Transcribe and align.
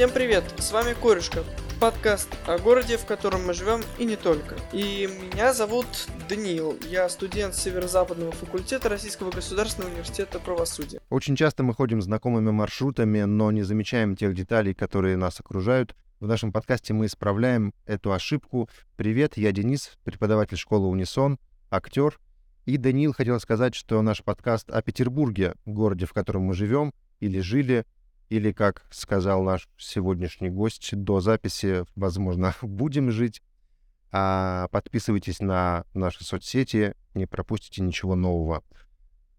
Всем 0.00 0.12
привет, 0.12 0.44
с 0.56 0.72
вами 0.72 0.94
Корешка, 0.94 1.44
подкаст 1.78 2.30
о 2.46 2.56
городе, 2.56 2.96
в 2.96 3.04
котором 3.04 3.46
мы 3.46 3.52
живем 3.52 3.82
и 3.98 4.06
не 4.06 4.16
только. 4.16 4.56
И 4.72 5.06
меня 5.20 5.52
зовут 5.52 5.84
Даниил, 6.26 6.74
я 6.88 7.06
студент 7.10 7.54
Северо-Западного 7.54 8.32
факультета 8.32 8.88
Российского 8.88 9.30
государственного 9.30 9.90
университета 9.90 10.38
правосудия. 10.38 11.02
Очень 11.10 11.36
часто 11.36 11.64
мы 11.64 11.74
ходим 11.74 12.00
знакомыми 12.00 12.50
маршрутами, 12.50 13.24
но 13.24 13.50
не 13.50 13.62
замечаем 13.62 14.16
тех 14.16 14.34
деталей, 14.34 14.72
которые 14.72 15.18
нас 15.18 15.38
окружают. 15.38 15.94
В 16.18 16.26
нашем 16.26 16.50
подкасте 16.50 16.94
мы 16.94 17.04
исправляем 17.04 17.74
эту 17.84 18.14
ошибку. 18.14 18.70
Привет, 18.96 19.36
я 19.36 19.52
Денис, 19.52 19.98
преподаватель 20.04 20.56
школы 20.56 20.88
Унисон, 20.88 21.38
актер. 21.70 22.18
И 22.64 22.78
Даниил 22.78 23.12
хотел 23.12 23.38
сказать, 23.38 23.74
что 23.74 24.00
наш 24.00 24.24
подкаст 24.24 24.70
о 24.70 24.80
Петербурге, 24.80 25.56
городе, 25.66 26.06
в 26.06 26.14
котором 26.14 26.44
мы 26.44 26.54
живем 26.54 26.94
или 27.18 27.40
жили, 27.40 27.84
или, 28.30 28.52
как 28.52 28.86
сказал 28.90 29.42
наш 29.42 29.68
сегодняшний 29.76 30.50
гость 30.50 30.96
до 30.96 31.20
записи, 31.20 31.84
возможно, 31.96 32.54
будем 32.62 33.10
жить. 33.10 33.42
А 34.12 34.68
подписывайтесь 34.68 35.40
на 35.40 35.84
наши 35.94 36.24
соцсети, 36.24 36.94
не 37.14 37.26
пропустите 37.26 37.82
ничего 37.82 38.14
нового. 38.14 38.62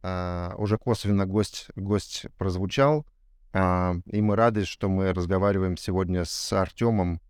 А, 0.04 0.54
уже 0.58 0.77
косвенно 0.77 1.26
гость, 1.26 1.67
гость 1.76 2.26
прозвучал, 2.38 3.05
а, 3.54 3.95
и 4.05 4.22
мы 4.22 4.36
рады, 4.36 4.66
что 4.66 4.90
мы 4.90 5.14
разговариваем 5.14 5.78
сегодня 5.78 6.26
с 6.26 6.53
Артемом, 6.53 7.22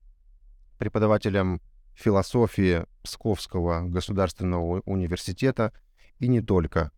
преподавателем 0.78 1.62
философии 1.94 2.86
Псковского 3.04 3.82
государственного 3.82 4.82
университета, 4.86 5.74
и 6.20 6.28
не 6.28 6.42
только 6.42 6.92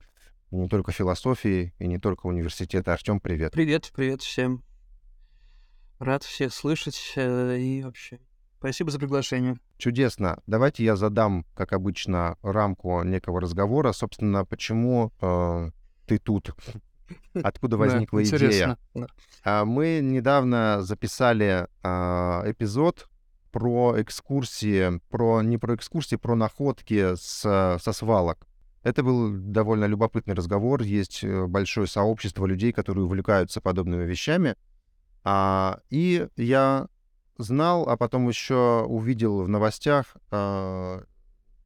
и 0.54 0.56
не 0.56 0.68
только 0.68 0.92
философии, 0.92 1.74
и 1.80 1.88
не 1.88 1.98
только 1.98 2.28
университета. 2.28 2.94
Артем, 2.94 3.20
привет. 3.20 3.54
Привет, 3.54 3.92
привет 3.96 4.22
всем. 4.22 4.64
Рад 5.98 6.22
всех 6.24 6.54
слышать 6.54 7.14
э, 7.16 7.58
и 7.58 7.82
вообще. 7.82 8.20
Спасибо 8.60 8.92
за 8.92 9.00
приглашение. 9.00 9.56
Чудесно. 9.78 10.44
Давайте 10.46 10.84
я 10.84 10.96
задам, 10.96 11.44
как 11.56 11.74
обычно, 11.74 12.38
рамку 12.44 13.02
некого 13.02 13.42
разговора. 13.42 13.94
Собственно, 13.94 14.46
почему 14.46 15.12
э, 15.22 15.72
ты 16.06 16.20
тут? 16.20 16.56
Откуда 17.34 17.78
возникла 17.78 18.24
идея? 18.24 18.78
Да. 18.94 19.66
Мы 19.66 20.02
недавно 20.04 20.84
записали 20.84 21.68
э, 21.82 22.52
эпизод 22.52 23.10
про 23.52 24.00
экскурсии, 24.00 25.00
про 25.10 25.42
не 25.42 25.58
про 25.58 25.74
экскурсии, 25.74 26.16
про 26.16 26.36
находки 26.36 27.16
с, 27.16 27.80
со 27.82 27.92
свалок. 27.92 28.48
Это 28.84 29.02
был 29.02 29.32
довольно 29.32 29.86
любопытный 29.86 30.34
разговор. 30.34 30.82
Есть 30.82 31.24
э, 31.24 31.46
большое 31.48 31.88
сообщество 31.88 32.46
людей, 32.46 32.74
которые 32.74 33.06
увлекаются 33.06 33.62
подобными 33.62 34.04
вещами. 34.04 34.56
А, 35.24 35.80
и 35.90 36.28
я 36.36 36.88
знал, 37.38 37.88
а 37.88 37.98
потом 37.98 38.28
еще 38.28 38.86
увидел 38.88 39.44
в 39.44 39.50
новостях 39.50 40.18
а, 40.32 41.04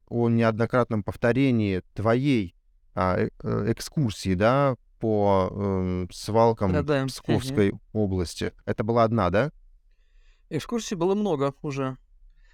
о 0.06 0.28
неоднократном 0.28 1.02
повторении 1.02 1.82
твоей 1.94 2.54
а, 2.94 3.18
э, 3.18 3.30
э, 3.42 3.72
экскурсии, 3.72 4.34
да, 4.34 4.76
по 4.98 5.48
э, 5.50 6.06
свалкам 6.10 6.72
да, 6.84 7.06
Псковской 7.06 7.70
угу. 7.70 7.80
области. 7.92 8.52
Это 8.64 8.82
была 8.82 9.04
одна, 9.04 9.30
да? 9.30 9.52
Экскурсий 10.50 10.96
было 10.96 11.14
много 11.14 11.54
уже. 11.62 11.96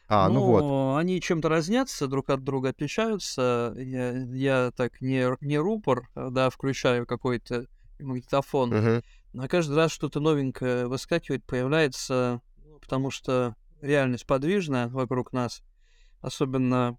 А, 0.07 0.29
ну 0.29 0.43
вот. 0.43 0.99
они 0.99 1.21
чем-то 1.21 1.49
разнятся, 1.49 2.07
друг 2.07 2.31
от 2.31 2.45
друга 2.45 2.71
отличаются. 2.71 3.75
Я, 3.77 4.13
я 4.13 4.71
так 4.77 5.01
не, 5.01 5.27
не 5.41 5.59
рупор, 5.59 6.09
да, 6.15 6.51
включаю 6.51 7.07
какой-то 7.07 7.67
магнитофон. 7.99 8.73
Угу. 8.73 9.03
Но 9.33 9.49
каждый 9.49 9.77
раз 9.77 9.93
что-то 9.93 10.21
новенькое 10.21 10.87
выскакивает, 10.87 11.45
появляется, 11.45 12.41
ну, 12.65 12.79
потому 12.79 13.11
что 13.11 13.57
реальность 13.81 14.27
подвижная 14.27 14.89
вокруг 14.89 15.33
нас, 15.33 15.63
особенно 16.21 16.99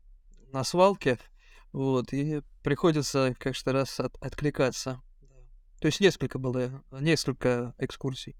на 0.52 0.64
свалке, 0.64 1.20
вот, 1.72 2.12
и 2.14 2.42
приходится 2.64 3.36
каждый 3.40 3.74
раз 3.74 4.00
от, 4.00 4.16
откликаться. 4.22 5.02
То 5.80 5.88
есть 5.88 6.00
несколько 6.00 6.40
было, 6.40 6.84
несколько 6.92 7.76
экскурсий. 7.78 8.36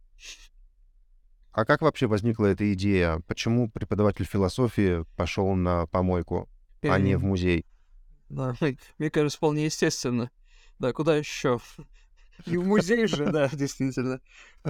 А 1.56 1.64
как 1.64 1.82
вообще 1.82 2.06
возникла 2.06 2.48
эта 2.48 2.74
идея? 2.74 3.22
Почему 3.28 3.70
преподаватель 3.70 4.26
философии 4.26 5.06
пошел 5.16 5.56
на 5.56 5.88
помойку, 5.88 6.50
а 6.82 7.00
не 7.00 7.16
в 7.16 7.24
музей? 7.24 7.66
Да, 8.28 8.54
мне 9.00 9.10
кажется, 9.10 9.38
вполне 9.38 9.64
естественно. 9.64 10.30
Да, 10.80 10.92
куда 10.92 11.16
еще? 11.16 11.62
И 12.46 12.58
в 12.58 12.68
музей 12.68 13.08
же, 13.08 13.32
да, 13.32 13.48
действительно. 13.48 14.20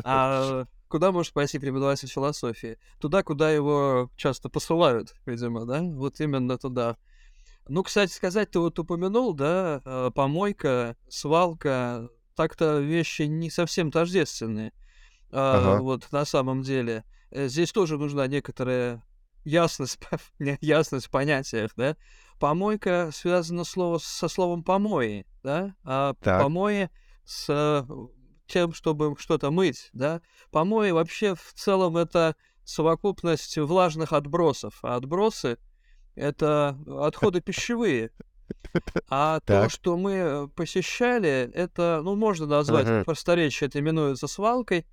А 0.04 0.68
куда 0.88 1.12
может 1.12 1.34
пойти 1.34 1.58
преподаватель 1.58 2.08
философии? 2.08 2.78
Туда, 3.00 3.24
куда 3.24 3.50
его 3.50 4.12
часто 4.16 4.50
посылают, 4.50 5.16
видимо, 5.26 5.66
да? 5.66 5.82
Вот 5.82 6.20
именно 6.20 6.56
туда. 6.60 6.98
Ну, 7.68 7.82
кстати 7.82 8.12
сказать, 8.12 8.52
ты 8.52 8.60
вот 8.60 8.78
упомянул, 8.78 9.34
да, 9.34 9.82
э, 9.84 10.12
помойка, 10.14 10.96
свалка, 11.10 12.10
так-то 12.36 12.78
вещи 12.78 13.24
не 13.24 13.50
совсем 13.50 13.90
тождественные. 13.90 14.72
Ага. 15.32 15.82
вот 15.82 16.12
на 16.12 16.26
самом 16.26 16.62
деле. 16.62 17.04
Э, 17.32 17.48
здесь 17.48 17.72
тоже 17.72 17.98
нужна 17.98 18.28
некоторая 18.28 19.04
ясность, 19.44 20.00
ясность 20.62 21.08
в 21.08 21.10
понятиях, 21.10 21.72
да. 21.76 21.96
Помойка 22.40 23.12
связана 23.14 23.64
слово, 23.64 23.98
со 23.98 24.28
словом 24.28 24.64
помои, 24.64 25.26
да, 25.44 25.76
а 25.84 26.14
так. 26.22 26.42
помои 26.42 26.90
с 27.24 27.46
э, 27.50 27.86
тем, 28.48 28.74
чтобы 28.74 29.16
что-то 29.18 29.52
мыть, 29.52 29.90
да. 29.94 30.22
Помои 30.52 30.92
вообще 30.92 31.36
в 31.36 31.54
целом 31.54 31.98
это 31.98 32.36
совокупность 32.64 33.58
влажных 33.58 34.12
отбросов, 34.12 34.80
а 34.82 34.96
отбросы 34.96 35.58
это 36.16 36.78
отходы 36.88 37.42
пищевые. 37.42 38.12
А 39.10 39.40
то, 39.40 39.70
что 39.70 39.98
мы 39.98 40.50
посещали, 40.56 41.50
это, 41.54 42.02
ну, 42.04 42.16
можно 42.16 42.46
назвать, 42.46 42.86
ага. 42.86 43.04
просторечие 43.04 43.68
это 43.68 43.80
именуется 43.80 44.28
свалкой, 44.28 44.86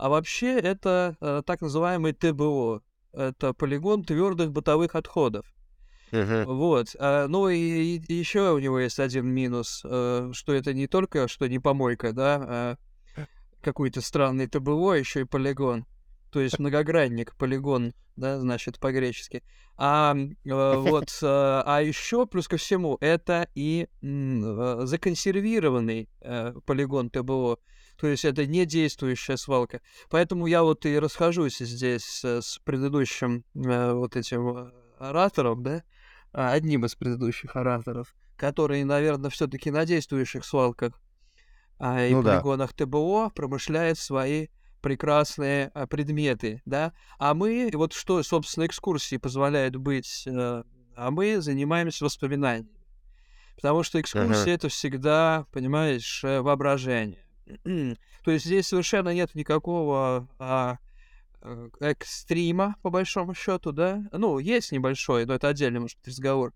а 0.00 0.08
вообще 0.08 0.58
это 0.58 1.16
э, 1.20 1.42
так 1.44 1.60
называемый 1.60 2.12
ТБО. 2.12 2.82
Это 3.12 3.52
полигон 3.52 4.04
твердых 4.04 4.50
бытовых 4.52 4.94
отходов. 4.94 5.46
Uh-huh. 6.12 6.44
Вот. 6.46 6.96
А, 6.98 7.28
ну 7.28 7.48
и, 7.48 7.98
и 7.98 8.14
еще 8.14 8.52
у 8.52 8.58
него 8.58 8.80
есть 8.80 8.98
один 8.98 9.26
минус, 9.26 9.82
э, 9.84 10.30
что 10.32 10.54
это 10.54 10.72
не 10.74 10.86
только, 10.86 11.28
что 11.28 11.48
не 11.48 11.58
помойка, 11.58 12.12
да, 12.12 12.36
а 12.42 12.76
какой-то 13.62 14.00
странный 14.00 14.46
ТБО, 14.46 14.94
еще 14.94 15.20
и 15.20 15.24
полигон. 15.24 15.86
То 16.32 16.40
есть 16.40 16.58
многогранник, 16.58 17.36
полигон, 17.36 17.92
да, 18.16 18.38
значит, 18.38 18.78
по-гречески. 18.78 19.42
А 19.76 20.14
э, 20.14 20.76
вот, 20.76 21.10
э, 21.22 21.26
а 21.26 21.80
еще, 21.82 22.26
плюс 22.26 22.48
ко 22.48 22.56
всему, 22.56 22.96
это 23.00 23.48
и 23.54 23.88
э, 24.02 24.80
законсервированный 24.84 26.08
э, 26.20 26.54
полигон 26.64 27.10
ТБО. 27.10 27.58
То 28.00 28.06
есть 28.06 28.24
это 28.24 28.46
не 28.46 28.64
действующая 28.64 29.36
свалка. 29.36 29.82
Поэтому 30.08 30.46
я 30.46 30.62
вот 30.62 30.86
и 30.86 30.98
расхожусь 30.98 31.58
здесь 31.58 32.24
с 32.24 32.58
предыдущим 32.64 33.44
э, 33.54 33.92
вот 33.92 34.16
этим 34.16 34.56
э, 34.56 34.70
оратором, 34.98 35.62
да, 35.62 35.82
а, 36.32 36.52
одним 36.52 36.86
из 36.86 36.94
предыдущих 36.94 37.56
ораторов, 37.56 38.14
который, 38.36 38.82
наверное, 38.84 39.28
все-таки 39.28 39.70
на 39.70 39.84
действующих 39.84 40.46
свалках 40.46 40.94
а, 41.78 42.02
и 42.06 42.14
ну, 42.14 42.22
полигонах 42.22 42.74
да. 42.74 42.86
ТБО 42.86 43.32
промышляет 43.34 43.98
свои 43.98 44.48
прекрасные 44.80 45.70
а, 45.74 45.86
предметы, 45.86 46.62
да. 46.64 46.94
А 47.18 47.34
мы, 47.34 47.70
вот 47.74 47.92
что, 47.92 48.22
собственно, 48.22 48.64
экскурсии 48.64 49.18
позволяют 49.18 49.76
быть, 49.76 50.26
а, 50.26 50.64
а 50.96 51.10
мы 51.10 51.42
занимаемся 51.42 52.06
воспоминаниями. 52.06 52.80
Потому 53.56 53.82
что 53.82 54.00
экскурсия 54.00 54.54
uh-huh. 54.54 54.54
это 54.54 54.68
всегда, 54.70 55.44
понимаешь, 55.52 56.22
воображение. 56.22 57.26
То 57.64 58.30
есть 58.30 58.44
здесь 58.44 58.68
совершенно 58.68 59.14
нет 59.14 59.34
никакого 59.34 60.28
а, 60.38 60.78
э, 61.42 61.68
экстрима, 61.80 62.76
по 62.82 62.90
большому 62.90 63.34
счету, 63.34 63.72
да. 63.72 64.02
Ну, 64.12 64.38
есть 64.38 64.72
небольшой, 64.72 65.26
но 65.26 65.34
это 65.34 65.48
отдельный, 65.48 65.80
может 65.80 65.98
быть, 65.98 66.08
разговор. 66.08 66.52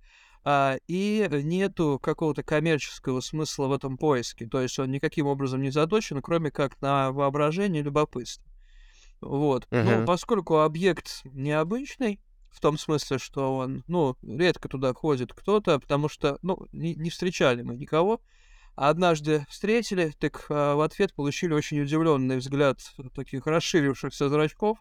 А, 0.46 0.76
и 0.86 1.26
нету 1.30 1.98
какого-то 2.02 2.42
коммерческого 2.42 3.20
смысла 3.20 3.66
в 3.66 3.72
этом 3.72 3.96
поиске. 3.96 4.46
То 4.46 4.60
есть 4.60 4.78
он 4.78 4.90
никаким 4.90 5.26
образом 5.26 5.62
не 5.62 5.70
заточен, 5.70 6.20
кроме 6.20 6.50
как 6.50 6.80
на 6.82 7.12
воображение 7.12 7.80
и 7.80 7.84
любопытство. 7.84 8.44
Вот. 9.22 9.66
Uh-huh. 9.70 10.00
Ну, 10.00 10.06
поскольку 10.06 10.58
объект 10.58 11.22
необычный, 11.24 12.20
в 12.50 12.60
том 12.60 12.78
смысле, 12.78 13.18
что 13.18 13.56
он, 13.56 13.84
ну, 13.88 14.16
редко 14.22 14.68
туда 14.68 14.92
ходит 14.92 15.32
кто-то, 15.32 15.80
потому 15.80 16.08
что, 16.08 16.38
ну, 16.42 16.66
не, 16.72 16.94
не 16.94 17.10
встречали 17.10 17.62
мы 17.62 17.74
никого, 17.74 18.20
однажды 18.74 19.46
встретили, 19.48 20.12
так 20.18 20.46
а, 20.48 20.74
в 20.74 20.80
ответ 20.80 21.14
получили 21.14 21.52
очень 21.52 21.80
удивленный 21.80 22.38
взгляд 22.38 22.78
таких 23.14 23.46
расширившихся 23.46 24.28
зрачков. 24.28 24.78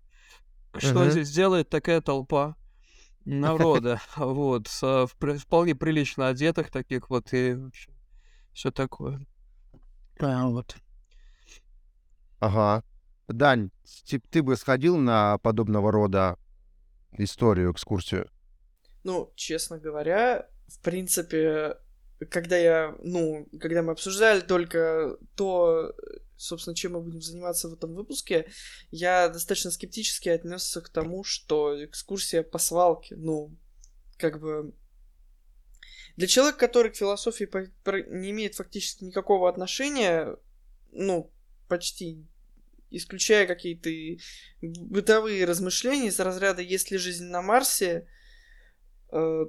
Что 0.76 1.04
uh-huh. 1.04 1.12
здесь 1.12 1.32
делает 1.32 1.70
такая 1.70 2.02
толпа 2.02 2.56
народа? 3.26 4.02
Вот, 4.16 4.68
с, 4.68 5.08
вполне 5.08 5.76
прилично 5.76 6.28
одетых 6.28 6.72
таких 6.72 7.10
вот 7.10 7.32
и 7.34 7.58
все 8.54 8.72
такое. 8.72 9.26
А, 10.20 10.48
вот. 10.48 10.76
Ага. 12.40 12.84
Дань, 13.28 13.72
ти- 14.04 14.20
ты 14.20 14.44
бы 14.44 14.58
сходил 14.58 14.98
на 14.98 15.38
подобного 15.38 15.92
рода 15.92 16.38
историю, 17.18 17.72
экскурсию? 17.72 18.30
Ну, 19.04 19.32
честно 19.36 19.78
говоря, 19.78 20.48
в 20.68 20.80
принципе, 20.82 21.78
когда 22.30 22.58
я, 22.58 22.96
ну, 23.02 23.48
когда 23.60 23.82
мы 23.82 23.92
обсуждали 23.92 24.42
только 24.42 25.18
то, 25.36 25.94
собственно, 26.38 26.76
чем 26.76 26.94
мы 26.94 27.02
будем 27.02 27.22
заниматься 27.22 27.70
в 27.70 27.74
этом 27.74 27.94
выпуске, 27.94 28.48
я 28.92 29.30
достаточно 29.30 29.72
скептически 29.72 30.30
отнесся 30.30 30.82
к 30.82 30.90
тому, 30.90 31.24
что 31.24 31.84
экскурсия 31.84 32.44
по 32.44 32.58
свалке, 32.58 33.16
ну, 33.16 33.58
как 34.18 34.40
бы... 34.40 34.74
Для 36.16 36.28
человека, 36.28 36.60
который 36.60 36.92
к 36.92 36.96
философии 36.96 37.50
не 38.10 38.32
имеет 38.32 38.56
фактически 38.56 39.04
никакого 39.04 39.50
отношения, 39.50 40.38
ну, 40.92 41.32
почти 41.68 42.28
исключая 42.92 43.48
какие-то 43.48 43.90
бытовые 44.62 45.46
размышления 45.46 46.10
из 46.10 46.20
разряда 46.20 46.62
«Есть 46.62 46.92
ли 46.92 46.98
жизнь 46.98 47.26
на 47.26 47.42
Марсе?», 47.42 48.08
э, 49.12 49.46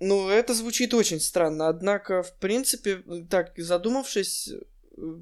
ну, 0.00 0.28
это 0.28 0.54
звучит 0.54 0.94
очень 0.94 1.20
странно, 1.20 1.68
однако, 1.68 2.22
в 2.22 2.34
принципе, 2.38 3.02
так 3.30 3.52
задумавшись, 3.56 4.50
э, 4.96 5.16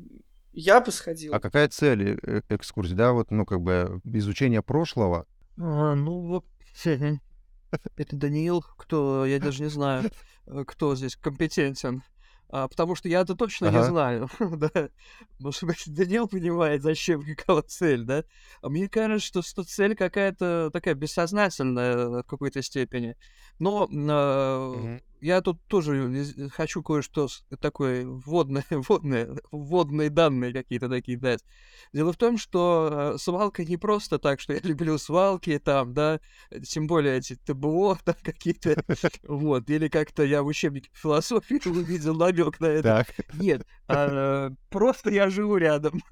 я 0.53 0.81
бы 0.81 0.91
сходил. 0.93 1.35
А 1.35 1.41
какая 1.41 1.69
цель 1.69 2.19
э- 2.23 2.41
экскурсии? 2.49 2.94
Да, 2.94 3.12
вот, 3.12 3.31
ну, 3.31 3.44
как 3.47 3.61
бы 3.61 4.00
изучение 4.05 4.62
прошлого. 4.62 5.26
А, 5.59 5.94
ну, 5.94 6.26
вот, 6.26 6.44
это 7.97 8.17
Даниил, 8.17 8.62
кто, 8.76 9.26
я 9.26 9.38
даже 9.38 9.62
не 9.62 9.69
знаю, 9.71 10.11
э, 10.47 10.65
кто 10.67 10.97
здесь 10.97 11.17
компетентен. 11.17 12.03
А, 12.56 12.68
потому 12.68 12.94
что 12.94 13.08
я-то 13.08 13.34
точно 13.34 13.66
не 13.66 13.78
Ага. 13.78 13.82
знаю, 13.82 14.28
да. 14.38 14.88
Может 15.40 15.64
быть, 15.64 15.82
Даниил 15.92 16.28
понимает, 16.28 16.82
зачем 16.82 17.24
какова 17.24 17.62
цель, 17.62 18.04
да? 18.04 18.22
А 18.62 18.68
мне 18.68 18.88
кажется, 18.88 19.26
что, 19.26 19.42
что 19.42 19.64
цель 19.64 19.96
какая-то 19.96 20.70
такая 20.72 20.94
бессознательная 20.94 22.06
в 22.08 22.22
какой-то 22.22 22.62
степени. 22.62 23.16
Но 23.58 23.88
а, 24.08 24.70
Мгм. 24.72 25.00
Я 25.25 25.41
тут 25.41 25.59
тоже 25.69 26.12
из- 26.12 26.53
хочу 26.53 26.82
кое-что 26.82 27.29
с- 27.29 27.44
такое 27.59 28.06
вводное, 28.06 28.65
вводное, 28.71 29.37
вводные 29.50 30.11
данные 30.11 30.53
какие-то 30.53 30.88
такие 30.91 31.19
дать. 31.19 31.43
Дело 31.94 32.12
в 32.12 32.17
том, 32.17 32.37
что 32.37 33.15
э, 33.15 33.19
свалка 33.19 33.65
не 33.65 33.79
просто 33.79 34.19
так, 34.19 34.38
что 34.41 34.53
я 34.53 34.61
люблю 34.62 34.99
свалки 34.99 35.59
там, 35.59 35.94
да, 35.94 36.21
э, 36.50 36.61
тем 36.61 36.87
более 36.87 37.17
эти 37.17 37.37
ТБО 37.37 37.99
там 38.05 38.17
какие-то, 38.23 38.85
вот, 39.23 39.71
или 39.71 39.88
как-то 39.88 40.25
я 40.25 40.43
в 40.43 40.47
учебнике 40.47 40.91
философии 40.93 41.67
увидел 41.67 42.15
намек 42.15 42.61
на 42.61 42.67
это. 42.67 42.82
Так. 42.82 43.26
Нет, 43.35 43.67
а, 43.88 44.50
просто 44.69 45.11
я 45.11 45.31
живу 45.31 45.56
рядом. 45.56 46.03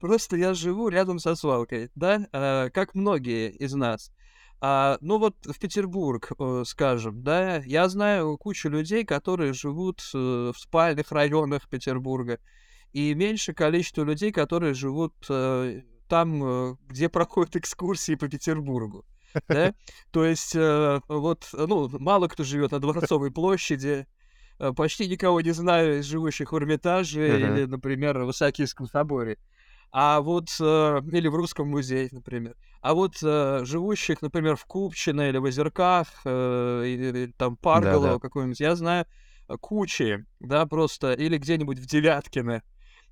Просто 0.00 0.36
я 0.36 0.54
живу 0.54 0.88
рядом 0.88 1.18
со 1.18 1.34
свалкой, 1.34 1.90
да, 1.94 2.28
а, 2.32 2.70
как 2.70 2.94
многие 2.94 3.50
из 3.50 3.74
нас. 3.74 4.12
А, 4.60 4.96
ну 5.02 5.18
вот 5.18 5.36
в 5.44 5.58
Петербург, 5.58 6.32
э, 6.38 6.62
скажем, 6.66 7.22
да, 7.22 7.58
я 7.58 7.88
знаю 7.88 8.38
кучу 8.38 8.70
людей, 8.70 9.04
которые 9.04 9.52
живут 9.52 10.00
э, 10.14 10.52
в 10.54 10.58
спальных 10.58 11.12
районах 11.12 11.68
Петербурга, 11.68 12.38
и 12.92 13.12
меньше 13.14 13.52
количество 13.52 14.02
людей, 14.02 14.32
которые 14.32 14.72
живут 14.72 15.14
э, 15.28 15.82
там, 16.08 16.78
где 16.88 17.08
проходят 17.10 17.56
экскурсии 17.56 18.14
по 18.14 18.28
Петербургу, 18.28 19.04
да. 19.48 19.74
То 20.10 20.24
есть 20.24 20.54
вот, 20.54 21.48
ну, 21.52 21.88
мало 21.98 22.28
кто 22.28 22.44
живет 22.44 22.70
на 22.70 22.78
Дворцовой 22.78 23.32
площади, 23.32 24.06
почти 24.76 25.08
никого 25.08 25.40
не 25.40 25.50
знаю 25.50 25.98
из 25.98 26.06
живущих 26.06 26.52
в 26.52 26.56
Эрмитаже 26.56 27.40
или, 27.40 27.64
например, 27.64 28.22
в 28.22 28.30
Исаакиевском 28.30 28.86
соборе. 28.86 29.36
А 29.92 30.20
вот, 30.20 30.48
э, 30.60 31.00
или 31.12 31.28
в 31.28 31.34
Русском 31.34 31.68
музее, 31.68 32.08
например. 32.12 32.54
А 32.82 32.94
вот 32.94 33.16
э, 33.22 33.64
живущих, 33.64 34.20
например, 34.22 34.56
в 34.56 34.64
Купчино 34.66 35.28
или 35.28 35.38
в 35.38 35.44
Озерках, 35.44 36.08
э, 36.24 36.82
или, 36.86 37.06
или 37.08 37.32
там 37.36 37.56
Парголово 37.56 38.18
Да-да. 38.18 38.18
какой-нибудь, 38.18 38.60
я 38.60 38.76
знаю 38.76 39.06
э, 39.48 39.56
кучи, 39.60 40.24
да, 40.40 40.66
просто, 40.66 41.12
или 41.14 41.38
где-нибудь 41.38 41.78
в 41.78 41.86
Девяткино, 41.86 42.62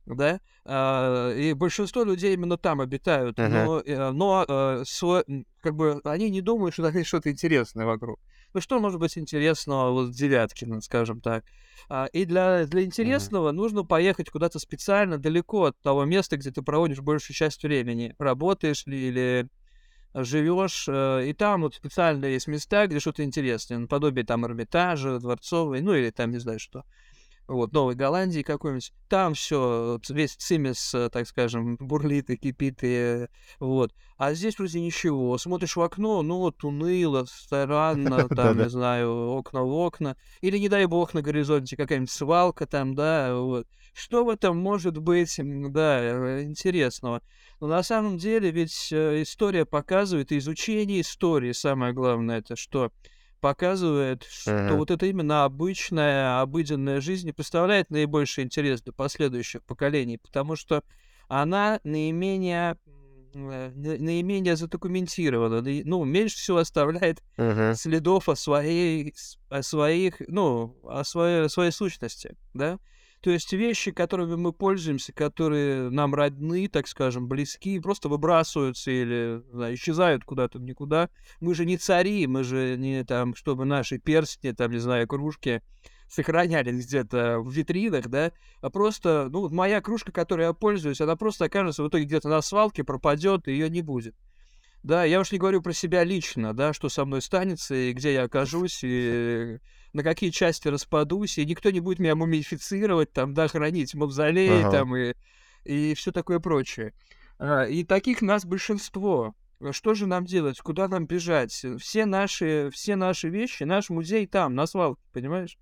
да, 0.07 0.41
а, 0.67 1.33
и 1.33 1.55
большинство 1.55 2.05
людей 2.05 2.35
именно 2.35 2.59
там 2.59 2.81
обитают, 2.81 3.39
Ага. 3.39 3.65
но, 3.65 3.81
э, 3.81 4.11
но 4.13 4.45
э, 4.49 4.85
как 5.61 5.75
бы 5.77 6.01
они 6.05 6.31
не 6.31 6.41
думают, 6.43 6.75
что 6.75 6.83
там 6.85 6.95
есть 6.97 7.09
что-то 7.09 7.31
интересное 7.31 7.87
вокруг. 7.87 8.21
Ну 8.55 8.61
что 8.61 8.79
может 8.79 9.01
быть 9.01 9.19
интересного 9.19 9.91
вот 9.91 10.11
в 10.11 10.15
Девяткино, 10.15 10.81
скажем 10.81 11.21
так. 11.21 11.45
А, 11.89 12.07
и 12.07 12.25
для, 12.25 12.67
для 12.67 12.85
интересного 12.85 13.51
нужно 13.51 13.83
поехать 13.85 14.31
куда-то 14.31 14.61
специально 14.61 15.19
далеко 15.19 15.65
от 15.65 15.81
того 15.81 16.05
места, 16.05 16.37
где 16.37 16.53
ты 16.53 16.63
проводишь 16.63 17.01
большую 17.01 17.35
часть 17.35 17.65
времени. 17.65 18.15
Работаешь 18.17 18.87
ли 18.87 19.09
или 19.09 19.49
живешь, 20.15 20.87
э, 20.89 21.27
и 21.27 21.33
там 21.33 21.63
вот 21.63 21.75
специально 21.75 22.27
есть 22.27 22.47
места, 22.47 22.87
где 22.87 23.01
что-то 23.01 23.25
интересное, 23.25 23.79
наподобие 23.79 24.25
там 24.25 24.47
Эрмитажа, 24.47 25.19
Дворцовой, 25.19 25.81
ну 25.81 25.93
или 25.93 26.11
там 26.11 26.31
не 26.31 26.39
знаю 26.39 26.61
что. 26.61 26.85
Вот, 27.47 27.73
Новой 27.73 27.95
Голландии 27.95 28.43
какой-нибудь. 28.43 28.93
Там 29.09 29.35
все, 29.35 30.01
весь 30.09 30.35
цимес, 30.35 30.95
э, 30.95 31.11
так 31.11 31.27
скажем, 31.29 31.77
бурлит 31.77 32.31
и 32.31 32.37
кипит, 32.37 32.79
и, 32.83 33.27
вот. 33.61 33.93
А 34.17 34.33
здесь 34.33 34.59
вроде 34.59 34.81
ничего. 34.81 35.37
Смотришь 35.37 35.77
в 35.77 35.83
окно, 35.83 36.23
ну 36.23 36.39
вот 36.39 36.65
уныло, 36.65 37.27
странно, 37.29 38.29
там, 38.35 38.59
не 38.59 38.71
знаю, 38.71 39.33
окна 39.33 39.63
в 39.63 39.73
окна. 39.73 40.17
Или, 40.41 40.57
не 40.57 40.71
дай 40.71 40.87
бог, 40.87 41.13
на 41.13 41.21
горизонте 41.21 41.77
какая-нибудь 41.77 42.11
свалка 42.11 42.67
там, 42.67 42.95
да, 42.95 43.37
вот. 43.37 43.67
Что 43.93 44.25
в 44.25 44.31
этом 44.31 44.57
может 44.57 44.99
быть, 44.99 45.39
да, 45.39 46.01
э, 46.03 46.43
интересного? 46.45 47.23
Но 47.61 47.67
на 47.67 47.83
самом 47.83 48.17
деле 48.17 48.51
ведь 48.51 48.89
э, 48.91 49.23
история 49.23 49.67
показывает, 49.67 50.33
изучение 50.33 51.03
истории, 51.03 51.53
самое 51.53 51.93
главное, 51.93 52.39
это 52.39 52.57
что? 52.57 52.91
Показывает, 53.45 54.23
что 54.23 54.53
Мгм. 54.55 54.77
вот 54.79 54.91
это 54.91 55.05
именно 55.05 55.45
обычная, 55.45 56.41
обыденная 56.41 57.03
жизнь 57.03 57.31
представляет 57.35 57.91
наибольший 57.91 58.43
интерес 58.43 58.81
для 58.81 58.95
последующих 58.95 59.63
поколений, 59.65 60.17
потому 60.17 60.57
что 60.57 60.83
она 61.29 61.79
наименее, 61.85 62.79
э, 62.87 63.71
на- 63.75 63.99
наименее 63.99 64.57
задокументирована, 64.57 65.61
ну, 65.85 66.05
меньше 66.05 66.39
всего 66.39 66.57
оставляет 66.57 67.23
Мгм. 67.37 67.75
следов 67.75 68.31
о 68.31 68.35
своей, 68.35 69.13
о 69.51 69.63
своих, 69.63 70.23
ну, 70.27 70.79
о 70.85 71.05
своей, 71.05 71.45
о 71.45 71.49
своей 71.51 71.71
сущности, 71.71 72.39
да? 72.55 72.79
То 73.25 73.31
есть 73.31 73.55
вещи, 73.55 73.91
которыми 73.91 74.35
мы 74.35 74.53
пользуемся, 74.53 75.15
которые 75.15 75.89
нам 75.89 76.15
родны, 76.15 76.69
так 76.69 76.87
скажем, 76.87 77.27
близки, 77.27 77.81
просто 77.81 78.11
выбрасываются 78.11 78.91
или 78.91 79.43
знаю, 79.51 79.77
исчезают 79.77 80.27
куда-то 80.27 80.59
никуда. 80.59 81.09
Мы 81.41 81.55
же 81.55 81.65
не 81.65 81.79
цари, 81.79 82.27
мы 82.27 82.45
же 82.45 82.77
не 82.77 83.03
там, 83.03 83.35
чтобы 83.35 83.65
наши 83.65 83.97
перстни, 83.97 84.51
там, 84.51 84.73
не 84.73 84.79
знаю, 84.79 85.09
кружки 85.09 85.63
сохранялись 86.07 86.85
где-то 86.85 87.41
в 87.41 87.51
витринах, 87.51 88.09
да, 88.09 88.31
а 88.61 88.69
просто, 88.69 89.29
ну, 89.31 89.49
моя 89.49 89.81
кружка, 89.81 90.13
которой 90.13 90.43
я 90.43 90.53
пользуюсь, 90.53 91.01
она 91.01 91.17
просто 91.17 91.47
окажется 91.47 91.83
в 91.83 91.89
итоге 91.89 92.05
где-то 92.05 92.29
на 92.29 92.43
свалке, 92.43 92.85
пропадет, 92.85 93.49
и 93.49 93.53
ее 93.53 93.71
не 93.71 93.81
будет. 93.81 94.15
Да, 94.85 95.05
я 95.05 95.21
уж 95.21 95.33
не 95.33 95.39
говорю 95.39 95.63
про 95.63 95.73
себя 95.73 96.05
лично, 96.05 96.53
да, 96.53 96.75
что 96.75 96.91
со 96.91 97.07
мной 97.07 97.23
станется, 97.23 97.75
и 97.75 97.93
где 97.95 98.13
я 98.13 98.25
окажусь, 98.25 98.81
и 98.85 99.57
на 99.95 100.03
какие 100.03 100.29
части 100.29 100.69
распадусь, 100.69 101.39
и 101.39 101.47
никто 101.47 101.71
не 101.71 101.81
будет 101.81 102.01
меня 102.01 102.15
мумифицировать, 102.15 103.11
там, 103.11 103.33
да, 103.33 103.49
хранить 103.49 103.95
в 103.95 103.97
мавзолее, 103.97 104.67
Ага. 104.67 104.71
там, 104.71 104.95
и, 104.95 105.15
и 105.65 105.95
все 105.95 106.13
такое 106.13 106.39
прочее. 106.39 106.93
А, 107.39 107.65
и 107.65 107.83
таких 107.83 108.21
нас 108.21 108.45
большинство. 108.45 109.35
А 109.59 109.73
Что 109.73 109.95
же 109.95 110.07
нам 110.07 110.27
делать? 110.27 110.61
Куда 110.61 110.87
нам 110.87 111.07
бежать? 111.07 111.65
Все 111.81 112.05
наши, 112.05 112.69
все 112.71 112.95
наши 112.95 113.31
вещи, 113.31 113.63
наш 113.63 113.89
музей 113.89 114.27
там, 114.27 114.55
на 114.55 114.67
свалке, 114.67 115.01
понимаешь, 115.15 115.57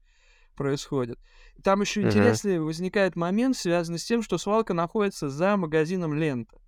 происходит. 0.56 1.20
Там 1.62 1.80
еще 1.80 2.02
Мгм. 2.02 2.08
интересный 2.08 2.58
возникает 2.58 3.14
момент, 3.14 3.56
связанный 3.56 4.00
с 4.00 4.04
тем, 4.04 4.20
что 4.20 4.36
свалка 4.36 4.74
находится 4.74 5.28
за 5.28 5.56
магазином 5.56 6.12
Лента 6.12 6.61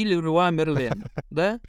или 0.00 0.14
Руа 0.14 0.50
Мерлен, 0.50 1.04
да? 1.30 1.60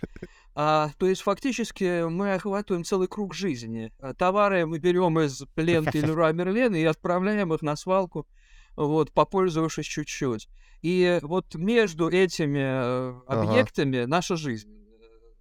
А, 0.55 0.91
то 0.97 1.07
есть 1.07 1.21
фактически 1.21 2.07
мы 2.07 2.33
охватываем 2.35 2.83
целый 2.83 3.07
круг 3.07 3.33
жизни. 3.33 3.91
А, 3.99 4.13
Товары 4.13 4.65
мы 4.65 4.79
берем 4.79 5.19
из 5.19 5.43
ленты 5.55 5.97
или 5.99 6.09
Руа 6.09 6.31
Мерлен 6.31 6.75
и 6.75 6.83
отправляем 6.83 7.53
их 7.53 7.61
на 7.61 7.75
свалку, 7.75 8.27
вот, 8.75 9.11
попользовавшись 9.11 9.87
чуть-чуть. 9.87 10.47
И 10.81 11.19
вот 11.21 11.55
между 11.55 12.09
этими 12.09 12.59
э, 12.59 13.21
Ага. 13.27 13.41
объектами 13.41 14.03
наша 14.03 14.35
жизнь, 14.35 14.69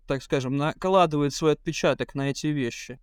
так 0.07 0.23
скажем, 0.23 0.57
накладывает 0.57 1.35
свой 1.35 1.53
отпечаток 1.53 2.15
на 2.15 2.31
эти 2.31 2.47
вещи. 2.47 2.99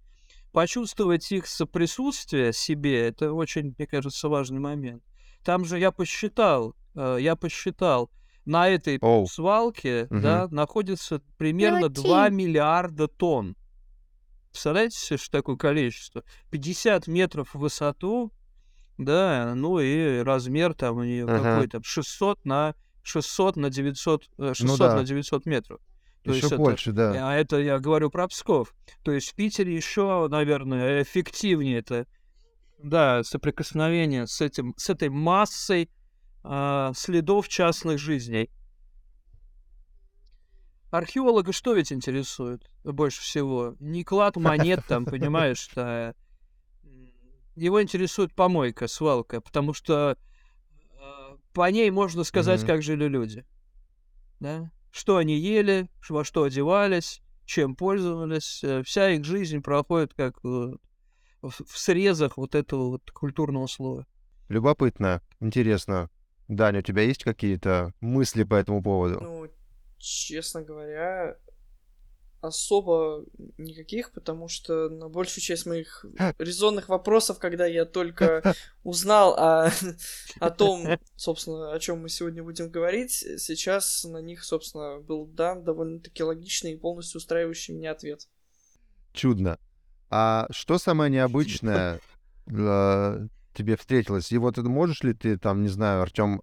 Почувствовать 0.52 1.32
их 1.32 1.46
соприсутствие 1.46 2.54
себе, 2.54 3.08
это 3.08 3.34
очень, 3.34 3.76
мне 3.78 3.86
кажется, 3.86 4.30
важный 4.30 4.60
момент. 4.60 5.04
Там 5.44 5.64
же 5.64 5.78
я 5.78 5.92
посчитал, 5.92 6.76
э, 6.96 7.18
я 7.20 7.36
посчитал, 7.36 8.10
на 8.50 8.68
этой 8.68 8.98
Оу. 9.02 9.28
свалке, 9.28 10.08
Мгм. 10.10 10.22
да, 10.22 10.48
находится 10.50 11.22
примерно 11.38 11.88
2 11.88 12.30
миллиарда 12.30 13.08
тонн. 13.08 13.56
Представляете 14.52 14.98
себе, 14.98 15.18
что 15.18 15.32
такое 15.32 15.56
количество? 15.56 16.24
50 16.50 17.08
метров 17.08 17.54
в 17.54 17.60
высоту, 17.60 18.34
да, 18.98 19.54
ну 19.56 19.80
и 19.80 20.20
размер 20.24 20.74
там 20.74 20.98
у 20.98 21.04
нее 21.04 21.26
Ага. 21.26 21.44
какой-то 21.44 21.82
600 21.84 22.44
на 22.46 22.74
600 23.04 23.56
на 23.56 23.70
900, 23.70 24.28
э, 24.40 24.54
600 24.56 24.68
Ну 24.68 24.78
да. 24.78 24.96
на 24.96 25.04
900 25.04 25.46
метров. 25.46 25.80
То 26.24 26.32
Еще 26.32 26.40
есть 26.42 26.52
это, 26.52 26.58
больше, 26.58 26.92
да. 26.92 27.30
а 27.30 27.36
это 27.36 27.58
я 27.60 27.80
говорю 27.80 28.10
про 28.10 28.28
Псков. 28.28 28.74
То 29.04 29.12
есть 29.12 29.30
в 29.32 29.36
Питере 29.36 29.74
еще, 29.76 30.28
наверное, 30.30 31.04
эффективнее 31.04 31.80
это, 31.80 32.08
да, 32.84 33.24
соприкосновение 33.24 34.26
с 34.28 34.42
этим, 34.42 34.74
с 34.76 34.90
этой 34.90 35.10
массой 35.10 35.90
а, 36.44 36.94
следов 36.96 37.48
частных 37.48 38.00
жизней. 38.00 38.50
Археолога 40.92 41.54
что 41.54 41.74
ведь 41.76 41.92
интересует 41.94 42.68
больше 42.84 43.22
всего? 43.22 43.76
Не 43.80 44.04
клад 44.04 44.38
монет 44.38 44.82
там, 44.88 45.06
понимаешь. 45.06 45.70
М, 45.76 46.14
Его 47.56 47.82
интересует 47.82 48.34
помойка, 48.34 48.88
свалка, 48.88 49.40
потому 49.42 49.74
что 49.74 50.18
а, 51.00 51.38
по 51.54 51.70
ней 51.70 51.92
можно 51.92 52.24
сказать, 52.24 52.62
Мгм. 52.62 52.68
как 52.68 52.82
жили 52.82 53.06
люди. 53.06 53.46
Да? 54.40 54.72
Что 54.92 55.18
они 55.18 55.38
ели, 55.38 55.90
во 56.10 56.24
что 56.24 56.44
одевались, 56.44 57.22
чем 57.46 57.76
пользовались. 57.76 58.64
э, 58.64 58.82
Вся 58.84 59.12
их 59.12 59.24
жизнь 59.26 59.62
проходит 59.62 60.14
как 60.16 60.38
э, 60.44 60.48
в 61.42 61.52
в 61.52 61.78
срезах 61.78 62.38
вот 62.38 62.56
этого 62.56 62.90
вот 62.90 63.12
культурного 63.12 63.68
слоя. 63.68 64.08
Любопытно, 64.48 65.22
интересно. 65.40 66.10
Даня, 66.50 66.80
у 66.80 66.82
тебя 66.82 67.04
есть 67.04 67.24
какие-то 67.24 67.94
мысли 68.02 68.44
по 68.44 68.56
этому 68.56 68.82
поводу? 68.82 69.22
Ну, 69.22 69.48
честно 70.00 70.64
говоря, 70.64 71.38
особо 72.42 73.24
никаких, 73.60 74.12
потому 74.12 74.48
что 74.48 74.90
на 74.90 75.10
большую 75.10 75.44
часть 75.44 75.68
моих 75.68 76.04
резонных 76.40 76.90
вопросов, 76.90 77.38
когда 77.38 77.68
я 77.68 77.86
только 77.86 78.56
узнал 78.84 79.36
о, 79.38 79.72
о 80.40 80.50
том, 80.50 80.98
собственно, 81.16 81.72
о 81.72 81.80
чем 81.80 82.02
мы 82.02 82.10
сегодня 82.10 82.44
будем 82.44 82.72
говорить, 82.72 83.12
сейчас 83.12 84.04
на 84.06 84.18
них, 84.18 84.44
собственно, 84.44 85.00
был 85.00 85.28
дан 85.28 85.64
довольно-таки 85.64 86.24
логичный 86.24 86.74
и 86.74 86.78
полностью 86.78 87.20
устраивающий 87.20 87.76
меня 87.76 87.92
ответ. 87.92 88.28
Чудно. 89.14 89.60
А 90.10 90.48
что 90.50 90.80
самое 90.80 91.12
необычное 91.12 92.00
э, 92.48 93.28
тебе 93.60 93.76
встретилось? 93.76 94.32
И 94.32 94.38
вот 94.38 94.58
это 94.58 94.70
можешь 94.70 95.04
ли 95.04 95.14
ты, 95.14 95.38
там, 95.38 95.62
не 95.62 95.68
знаю, 95.68 96.02
Артем, 96.02 96.42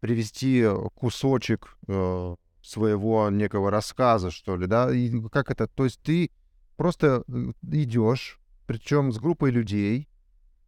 привести 0.00 0.66
кусочек 0.94 1.76
э, 1.88 2.36
своего 2.62 3.28
некого 3.30 3.70
рассказа, 3.70 4.30
что 4.30 4.56
ли, 4.56 4.66
да? 4.66 4.90
И 4.94 5.10
как 5.30 5.50
это? 5.50 5.66
То 5.66 5.84
есть 5.84 6.00
ты 6.02 6.30
просто 6.76 7.24
идешь, 7.62 8.38
причем 8.66 9.12
с 9.12 9.18
группой 9.18 9.50
людей, 9.50 10.08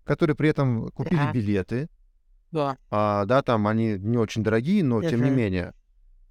которые 0.04 0.36
при 0.36 0.48
этом 0.50 0.88
купили 0.90 1.22
Ага. 1.22 1.32
билеты, 1.32 1.88
Да. 2.50 2.76
а, 2.90 3.24
да, 3.24 3.42
там 3.42 3.66
они 3.66 3.96
не 3.98 4.18
очень 4.18 4.42
дорогие, 4.42 4.84
но 4.84 5.02
тем 5.02 5.22
не 5.22 5.30
менее, 5.30 5.72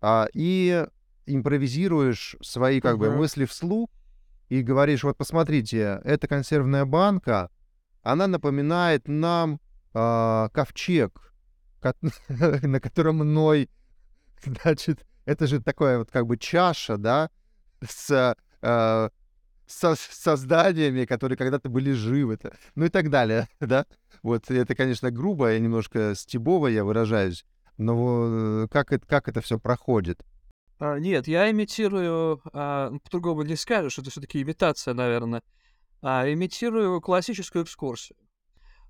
а, 0.01 0.27
и 0.33 0.85
импровизируешь 1.25 2.35
свои 2.41 2.81
как 2.81 2.97
бы 2.97 3.09
Мгм. 3.09 3.17
мысли 3.17 3.45
вслух 3.45 3.89
и 4.49 4.61
говоришь, 4.61 5.03
вот 5.03 5.17
посмотрите, 5.17 6.01
эта 6.03 6.27
консервная 6.27 6.85
банка, 6.85 7.49
она 8.03 8.27
напоминает 8.27 9.07
нам 9.07 9.59
а, 9.93 10.49
ковчег, 10.49 11.33
ко- 11.79 11.95
на 12.29 12.79
котором 12.79 13.17
мной, 13.17 13.69
значит, 14.43 15.05
это 15.25 15.47
же 15.47 15.61
такое 15.61 15.99
вот 15.99 16.11
как 16.11 16.25
бы 16.25 16.37
чаша, 16.37 16.97
да, 16.97 17.29
с 17.87 18.35
а, 18.61 19.09
со 19.71 19.95
созданиями, 19.95 21.05
которые 21.05 21.37
когда-то 21.37 21.69
были 21.69 21.91
живы, 21.93 22.37
т- 22.37 22.51
ну 22.75 22.85
и 22.85 22.89
так 22.89 23.09
далее, 23.09 23.47
да. 23.59 23.85
Вот 24.21 24.51
это, 24.51 24.75
конечно, 24.75 25.11
грубо 25.11 25.53
и 25.53 25.59
немножко 25.59 26.13
стебово 26.15 26.67
я 26.67 26.83
выражаюсь, 26.83 27.45
но 27.77 28.63
э, 28.63 28.67
как 28.69 28.91
это, 28.91 29.05
как 29.07 29.27
это 29.27 29.41
все 29.41 29.57
проходит? 29.59 30.23
А, 30.79 30.99
нет, 30.99 31.27
я 31.27 31.49
имитирую, 31.49 32.41
а, 32.53 32.91
по-другому 33.03 33.43
не 33.43 33.55
скажешь, 33.55 33.97
это 33.97 34.09
все-таки 34.09 34.41
имитация, 34.41 34.93
наверное. 34.93 35.41
А, 36.01 36.31
имитирую 36.31 36.99
классическую 37.01 37.63
экскурсию. 37.63 38.17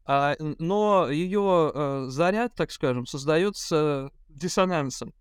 А, 0.06 0.36
но 0.40 1.10
ее 1.10 2.08
заряд, 2.08 2.56
так 2.56 2.72
скажем, 2.72 3.06
создается 3.06 4.12
диссонансом 4.30 5.14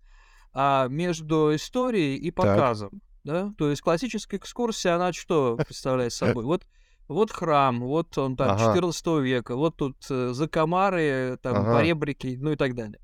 а, 0.52 0.88
между 0.88 1.54
историей 1.54 2.16
и 2.16 2.30
показом. 2.30 3.02
Да? 3.25 3.52
То 3.59 3.70
есть 3.70 3.82
классическая 3.82 4.38
экскурсия, 4.38 4.94
она 4.94 5.12
что 5.12 5.59
представляет 5.66 6.12
собой? 6.12 6.44
Вот, 6.44 6.66
вот 7.09 7.30
храм, 7.30 7.80
вот 7.80 8.16
он 8.18 8.37
там 8.37 8.50
Ага. 8.50 8.75
14 8.75 9.06
века, 9.20 9.56
вот 9.56 9.76
тут 9.76 9.97
э, 10.09 10.32
закомары, 10.32 11.38
там 11.42 11.56
Ага. 11.56 11.73
поребрики, 11.73 12.38
ну 12.40 12.52
и 12.52 12.56
так 12.56 12.75
далее. 12.75 13.00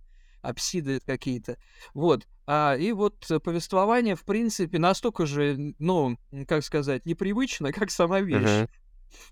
Апсиды 0.49 1.01
какие-то. 1.05 1.57
Вот. 1.95 2.27
А, 2.47 2.77
и 2.79 2.93
вот 2.93 3.27
повествование, 3.43 4.15
в 4.15 4.25
принципе, 4.25 4.79
настолько 4.79 5.27
же, 5.27 5.75
ну, 5.79 6.17
как 6.47 6.63
сказать, 6.63 7.05
непривычно, 7.07 7.73
как 7.73 7.91
сама 7.91 8.21
вещь. 8.21 8.67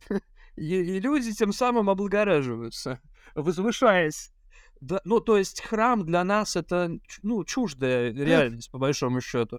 И, 0.57 0.73
и 0.73 1.01
люди 1.01 1.33
тем 1.33 1.53
самым 1.53 1.91
облагораживаются, 1.91 3.01
возвышаясь. 3.35 4.31
Да, 4.81 5.01
ну, 5.05 5.19
то 5.19 5.37
есть 5.37 5.61
храм 5.63 6.07
для 6.07 6.23
нас 6.23 6.55
это, 6.55 6.93
ну, 7.25 7.43
чуждая 7.45 8.13
реальность, 8.13 8.71
по 8.71 8.79
большому 8.79 9.21
счету. 9.21 9.59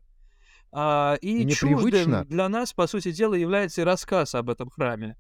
А, 0.72 1.18
и 1.22 1.44
И 1.44 1.50
чуждым 1.52 1.80
непривычно. 1.80 2.26
для 2.26 2.48
нас, 2.48 2.72
по 2.72 2.88
сути 2.88 3.12
дела, 3.12 3.34
является 3.34 3.82
и 3.82 3.84
рассказ 3.84 4.36
об 4.36 4.50
этом 4.50 4.70
храме. 4.70 5.18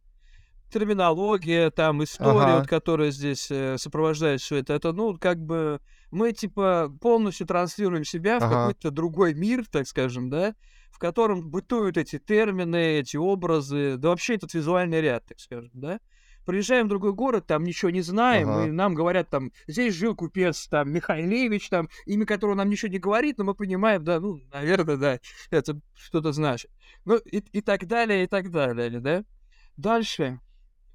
Терминология, 0.71 1.69
там, 1.71 2.03
история, 2.03 2.39
Ага. 2.39 2.59
вот, 2.59 2.67
которая 2.67 3.11
здесь 3.11 3.49
э, 3.51 3.77
сопровождает 3.77 4.41
все 4.41 4.57
это, 4.57 4.73
это, 4.73 4.93
ну, 4.93 5.17
как 5.17 5.39
бы 5.39 5.79
мы, 6.11 6.31
типа, 6.31 6.91
полностью 7.01 7.47
транслируем 7.47 8.03
себя 8.03 8.39
в 8.39 8.43
Ага. 8.43 8.55
какой-то 8.55 8.91
другой 8.91 9.33
мир, 9.33 9.65
так 9.69 9.87
скажем, 9.87 10.29
да, 10.29 10.55
в 10.91 10.99
котором 10.99 11.49
бытуют 11.49 11.97
эти 11.97 12.19
термины, 12.19 12.99
эти 12.99 13.17
образы, 13.17 13.97
да 13.97 14.09
вообще 14.09 14.35
этот 14.35 14.53
визуальный 14.53 15.01
ряд, 15.01 15.25
так 15.25 15.39
скажем, 15.39 15.71
да. 15.73 15.99
Приезжаем 16.45 16.85
в 16.85 16.89
другой 16.89 17.11
город, 17.13 17.47
там 17.47 17.63
ничего 17.63 17.89
не 17.89 18.01
знаем, 18.01 18.49
Ага. 18.49 18.67
и 18.67 18.71
нам 18.71 18.93
говорят, 18.93 19.29
там, 19.31 19.51
здесь 19.67 19.95
жил 19.95 20.15
купец, 20.15 20.67
там, 20.67 20.91
Михайлевич, 20.91 21.69
там, 21.69 21.89
имя 22.05 22.25
которого 22.27 22.53
нам 22.53 22.69
ничего 22.69 22.91
не 22.91 22.99
говорит, 22.99 23.39
но 23.39 23.45
мы 23.45 23.55
понимаем, 23.55 24.03
да, 24.03 24.19
ну, 24.19 24.39
наверное, 24.53 24.97
да, 24.97 25.19
это 25.49 25.81
что-то 25.95 26.31
значит. 26.33 26.69
Ну, 27.03 27.17
и, 27.17 27.37
и 27.39 27.61
так 27.61 27.87
далее, 27.87 28.25
и 28.25 28.27
так 28.27 28.51
далее, 28.51 28.99
да. 28.99 29.25
Дальше. 29.75 30.39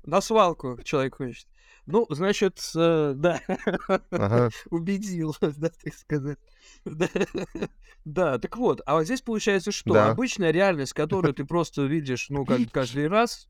На 0.05 0.21
свалку 0.21 0.79
человек 0.83 1.17
хочет. 1.17 1.47
Ну, 1.91 2.07
значит, 2.11 2.61
э, 2.77 3.15
да, 3.17 3.41
Ага. 4.17 4.51
убедил, 4.71 5.35
да, 5.41 5.71
так 5.71 5.95
сказать. 5.95 6.39
Да, 6.85 7.09
да, 8.05 8.39
так 8.39 8.57
вот, 8.57 8.81
а 8.87 8.95
вот 8.95 9.05
здесь 9.05 9.23
получается 9.23 9.73
что? 9.73 9.95
Да. 9.95 10.05
Обычная 10.05 10.53
реальность, 10.53 10.93
которую 10.93 11.35
ты 11.35 11.45
просто 11.45 11.83
видишь, 11.87 12.27
ну, 12.29 12.47
как 12.47 12.71
каждый 12.71 13.09
раз, 13.09 13.49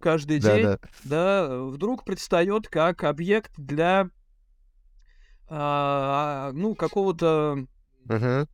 каждый 0.00 0.38
Да, 0.38 0.58
день, 0.58 0.58
да. 0.58 0.78
да, 1.04 1.64
вдруг 1.64 2.04
предстает 2.04 2.68
как 2.68 3.04
объект 3.04 3.52
для, 3.58 4.10
а, 5.48 6.50
ну, 6.54 6.74
какого-то 6.74 7.66
Мгм. 8.08 8.46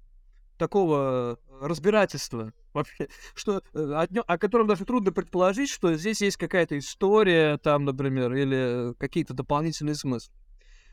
такого 0.56 1.38
разбирательства 1.60 2.52
вообще, 2.72 3.08
что 3.34 3.62
э, 3.74 3.78
о, 3.78 4.06
о 4.26 4.38
котором 4.38 4.66
даже 4.66 4.84
трудно 4.84 5.12
предположить, 5.12 5.70
что 5.70 5.94
здесь 5.96 6.20
есть 6.20 6.36
какая-то 6.36 6.78
история 6.78 7.58
там, 7.58 7.84
например, 7.84 8.32
или 8.34 8.94
какие-то 8.98 9.34
дополнительные 9.34 9.94
смыслы. 9.94 10.32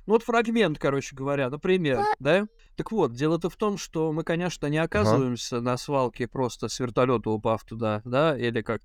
Ну 0.05 0.13
вот 0.13 0.23
фрагмент, 0.23 0.79
короче 0.79 1.15
говоря, 1.15 1.49
например, 1.49 1.99
да? 2.19 2.45
Так 2.75 2.91
вот, 2.91 3.13
дело-то 3.13 3.49
в 3.49 3.55
том, 3.55 3.77
что 3.77 4.11
мы, 4.11 4.23
конечно, 4.23 4.67
не 4.67 4.77
оказываемся 4.77 5.61
на 5.61 5.77
свалке 5.77 6.27
просто 6.27 6.67
с 6.67 6.79
вертолета 6.79 7.29
упав 7.29 7.63
туда, 7.63 8.01
да, 8.03 8.37
или 8.37 8.61
как 8.61 8.81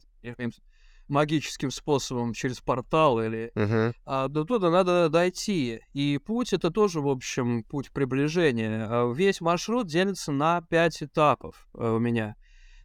магическим 1.09 1.71
способом 1.71 2.33
через 2.33 2.61
портал 2.61 3.21
или 3.21 3.51
Мгм. 3.55 3.95
а 4.05 4.29
до 4.29 4.45
туда 4.45 4.71
надо 4.71 5.09
дойти. 5.09 5.81
И 5.93 6.19
путь 6.25 6.53
это 6.53 6.71
тоже, 6.71 7.01
в 7.01 7.09
общем, 7.09 7.65
путь 7.65 7.91
приближения. 7.93 8.87
А 8.89 9.13
Весь 9.13 9.41
маршрут 9.41 9.87
делится 9.87 10.33
на 10.33 10.61
пять 10.63 11.03
этапов 11.03 11.67
э, 11.75 11.91
у 11.91 11.99
меня. 11.99 12.37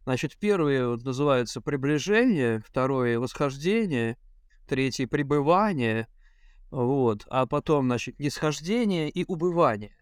Значит, 0.03 0.37
первый 0.37 0.85
вот 0.87 1.03
называется 1.03 1.61
приближение, 1.61 2.61
второй 2.67 3.17
восхождение, 3.17 4.17
третий 4.67 5.05
пребывание, 5.05 6.07
вот, 6.71 7.25
а 7.29 7.45
потом, 7.45 7.85
значит, 7.85 8.19
нисхождение 8.19 9.09
и 9.09 9.23
убывание. 9.27 9.95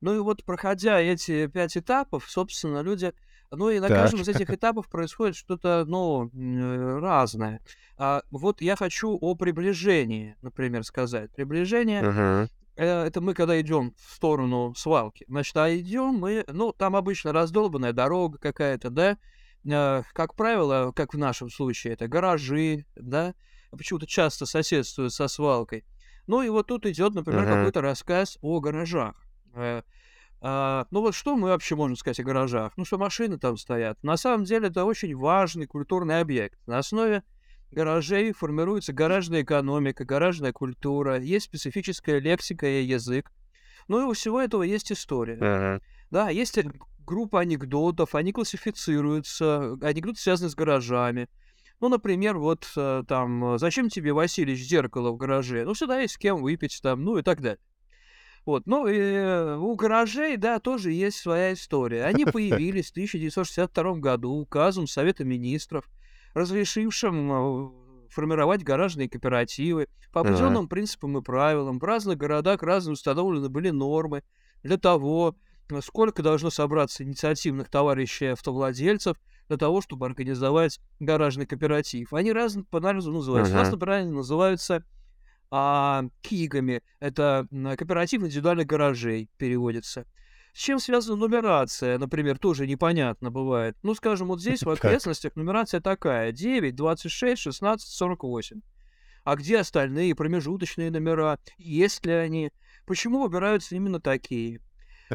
Ну 0.00 0.16
и 0.16 0.18
вот, 0.18 0.44
проходя 0.44 1.00
эти 1.00 1.46
пять 1.46 1.76
этапов, 1.76 2.28
собственно, 2.28 2.80
люди... 2.80 3.12
Ну 3.54 3.68
и 3.68 3.80
на 3.80 3.88
Так. 3.88 3.98
каждом 3.98 4.22
из 4.22 4.28
этих 4.28 4.48
этапов 4.50 4.88
происходит 4.88 5.36
что-то, 5.36 5.84
ну, 5.86 6.30
разное. 7.00 7.60
А, 7.98 8.22
вот 8.30 8.62
я 8.62 8.76
хочу 8.76 9.18
о 9.20 9.34
приближении, 9.34 10.36
например, 10.40 10.84
сказать. 10.84 11.30
Приближение 11.34 12.02
э, 12.76 13.04
это 13.06 13.20
мы 13.20 13.34
когда 13.34 13.60
идем 13.60 13.94
в 13.98 14.14
сторону 14.14 14.74
свалки. 14.74 15.26
Значит, 15.28 15.56
а 15.58 15.74
идем 15.76 16.14
мы, 16.14 16.44
ну, 16.48 16.72
там 16.72 16.96
обычно 16.96 17.32
раздолбанная 17.32 17.92
дорога 17.92 18.38
какая-то, 18.38 18.88
да. 18.90 19.18
Э, 19.64 20.02
как 20.14 20.34
правило, 20.34 20.92
как 20.92 21.12
в 21.14 21.18
нашем 21.18 21.50
случае, 21.50 21.92
это 21.92 22.08
гаражи, 22.08 22.86
да. 22.96 23.34
Почему-то 23.70 24.06
часто 24.06 24.46
соседствуют 24.46 25.12
со 25.12 25.28
свалкой. 25.28 25.84
Ну 26.26 26.40
и 26.42 26.48
вот 26.48 26.68
тут 26.68 26.86
идет, 26.86 27.14
например, 27.14 27.42
Мгм. 27.42 27.54
какой-то 27.56 27.82
рассказ 27.82 28.38
о 28.40 28.60
гаражах. 28.60 29.16
А, 30.44 30.86
ну 30.90 31.02
вот 31.02 31.14
что 31.14 31.36
мы 31.36 31.50
вообще 31.50 31.76
можем 31.76 31.96
сказать 31.96 32.18
о 32.18 32.24
гаражах? 32.24 32.72
Ну 32.76 32.84
что 32.84 32.98
машины 32.98 33.38
там 33.38 33.56
стоят. 33.56 34.02
На 34.02 34.16
самом 34.16 34.44
деле 34.44 34.68
это 34.68 34.84
очень 34.84 35.14
важный 35.16 35.66
культурный 35.66 36.18
объект. 36.18 36.58
На 36.66 36.78
основе 36.78 37.22
гаражей 37.70 38.32
формируется 38.32 38.92
гаражная 38.92 39.42
экономика, 39.42 40.04
гаражная 40.04 40.52
культура, 40.52 41.20
есть 41.20 41.46
специфическая 41.46 42.18
лексика 42.18 42.66
и 42.66 42.82
язык. 42.82 43.30
Ну 43.86 44.00
и 44.00 44.04
у 44.04 44.14
всего 44.14 44.40
этого 44.40 44.64
есть 44.64 44.90
история. 44.90 45.38
Ага. 45.40 45.80
Да, 46.10 46.28
есть 46.28 46.58
группа 47.06 47.40
анекдотов, 47.40 48.16
они 48.16 48.32
классифицируются, 48.32 49.74
анекдоты 49.80 50.18
связаны 50.18 50.50
с 50.50 50.56
гаражами. 50.56 51.28
Ну, 51.80 51.88
например, 51.88 52.38
вот 52.38 52.68
э, 52.76 53.02
там, 53.06 53.58
зачем 53.58 53.88
тебе, 53.88 54.12
Василич, 54.12 54.58
зеркало 54.58 55.10
в 55.12 55.16
гараже? 55.16 55.64
Ну, 55.64 55.74
всегда 55.74 56.00
есть 56.00 56.14
с 56.14 56.18
кем 56.18 56.40
выпить 56.40 56.80
там, 56.82 57.02
ну 57.02 57.18
и 57.18 57.22
так 57.22 57.40
далее. 57.40 57.58
Вот, 58.44 58.66
ну, 58.66 58.88
и 58.88 58.98
э, 58.98 59.56
у 59.56 59.74
гаражей, 59.76 60.36
да, 60.36 60.58
тоже 60.58 60.90
есть 60.90 61.18
своя 61.18 61.52
история. 61.52 62.04
Они 62.04 62.24
появились 62.32 62.88
в 62.88 62.92
1962 62.92 63.94
году 63.94 64.32
указом 64.32 64.86
Совета 64.86 65.24
Министров, 65.24 65.88
разрешившим 66.34 67.32
э, 67.32 67.70
формировать 68.10 68.64
гаражные 68.64 69.08
кооперативы 69.08 69.88
по 70.12 70.22
определенным 70.22 70.68
принципам 70.68 71.18
и 71.18 71.22
правилам. 71.22 71.78
В 71.78 71.84
разных 71.84 72.18
городах 72.18 72.62
разные 72.62 72.94
установлены 72.94 73.48
были 73.48 73.70
нормы 73.70 74.24
для 74.64 74.76
того, 74.76 75.36
э, 75.70 75.80
сколько 75.80 76.22
должно 76.22 76.50
собраться 76.50 77.04
инициативных 77.04 77.68
товарищей 77.68 78.26
автовладельцев 78.26 79.16
для 79.48 79.56
того, 79.56 79.80
чтобы 79.82 80.06
организовать 80.06 80.80
гаражный 80.98 81.46
кооператив. 81.46 82.12
Они 82.12 82.32
разно 82.32 82.64
по-разному 82.64 83.18
называются. 83.18 83.54
У 83.54 83.56
нас, 83.56 83.70
например, 83.70 83.98
они 83.98 84.10
называются 84.10 84.84
а, 85.54 86.04
КИГами. 86.22 86.82
Это 86.98 87.46
кооператив 87.50 88.22
индивидуальных 88.22 88.66
гаражей 88.66 89.28
переводится. 89.36 90.06
С 90.54 90.58
чем 90.58 90.80
связана 90.80 91.16
нумерация, 91.16 91.98
например, 91.98 92.38
тоже 92.38 92.66
непонятно 92.66 93.30
бывает. 93.30 93.76
Ну, 93.82 93.94
скажем, 93.94 94.28
вот 94.28 94.40
здесь 94.40 94.62
в 94.62 94.70
окрестностях 94.70 95.36
нумерация 95.36 95.80
такая. 95.80 96.32
9, 96.32 96.74
26, 96.74 97.40
16, 97.40 97.88
48. 97.88 98.60
А 99.24 99.36
где 99.36 99.58
остальные 99.58 100.14
промежуточные 100.14 100.90
номера? 100.90 101.38
Есть 101.58 102.04
ли 102.06 102.12
они? 102.12 102.50
Почему 102.86 103.22
выбираются 103.22 103.76
именно 103.76 104.00
такие? 104.00 104.60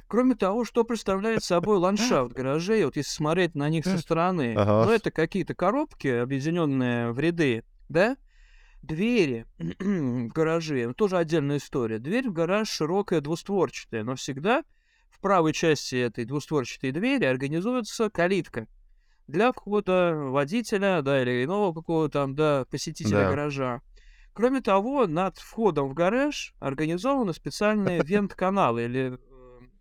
Кроме 0.08 0.36
того, 0.36 0.66
что 0.66 0.84
представляет 0.84 1.44
собой 1.44 1.78
ландшафт 1.80 2.32
гаражей, 2.34 2.86
вот 2.86 2.96
если 2.96 3.12
смотреть 3.12 3.56
на 3.56 3.70
них 3.70 3.86
со 3.86 3.98
стороны, 3.98 4.54
Ага. 4.56 4.86
ну, 4.86 4.92
это 4.92 5.10
какие-то 5.12 5.56
коробки, 5.56 6.08
объединенные 6.08 7.12
в 7.12 7.20
ряды, 7.20 7.64
да? 7.90 8.18
Двери 8.82 9.46
в 9.80 10.28
гараже, 10.30 10.94
тоже 10.94 11.18
отдельная 11.18 11.58
история. 11.58 12.00
Дверь 12.00 12.30
в 12.30 12.34
гараж 12.34 12.70
широкая, 12.70 13.22
двустворчатая, 13.22 14.04
но 14.04 14.16
всегда 14.16 14.64
в 15.10 15.20
правой 15.20 15.54
части 15.54 15.96
этой 15.96 16.26
двустворчатой 16.26 16.92
двери 16.92 17.26
организуется 17.26 18.10
калитка 18.10 18.68
для 19.28 19.52
входа 19.52 20.16
водителя, 20.16 21.02
да, 21.02 21.22
или 21.22 21.44
иного 21.44 21.74
какого-то 21.74 22.20
там, 22.20 22.36
да, 22.36 22.66
посетителя 22.70 23.24
Да. 23.24 23.30
гаража. 23.30 23.82
Кроме 24.34 24.62
того, 24.62 25.08
над 25.08 25.38
входом 25.38 25.90
в 25.90 25.94
гараж 25.94 26.54
организованы 26.60 27.34
специальные 27.34 28.02
вент-каналы 28.04 28.86
или, 28.86 29.18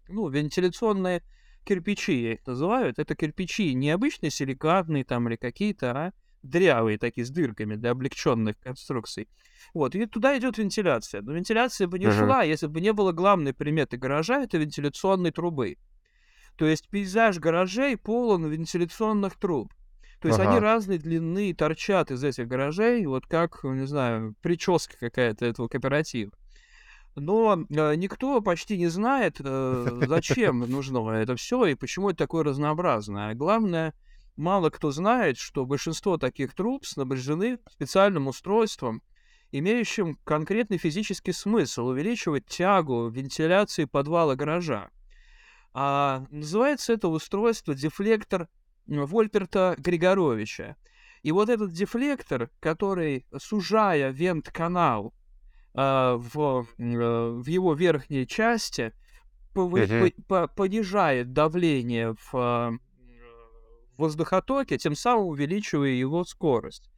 ну, 0.08 0.28
вентиляционные 0.28 1.22
кирпичи, 1.64 2.22
я 2.22 2.32
их 2.34 2.46
называют. 2.46 2.98
Это 2.98 3.14
кирпичи 3.14 3.74
не 3.74 3.90
обычные 3.90 4.30
силикатные 4.30 5.04
там 5.04 5.28
или 5.28 5.36
какие-то, 5.36 5.90
а 5.92 6.12
дрявые 6.50 6.98
такие 6.98 7.24
с 7.24 7.30
дырками 7.30 7.74
для 7.74 7.90
облегченных 7.90 8.58
конструкций. 8.58 9.28
Вот, 9.74 9.94
и 9.94 10.06
туда 10.06 10.38
идет 10.38 10.58
вентиляция. 10.58 11.22
Но 11.22 11.32
вентиляция 11.32 11.86
бы 11.86 11.98
не 11.98 12.06
Мгм. 12.06 12.14
шла, 12.16 12.42
если 12.42 12.66
бы 12.66 12.80
не 12.80 12.92
было 12.92 13.12
главной 13.12 13.52
приметы 13.52 13.96
гаража, 13.96 14.42
это 14.42 14.58
вентиляционной 14.58 15.32
трубы. 15.32 15.76
То 16.56 16.66
есть 16.66 16.88
пейзаж 16.88 17.38
гаражей 17.38 17.96
полон 17.96 18.46
вентиляционных 18.46 19.36
труб. 19.38 19.72
То 20.20 20.28
есть 20.28 20.40
они 20.40 20.56
Ага. 20.56 20.60
разной 20.60 20.98
длины 20.98 21.52
торчат 21.54 22.10
из 22.10 22.24
этих 22.24 22.48
гаражей, 22.48 23.04
вот 23.06 23.26
как, 23.26 23.62
не 23.64 23.86
знаю, 23.86 24.34
прическа 24.40 24.96
какая-то 24.98 25.44
этого 25.44 25.68
кооператива. 25.68 26.32
Но 27.16 27.64
э, 27.68 27.94
никто 27.96 28.40
почти 28.40 28.76
не 28.78 28.88
знает, 28.88 29.36
э, 29.40 30.00
зачем 30.06 30.60
нужно 30.70 30.98
это 31.10 31.36
все 31.36 31.66
и 31.66 31.74
почему 31.74 32.10
это 32.10 32.18
такое 32.18 32.44
разнообразное. 32.44 33.30
А 33.30 33.34
главное, 33.34 33.94
мало 34.36 34.70
кто 34.70 34.90
знает, 34.90 35.38
что 35.38 35.64
большинство 35.66 36.16
таких 36.18 36.54
труб 36.54 36.84
снабжены 36.86 37.58
специальным 37.70 38.28
устройством, 38.28 39.02
имеющим 39.52 40.18
конкретный 40.24 40.78
физический 40.78 41.32
смысл 41.32 41.86
увеличивать 41.86 42.46
тягу 42.46 43.08
вентиляции 43.08 43.84
подвала 43.84 44.34
гаража. 44.34 44.90
А 45.72 46.24
называется 46.30 46.92
это 46.92 47.08
устройство 47.08 47.74
дефлектор 47.74 48.48
Вольперта 48.86 49.74
Григоровича. 49.78 50.76
И 51.22 51.32
вот 51.32 51.48
этот 51.48 51.72
дефлектор, 51.72 52.50
который, 52.60 53.26
сужая 53.38 54.10
вент-канал 54.10 55.12
а, 55.74 56.16
в, 56.16 56.66
э, 56.78 57.28
в 57.30 57.46
его 57.46 57.74
верхней 57.74 58.26
части, 58.26 58.92
повы- 59.54 59.86
Мгм. 59.86 60.10
по- 60.26 60.46
по- 60.46 60.54
понижает 60.54 61.32
давление 61.32 62.14
в 62.30 62.78
воздухотоке, 63.98 64.78
тем 64.78 64.94
самым 64.94 65.26
увеличивая 65.26 65.90
его 65.90 66.24
скорость. 66.24 66.90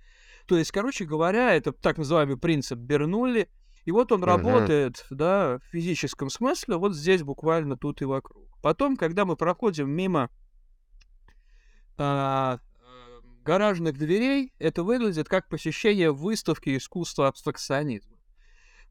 То 0.47 0.57
есть, 0.57 0.71
короче 0.73 1.05
говоря, 1.05 1.55
это 1.55 1.73
так 1.73 1.99
называемый 1.99 2.39
принцип 2.39 2.79
Бернулли, 2.79 3.49
и 3.85 3.91
вот 3.91 4.13
он 4.13 4.21
Мгм. 4.21 4.27
работает, 4.29 5.07
да, 5.11 5.59
в 5.59 5.71
физическом 5.73 6.31
смысле, 6.31 6.77
вот 6.77 6.95
здесь 6.95 7.23
буквально 7.23 7.77
тут 7.77 8.03
и 8.03 8.05
вокруг. 8.05 8.47
Потом, 8.63 8.97
когда 8.97 9.25
мы 9.25 9.37
проходим 9.37 9.91
мимо 9.91 10.31
а, 11.97 12.59
э, 12.81 13.21
гаражных 13.45 13.97
дверей, 13.99 14.53
это 14.59 14.83
выглядит 14.83 15.29
как 15.29 15.49
посещение 15.49 16.13
выставки 16.13 16.77
искусства 16.77 17.29
абстракционизма. 17.29 18.17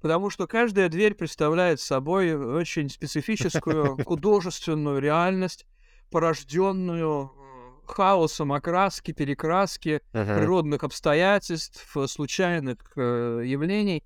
Потому 0.02 0.30
что 0.30 0.46
каждая 0.46 0.90
дверь 0.90 1.16
представляет 1.16 1.80
собой 1.80 2.36
очень 2.36 2.90
специфическую 2.90 3.98
художественную 4.06 5.00
реальность, 5.00 5.66
порожденную 6.12 7.32
э, 7.36 7.47
хаосом 7.92 8.54
окраски, 8.54 9.12
перекраски, 9.12 10.02
Ага. 10.14 10.36
природных 10.38 10.84
обстоятельств, 10.84 11.96
э, 11.96 12.08
случайных 12.08 12.78
э, 12.96 13.44
явлений. 13.46 14.04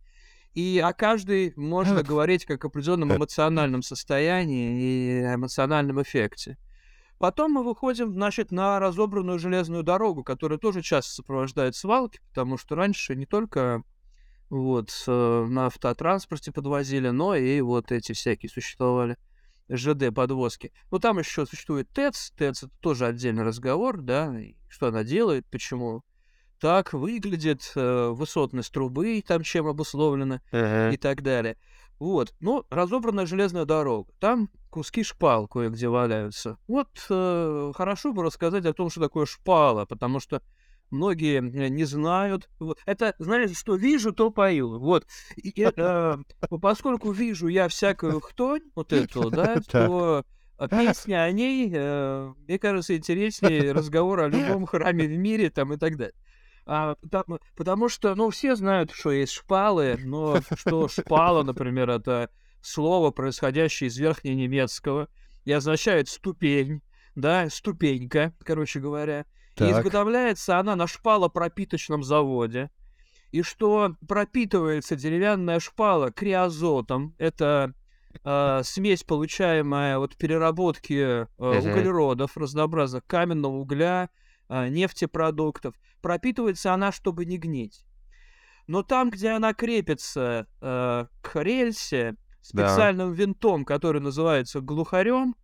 И 0.54 0.82
о 0.84 0.94
каждой 0.94 1.54
можно 1.56 2.04
говорить 2.04 2.46
как 2.46 2.66
о 2.66 2.68
определенном 2.68 3.16
эмоциональном 3.16 3.82
состоянии 3.84 4.82
и 4.82 5.36
эмоциональном 5.36 6.02
эффекте. 6.02 6.58
Потом 7.20 7.52
мы 7.52 7.64
выходим, 7.64 8.14
значит, 8.14 8.52
на 8.52 8.80
разобранную 8.80 9.38
железную 9.38 9.84
дорогу, 9.84 10.24
которая 10.24 10.58
тоже 10.58 10.82
часто 10.82 11.14
сопровождает 11.14 11.76
свалки, 11.76 12.20
потому 12.30 12.58
что 12.58 12.76
раньше 12.76 13.16
не 13.16 13.26
только 13.28 13.84
вот 14.50 14.90
э, 15.08 15.46
на 15.48 15.68
автотранспорте 15.68 16.52
подвозили, 16.52 17.10
но 17.10 17.36
и 17.36 17.62
вот 17.62 17.92
эти 17.92 18.12
всякие 18.14 18.50
существовали 18.50 19.18
ЖД-подвозки. 19.70 20.72
Ну, 20.92 21.00
там 21.00 21.20
еще 21.20 21.46
существует 21.46 21.90
ТЭЦ. 21.90 22.32
ТЭЦ— 22.38 22.64
это 22.66 22.72
тоже 22.80 23.06
отдельный 23.06 23.44
разговор, 23.44 24.02
да, 24.02 24.34
что 24.68 24.88
она 24.88 25.04
делает, 25.04 25.46
почему 25.50 26.04
так 26.60 26.94
выглядит 26.94 27.72
э, 27.76 28.10
высотность 28.10 28.72
трубы, 28.72 29.24
там 29.28 29.42
чем 29.42 29.68
обусловлено 29.68 30.42
Ага. 30.52 30.94
и 30.94 30.98
так 30.98 31.24
далее. 31.24 31.58
Вот. 32.00 32.34
Ну, 32.40 32.66
разобранная 32.70 33.26
железная 33.26 33.66
дорога. 33.66 34.12
Там 34.20 34.50
куски 34.70 35.04
шпал 35.04 35.48
кое-где 35.48 35.88
валяются. 35.88 36.58
Вот 36.68 36.90
э, 37.10 37.72
хорошо 37.76 38.14
бы 38.14 38.24
рассказать 38.24 38.66
о 38.66 38.74
том, 38.74 38.90
что 38.90 39.02
такое 39.02 39.26
шпала, 39.26 39.86
потому 39.86 40.20
что 40.20 40.42
многие 40.92 41.38
э, 41.38 41.70
не 41.70 41.86
знают. 41.86 42.50
Вот. 42.60 42.78
Это, 42.86 43.16
знаете, 43.20 43.54
что 43.54 43.76
вижу, 43.76 44.14
то 44.14 44.30
пою. 44.30 44.80
Вот. 44.80 45.08
И, 45.36 45.54
э, 45.64 45.72
э, 45.76 46.18
поскольку 46.62 47.12
вижу 47.12 47.48
я 47.48 47.68
всякую 47.68 48.20
хтонь, 48.20 48.62
вот 48.76 48.94
эту, 48.94 49.30
да, 49.30 49.60
то 49.72 50.24
э, 50.60 50.68
песня 50.70 51.24
о 51.24 51.32
ней, 51.32 51.72
э, 51.74 52.34
мне 52.48 52.60
кажется, 52.60 52.96
интереснее 52.96 53.72
разговор 53.72 54.22
о 54.22 54.28
любом 54.30 54.66
храме 54.66 55.08
в 55.08 55.18
мире 55.18 55.50
там 55.50 55.74
и 55.74 55.78
так 55.78 55.98
далее. 55.98 56.16
А, 56.66 56.96
потому, 57.02 57.40
потому 57.56 57.90
что, 57.90 58.14
ну, 58.16 58.30
все 58.30 58.56
знают, 58.56 58.92
что 58.92 59.12
есть 59.12 59.34
шпалы, 59.34 59.98
но 60.04 60.42
что 60.56 60.88
шпала, 60.88 61.44
например, 61.44 61.90
это 61.90 62.30
слово, 62.62 63.12
происходящее 63.12 63.88
из 63.88 63.98
верхненемецкого, 63.98 65.10
и 65.44 65.52
означает 65.52 66.08
ступень, 66.08 66.82
да, 67.16 67.50
ступенька, 67.50 68.34
короче 68.44 68.80
говоря. 68.80 69.26
И 69.56 69.60
Так. 69.60 69.72
изготовляется 69.80 70.60
она 70.60 70.76
на 70.76 70.88
шпалопропиточном 70.88 72.04
заводе. 72.04 72.70
И 73.32 73.42
что 73.44 73.96
пропитывается 74.08 74.96
деревянная 74.96 75.60
шпала 75.60 76.12
криозотом. 76.12 77.16
Это 77.18 77.74
э, 78.24 78.62
смесь, 78.64 79.04
получаемая 79.04 79.98
от 79.98 80.18
переработки 80.18 80.94
э, 80.94 81.26
Мгм. 81.38 81.58
углеродов 81.58 82.36
разнообразных, 82.38 83.06
каменного 83.08 83.56
угля, 83.58 84.10
э, 84.50 84.68
нефтепродуктов. 84.70 85.76
Пропитывается 86.02 86.74
она, 86.74 86.92
чтобы 86.92 87.26
не 87.26 87.38
гнить. 87.38 87.86
Но 88.68 88.84
там, 88.84 89.10
где 89.10 89.30
она 89.30 89.54
крепится 89.54 90.48
э, 90.62 91.06
к 91.22 91.42
рельсе 91.42 92.12
Да. 92.12 92.18
специальным 92.42 93.14
винтом, 93.14 93.64
который 93.66 94.02
называется 94.02 94.62
глухарем, 94.62 95.36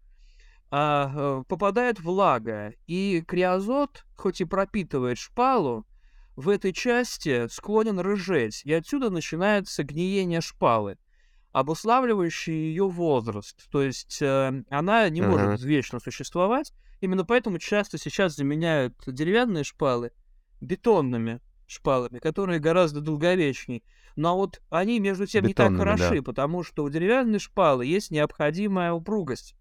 а, 0.69 1.11
э, 1.13 1.43
попадает 1.47 1.99
влага, 1.99 2.73
и 2.87 3.23
криозот, 3.25 4.05
хоть 4.15 4.41
и 4.41 4.45
пропитывает 4.45 5.17
шпалу, 5.17 5.85
в 6.35 6.49
этой 6.49 6.71
части 6.71 7.47
склонен 7.47 7.99
рыжеть, 7.99 8.61
и 8.63 8.73
отсюда 8.73 9.09
начинается 9.09 9.83
гниение 9.83 10.41
шпалы, 10.41 10.97
обуславливающее 11.51 12.69
ее 12.69 12.87
возраст. 12.87 13.67
То 13.71 13.81
есть 13.81 14.21
э, 14.21 14.63
она 14.69 15.09
не 15.09 15.21
Мгм. 15.21 15.31
может 15.31 15.61
вечно 15.63 15.99
существовать. 15.99 16.73
Именно 16.99 17.25
поэтому 17.25 17.59
часто 17.59 17.97
сейчас 17.97 18.35
заменяют 18.35 18.93
деревянные 19.07 19.63
шпалы 19.63 20.11
бетонными 20.61 21.39
шпалами, 21.67 22.19
которые 22.19 22.59
гораздо 22.59 23.01
долговечней. 23.01 23.83
Но 24.15 24.35
вот 24.35 24.61
они, 24.69 24.99
между 24.99 25.27
тем, 25.27 25.45
не 25.45 25.53
так 25.53 25.71
Бетонными, 25.71 25.97
да. 25.97 25.97
хороши, 25.97 26.21
потому 26.21 26.63
что 26.63 26.83
у 26.83 26.89
деревянной 26.89 27.39
шпалы 27.39 27.85
есть 27.85 28.09
необходимая 28.11 28.93
упругость 28.93 29.55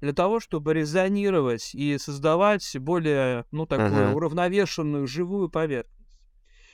для 0.00 0.12
того, 0.12 0.40
чтобы 0.40 0.74
резонировать 0.74 1.74
и 1.74 1.98
создавать 1.98 2.76
более, 2.78 3.44
ну, 3.50 3.66
такую 3.66 4.06
Мгм. 4.08 4.14
уравновешенную 4.16 5.06
живую 5.06 5.48
поверхность. 5.50 6.20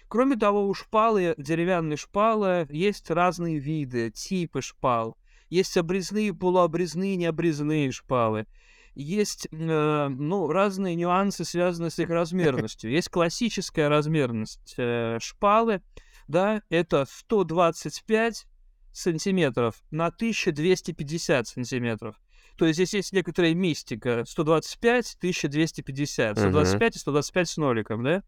Кроме 0.09 0.37
того, 0.37 0.69
у 0.69 0.75
шпалы, 0.75 1.35
деревянной 1.37 1.97
шпалы, 1.97 2.67
есть 2.71 3.11
разные 3.11 3.59
виды, 3.59 4.11
типы 4.11 4.63
шпал. 4.63 5.17
Есть 5.49 5.77
обрезные, 5.77 6.33
полуобрезные, 6.33 7.17
необрезные 7.17 7.91
шпалы. 7.91 8.47
Есть, 8.95 9.49
э, 9.51 10.09
ну, 10.09 10.49
разные 10.49 10.95
нюансы, 10.95 11.45
связанные 11.45 11.91
с 11.91 11.99
их 11.99 12.09
размерностью. 12.11 12.91
Есть 12.91 13.09
классическая 13.11 13.89
размерность 13.89 14.75
э, 14.79 15.19
шпалы, 15.21 15.83
да, 16.29 16.63
это 16.71 17.05
125 17.09 18.47
сантиметров 18.93 19.83
на 19.91 20.07
1250 20.07 21.47
сантиметров. 21.49 22.17
То 22.57 22.67
есть 22.67 22.77
здесь 22.77 22.95
есть 22.95 23.13
некоторая 23.13 23.55
мистика. 23.55 24.25
125, 24.27 25.17
1250. 25.19 26.39
125 26.39 26.97
и 26.97 26.99
125 26.99 27.49
с 27.49 27.57
ноликом, 27.57 28.03
да? 28.03 28.23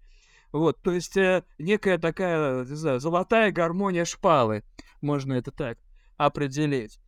Вот, 0.53 0.81
то 0.83 0.93
есть 0.93 1.17
э, 1.17 1.45
некая 1.59 1.99
такая, 1.99 2.64
не 2.64 2.75
знаю, 2.75 3.01
золотая 3.01 3.53
гармония 3.53 4.05
шпалы, 4.07 4.64
можно 5.03 5.35
это 5.35 5.51
так 5.51 5.79
определить. 6.17 6.99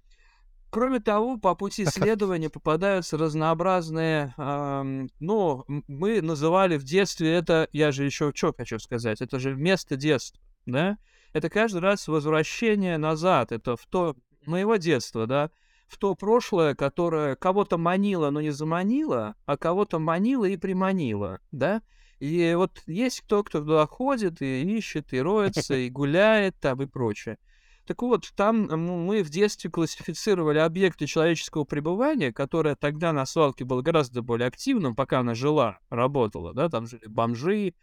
Кроме 0.68 1.00
того, 1.00 1.38
по 1.38 1.54
пути 1.54 1.85
исследования 1.85 2.50
попадаются 2.50 3.16
разнообразные, 3.16 4.35
ам, 4.37 5.09
ну, 5.20 5.64
мы 5.88 6.20
называли 6.20 6.76
в 6.76 6.85
детстве 6.85 7.33
это, 7.33 7.68
я 7.72 7.92
же 7.92 8.04
еще 8.04 8.33
что 8.35 8.52
хочу 8.52 8.78
сказать, 8.78 9.22
это 9.22 9.38
же 9.38 9.54
место 9.56 9.96
детства, 9.96 10.40
да? 10.66 10.98
Это 11.33 11.48
каждый 11.48 11.80
раз 11.80 12.09
возвращение 12.09 12.98
назад, 12.98 13.52
это 13.52 13.76
в 13.76 13.87
то, 13.87 14.16
моего 14.44 14.76
детства, 14.76 15.26
да, 15.26 15.50
в 15.90 15.98
то 15.98 16.14
прошлое, 16.14 16.74
которое 16.74 17.37
кого-то 17.37 17.79
манило, 17.79 18.31
но 18.31 18.40
не 18.40 18.50
заманило, 18.50 19.35
а 19.46 19.57
кого-то 19.59 19.98
манило 19.98 20.44
и 20.46 20.57
приманило, 20.57 21.40
да? 21.53 21.83
И 22.20 22.55
вот 22.57 22.83
есть 22.87 23.22
кто, 23.22 23.42
кто 23.44 23.61
туда 23.61 23.87
ходит 23.87 24.42
и 24.42 24.62
ищет, 24.76 25.12
и 25.12 25.20
роется, 25.20 25.74
и 25.74 25.88
гуляет 25.90 26.57
там 26.61 26.83
и 26.83 26.87
прочее. 26.87 27.38
Так 27.87 28.03
вот, 28.03 28.31
там 28.37 28.68
м, 28.70 28.81
мы 29.07 29.22
в 29.22 29.31
детстве 29.31 29.70
классифицировали 29.70 30.59
объекты 30.59 31.07
человеческого 31.07 31.64
пребывания, 31.64 32.33
которое 32.33 32.76
тогда 32.76 33.12
на 33.12 33.26
свалке 33.26 33.64
было 33.64 33.83
гораздо 33.83 34.22
более 34.22 34.46
активным, 34.48 34.94
пока 34.94 35.20
она 35.20 35.35
жила, 35.35 35.81
работала, 35.90 36.55
да, 36.55 36.68
там 36.68 36.87
жили 36.87 37.07
бомжи, 37.09 37.74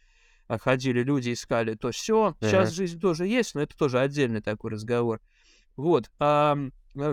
а, 0.48 0.58
ходили 0.60 1.04
люди, 1.04 1.34
искали 1.34 1.76
то 1.76 1.92
все. 1.92 2.36
Сейчас 2.42 2.70
Ага. 2.70 2.74
жизнь 2.74 3.00
тоже 3.00 3.28
есть, 3.28 3.56
но 3.56 3.62
это 3.62 3.78
тоже 3.78 4.00
отдельный 4.00 4.42
такой 4.42 4.72
разговор. 4.72 5.22
Вот. 5.78 6.10
э, 6.20 6.56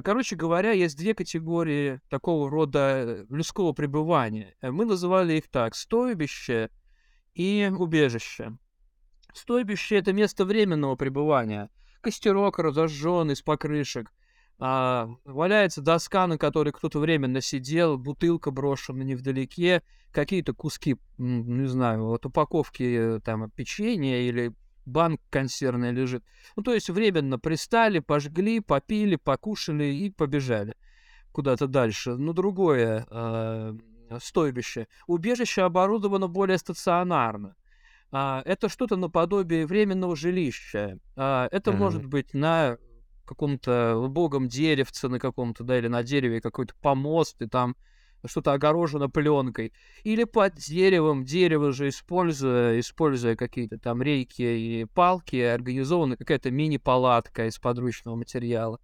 короче 0.03 0.37
говоря, 0.37 0.73
есть 0.73 0.97
две 0.97 1.15
категории 1.15 2.01
такого 2.09 2.51
рода 2.51 2.79
э, 2.81 3.27
людского 3.29 3.73
пребывания. 3.73 4.55
Э, 4.63 4.71
Мы 4.71 4.87
называли 4.87 5.35
их 5.35 5.49
так: 5.51 5.75
стойбище 5.75 6.71
и 7.35 7.71
убежище. 7.77 8.57
Стойбище 9.35 9.97
это 9.99 10.13
место 10.13 10.45
временного 10.45 10.97
пребывания. 10.97 11.71
Костерок 12.01 12.59
разожжен 12.59 13.31
из 13.31 13.43
покрышек. 13.43 14.11
а, 14.59 15.09
валяется 15.25 15.83
доска, 15.83 16.27
на 16.27 16.39
которой 16.39 16.71
кто-то 16.73 17.01
временно 17.01 17.41
сидел, 17.41 17.99
бутылка 17.99 18.51
брошена 18.53 19.03
невдалеке, 19.03 19.83
какие-то 20.13 20.55
куски, 20.55 20.97
не 21.19 21.67
знаю, 21.67 22.05
вот 22.05 22.25
упаковки 22.25 23.21
там 23.25 23.51
печенья 23.51 24.21
или 24.21 24.53
банк 24.87 25.21
консервный 25.31 25.93
лежит. 25.93 26.25
Ну, 26.57 26.63
то 26.63 26.73
есть 26.75 26.91
временно 26.91 27.39
пристали, 27.39 27.99
пожгли, 27.99 28.61
попили, 28.61 29.17
покушали 29.17 29.85
и 29.85 30.11
побежали 30.11 30.75
куда-то 31.35 31.67
дальше, 31.67 32.15
на 32.17 32.33
другое 32.33 33.07
э, 33.11 33.75
стойбище. 34.21 34.87
Убежище 35.09 35.63
оборудовано 35.63 36.29
более 36.29 36.59
стационарно. 36.59 37.57
А, 38.13 38.43
это 38.45 38.69
что-то 38.69 38.95
наподобие 38.95 39.67
временного 39.67 40.15
жилища. 40.15 41.01
А, 41.17 41.49
это 41.51 41.73
Мгм. 41.73 41.81
может 41.81 42.07
быть 42.07 42.33
на 42.35 42.79
каком-то 43.25 43.97
убогом 43.97 44.47
деревце, 44.47 45.09
на 45.09 45.19
каком-то, 45.19 45.65
да, 45.65 45.77
или 45.77 45.89
на 45.89 46.05
дереве 46.05 46.41
какой-то 46.41 46.75
помост, 46.81 47.43
и 47.43 47.49
там 47.49 47.75
что-то 48.27 48.53
огорожено 48.53 49.09
пленкой. 49.09 49.73
Или 50.03 50.25
под 50.25 50.55
деревом, 50.55 51.25
дерево 51.25 51.73
же 51.73 51.89
используя, 51.89 52.79
используя 52.81 53.37
какие-то 53.37 53.79
там 53.79 54.03
рейки 54.03 54.43
и 54.43 54.87
палки, 54.87 55.37
организована 55.37 56.17
какая-то 56.17 56.51
мини-палатка 56.51 57.47
из 57.47 57.59
подручного 57.59 58.17
материала. 58.17 58.81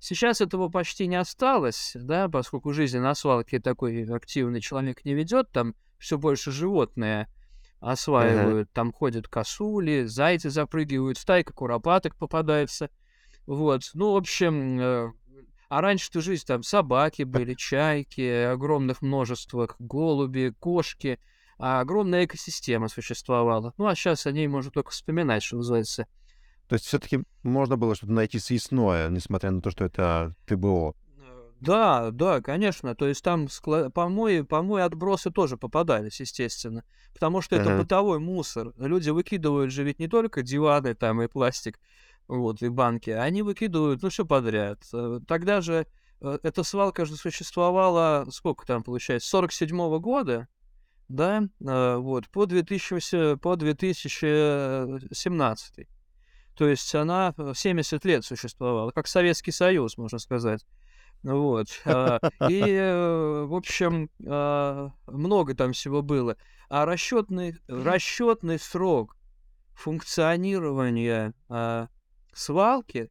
Сейчас 0.00 0.40
этого 0.40 0.68
почти 0.68 1.06
не 1.08 1.16
осталось, 1.16 1.92
да, 1.94 2.28
поскольку 2.28 2.72
жизнь 2.72 2.98
на 2.98 3.14
свалке 3.14 3.58
такой 3.58 4.04
активный 4.04 4.60
человек 4.60 5.04
не 5.04 5.14
ведет, 5.14 5.50
там 5.50 5.74
все 5.98 6.18
больше 6.18 6.52
животные 6.52 7.26
осваивают, 7.80 8.72
там 8.72 8.92
ходят 8.92 9.28
косули, 9.28 10.04
зайцы 10.04 10.50
запрыгивают, 10.50 11.18
стайка 11.18 11.52
куропаток 11.52 12.16
попадается. 12.16 12.90
Вот, 13.46 13.82
ну, 13.94 14.12
в 14.12 14.16
общем, 14.16 15.14
а 15.68 15.80
раньше-то 15.80 16.20
жизнь 16.20 16.44
там 16.46 16.62
собаки 16.62 17.22
были, 17.22 17.54
чайки, 17.54 18.44
огромных 18.44 19.02
множествах, 19.02 19.76
голуби, 19.78 20.54
кошки, 20.58 21.18
а 21.58 21.80
огромная 21.80 22.24
экосистема 22.24 22.88
существовала. 22.88 23.74
Ну, 23.78 23.86
а 23.86 23.94
сейчас 23.94 24.26
о 24.26 24.32
ней 24.32 24.46
можно 24.48 24.70
только 24.70 24.90
вспоминать, 24.90 25.42
что 25.42 25.56
называется. 25.56 26.06
То 26.68 26.74
есть 26.74 26.84
все-таки 26.86 27.24
можно 27.42 27.76
было 27.76 27.94
что-то 27.94 28.12
найти 28.12 28.38
съестное, 28.38 29.08
несмотря 29.08 29.50
на 29.50 29.60
то, 29.60 29.70
что 29.70 29.84
это 29.84 30.34
ТБО. 30.46 30.94
Э, 31.18 31.50
Да, 31.60 32.10
да, 32.12 32.40
конечно. 32.42 32.94
То 32.94 33.08
есть 33.08 33.24
там 33.24 33.46
скла- 33.46 33.90
помои, 33.90 34.42
помои, 34.42 34.82
отбросы 34.82 35.30
тоже 35.30 35.56
попадались, 35.56 36.20
естественно. 36.20 36.84
Потому 37.14 37.40
что 37.40 37.56
это 37.56 37.70
Ага. 37.70 37.82
бытовой 37.82 38.18
мусор. 38.20 38.72
Люди 38.76 39.10
выкидывают 39.10 39.72
же 39.72 39.82
ведь 39.82 39.98
не 39.98 40.08
только 40.08 40.42
диваны 40.42 40.94
там 40.94 41.22
и 41.22 41.26
пластик, 41.26 41.80
вот, 42.28 42.62
и 42.62 42.68
банки. 42.68 43.10
Они 43.10 43.42
выкидывают, 43.42 44.02
ну, 44.02 44.10
все 44.10 44.24
подряд. 44.26 44.84
Э, 44.92 45.18
Тогда 45.26 45.62
же 45.62 45.86
э, 46.20 46.38
эта 46.42 46.62
свалка 46.62 47.06
же 47.06 47.16
существовала, 47.16 48.26
сколько 48.30 48.64
там 48.66 48.84
получается, 48.84 49.26
с 49.26 49.30
47 49.30 49.98
года, 49.98 50.46
да, 51.08 51.48
э, 51.60 51.96
вот, 51.96 52.28
по 52.28 52.46
2000, 52.46 53.38
по 53.38 53.56
2017. 53.56 55.88
То 56.54 56.68
есть 56.68 56.94
она 56.94 57.34
э, 57.38 57.52
70 57.56 58.04
лет 58.04 58.24
существовала, 58.24 58.90
как 58.90 59.08
Советский 59.08 59.52
Союз, 59.52 59.96
можно 59.96 60.18
сказать. 60.18 60.66
Вот. 61.24 61.66
а, 61.84 62.20
И, 62.48 62.62
в 63.48 63.54
общем, 63.54 64.08
много 64.20 65.54
там 65.56 65.72
всего 65.72 66.00
было. 66.00 66.36
А 66.68 66.84
расчетный, 66.84 67.56
расчетный 67.66 68.60
срок 68.60 69.16
функционирования 69.74 71.34
свалки, 72.38 73.10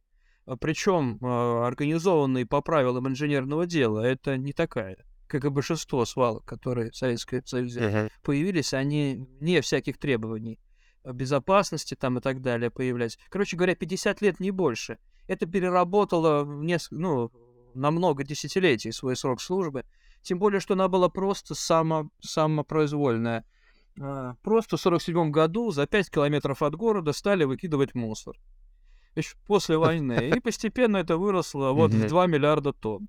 причем 0.60 1.18
организованный 1.22 2.46
по 2.46 2.60
правилам 2.62 3.08
инженерного 3.08 3.66
дела, 3.66 4.00
это 4.00 4.36
не 4.36 4.52
такая, 4.52 4.96
как 5.26 5.44
и 5.44 5.48
большинство 5.50 6.04
свалок, 6.04 6.44
которые 6.44 6.90
в 6.90 6.96
Советском 6.96 7.44
Союзе 7.44 7.80
Мгм. 7.88 8.08
появились, 8.22 8.72
они 8.74 9.26
не 9.40 9.60
всяких 9.60 9.98
требований 9.98 10.58
безопасности 11.04 11.94
там 11.94 12.18
и 12.18 12.20
так 12.20 12.40
далее 12.42 12.70
появлялись. 12.70 13.18
Короче 13.30 13.56
говоря, 13.56 13.74
50 13.74 14.20
лет 14.22 14.40
не 14.40 14.50
больше. 14.50 14.98
Это 15.26 15.46
переработало 15.46 16.44
неск- 16.44 16.88
ну, 16.90 17.30
на 17.74 17.90
много 17.90 18.24
десятилетий 18.24 18.92
свой 18.92 19.16
срок 19.16 19.40
службы. 19.40 19.84
Тем 20.22 20.38
более, 20.38 20.60
что 20.60 20.74
она 20.74 20.88
была 20.88 21.08
просто 21.08 21.54
само, 21.54 22.10
самопроизвольная. 22.20 23.44
А, 24.00 24.34
Просто 24.42 24.76
в 24.76 24.80
47 24.80 25.30
году 25.30 25.70
за 25.70 25.86
5 25.86 26.10
километров 26.10 26.62
от 26.62 26.74
города 26.74 27.12
стали 27.12 27.44
выкидывать 27.44 27.94
мусор. 27.94 28.36
Ещё 29.18 29.36
после 29.46 29.76
войны. 29.76 30.30
И 30.30 30.40
постепенно 30.40 30.96
это 30.98 31.16
выросло 31.16 31.72
вот 31.72 31.92
в 31.92 31.98
Мгм. 31.98 32.08
2 32.08 32.26
миллиарда 32.26 32.72
тонн. 32.72 33.08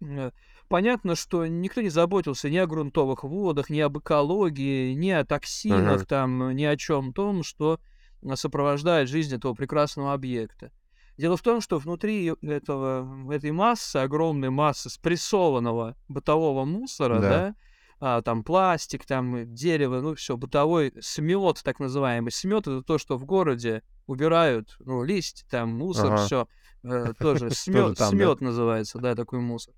Э, 0.00 0.30
Понятно, 0.68 1.16
что 1.16 1.46
никто 1.46 1.82
не 1.82 1.90
заботился 1.90 2.48
ни 2.48 2.56
о 2.56 2.66
грунтовых 2.66 3.24
водах, 3.24 3.68
ни 3.68 3.78
об 3.80 3.98
экологии, 3.98 4.94
ни 4.94 5.10
о 5.10 5.22
токсинах, 5.22 6.06
там, 6.06 6.56
ни 6.56 6.64
о 6.64 6.76
чем 6.78 7.12
том, 7.12 7.42
что 7.42 7.78
а, 8.26 8.36
сопровождает 8.36 9.10
жизнь 9.10 9.34
этого 9.36 9.52
прекрасного 9.52 10.14
объекта. 10.14 10.72
Дело 11.18 11.36
в 11.36 11.42
том, 11.42 11.60
что 11.60 11.78
внутри 11.78 12.32
этого, 12.40 13.30
этой 13.30 13.52
массы, 13.52 13.96
огромной 13.98 14.48
массы 14.48 14.88
спрессованного 14.88 15.94
бытового 16.08 16.64
мусора, 16.64 17.20
Да. 17.20 17.28
да, 17.28 17.54
а, 18.04 18.20
там 18.20 18.42
пластик, 18.42 19.06
там 19.06 19.54
дерево, 19.54 20.00
ну 20.00 20.16
все, 20.16 20.36
бытовой 20.36 20.92
смет, 21.00 21.60
так 21.62 21.78
называемый. 21.78 22.32
Смет 22.32 22.66
это 22.66 22.82
то, 22.82 22.98
что 22.98 23.16
в 23.16 23.24
городе 23.24 23.84
убирают, 24.08 24.74
ну, 24.80 25.04
листья, 25.04 25.46
там, 25.48 25.76
мусор, 25.76 26.06
Ага. 26.06 26.16
все. 26.16 26.48
тоже 26.82 27.14
Тоже 27.20 27.50
смет, 27.50 27.96
смет 27.96 28.40
называется, 28.40 28.98
да, 28.98 29.14
такой 29.14 29.38
мусор. 29.38 29.72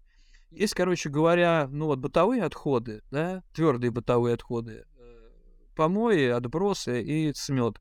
Есть, 0.50 0.72
короче 0.72 1.10
говоря, 1.10 1.68
ну 1.70 1.84
вот 1.84 1.98
бытовые 1.98 2.44
отходы, 2.44 3.02
да, 3.10 3.42
твердые 3.52 3.90
бытовые 3.90 4.37
отходы, 4.37 4.87
э, 4.96 5.30
помои, 5.76 6.28
отбросы 6.28 7.02
и 7.02 7.30
смет. 7.34 7.78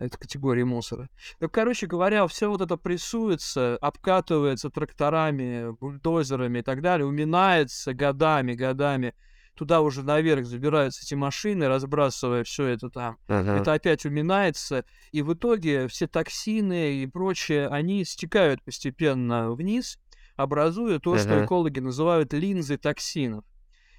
Это 0.00 0.18
категории 0.18 0.64
мусора. 0.64 1.08
Так, 1.38 1.52
короче 1.52 1.86
говоря, 1.86 2.26
все 2.26 2.50
вот 2.50 2.60
это 2.60 2.76
прессуется, 2.76 3.76
обкатывается 3.80 4.68
тракторами, 4.68 5.70
бульдозерами 5.78 6.58
и 6.58 6.62
так 6.62 6.82
далее, 6.82 7.06
уминается 7.06 7.94
годами, 7.94 8.54
годами. 8.54 9.14
Туда 9.54 9.82
уже 9.82 10.02
наверх 10.02 10.46
забираются 10.46 11.02
эти 11.04 11.14
машины, 11.14 11.68
разбрасывая 11.68 12.44
все 12.44 12.66
это 12.66 12.88
там. 12.88 13.18
Ага. 13.28 13.58
Это 13.58 13.72
опять 13.74 14.06
уминается, 14.06 14.84
и 15.12 15.22
в 15.22 15.34
итоге 15.34 15.86
все 15.88 16.06
токсины 16.06 17.02
и 17.02 17.06
прочее, 17.06 17.68
они 17.68 18.04
стекают 18.04 18.62
постепенно 18.62 19.52
вниз, 19.52 19.98
образуя 20.36 20.98
то, 20.98 21.18
что 21.18 21.34
Ага. 21.34 21.44
экологи 21.44 21.80
называют 21.80 22.32
линзы 22.32 22.78
токсинов. 22.78 23.44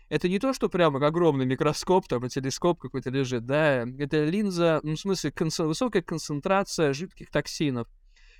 Это 0.09 0.27
не 0.27 0.39
то, 0.39 0.51
что 0.51 0.67
прямо 0.67 1.05
огромный 1.05 1.45
микроскоп, 1.45 2.07
там, 2.07 2.25
и 2.25 2.29
телескоп 2.29 2.79
какой-то 2.79 3.09
лежит, 3.11 3.45
да, 3.45 3.85
это 3.97 4.25
линза, 4.25 4.81
ну, 4.83 4.95
в 4.95 4.99
смысле, 4.99 5.31
конце- 5.31 5.63
высокая 5.63 6.01
концентрация 6.01 6.91
жидких 6.91 7.29
токсинов, 7.29 7.87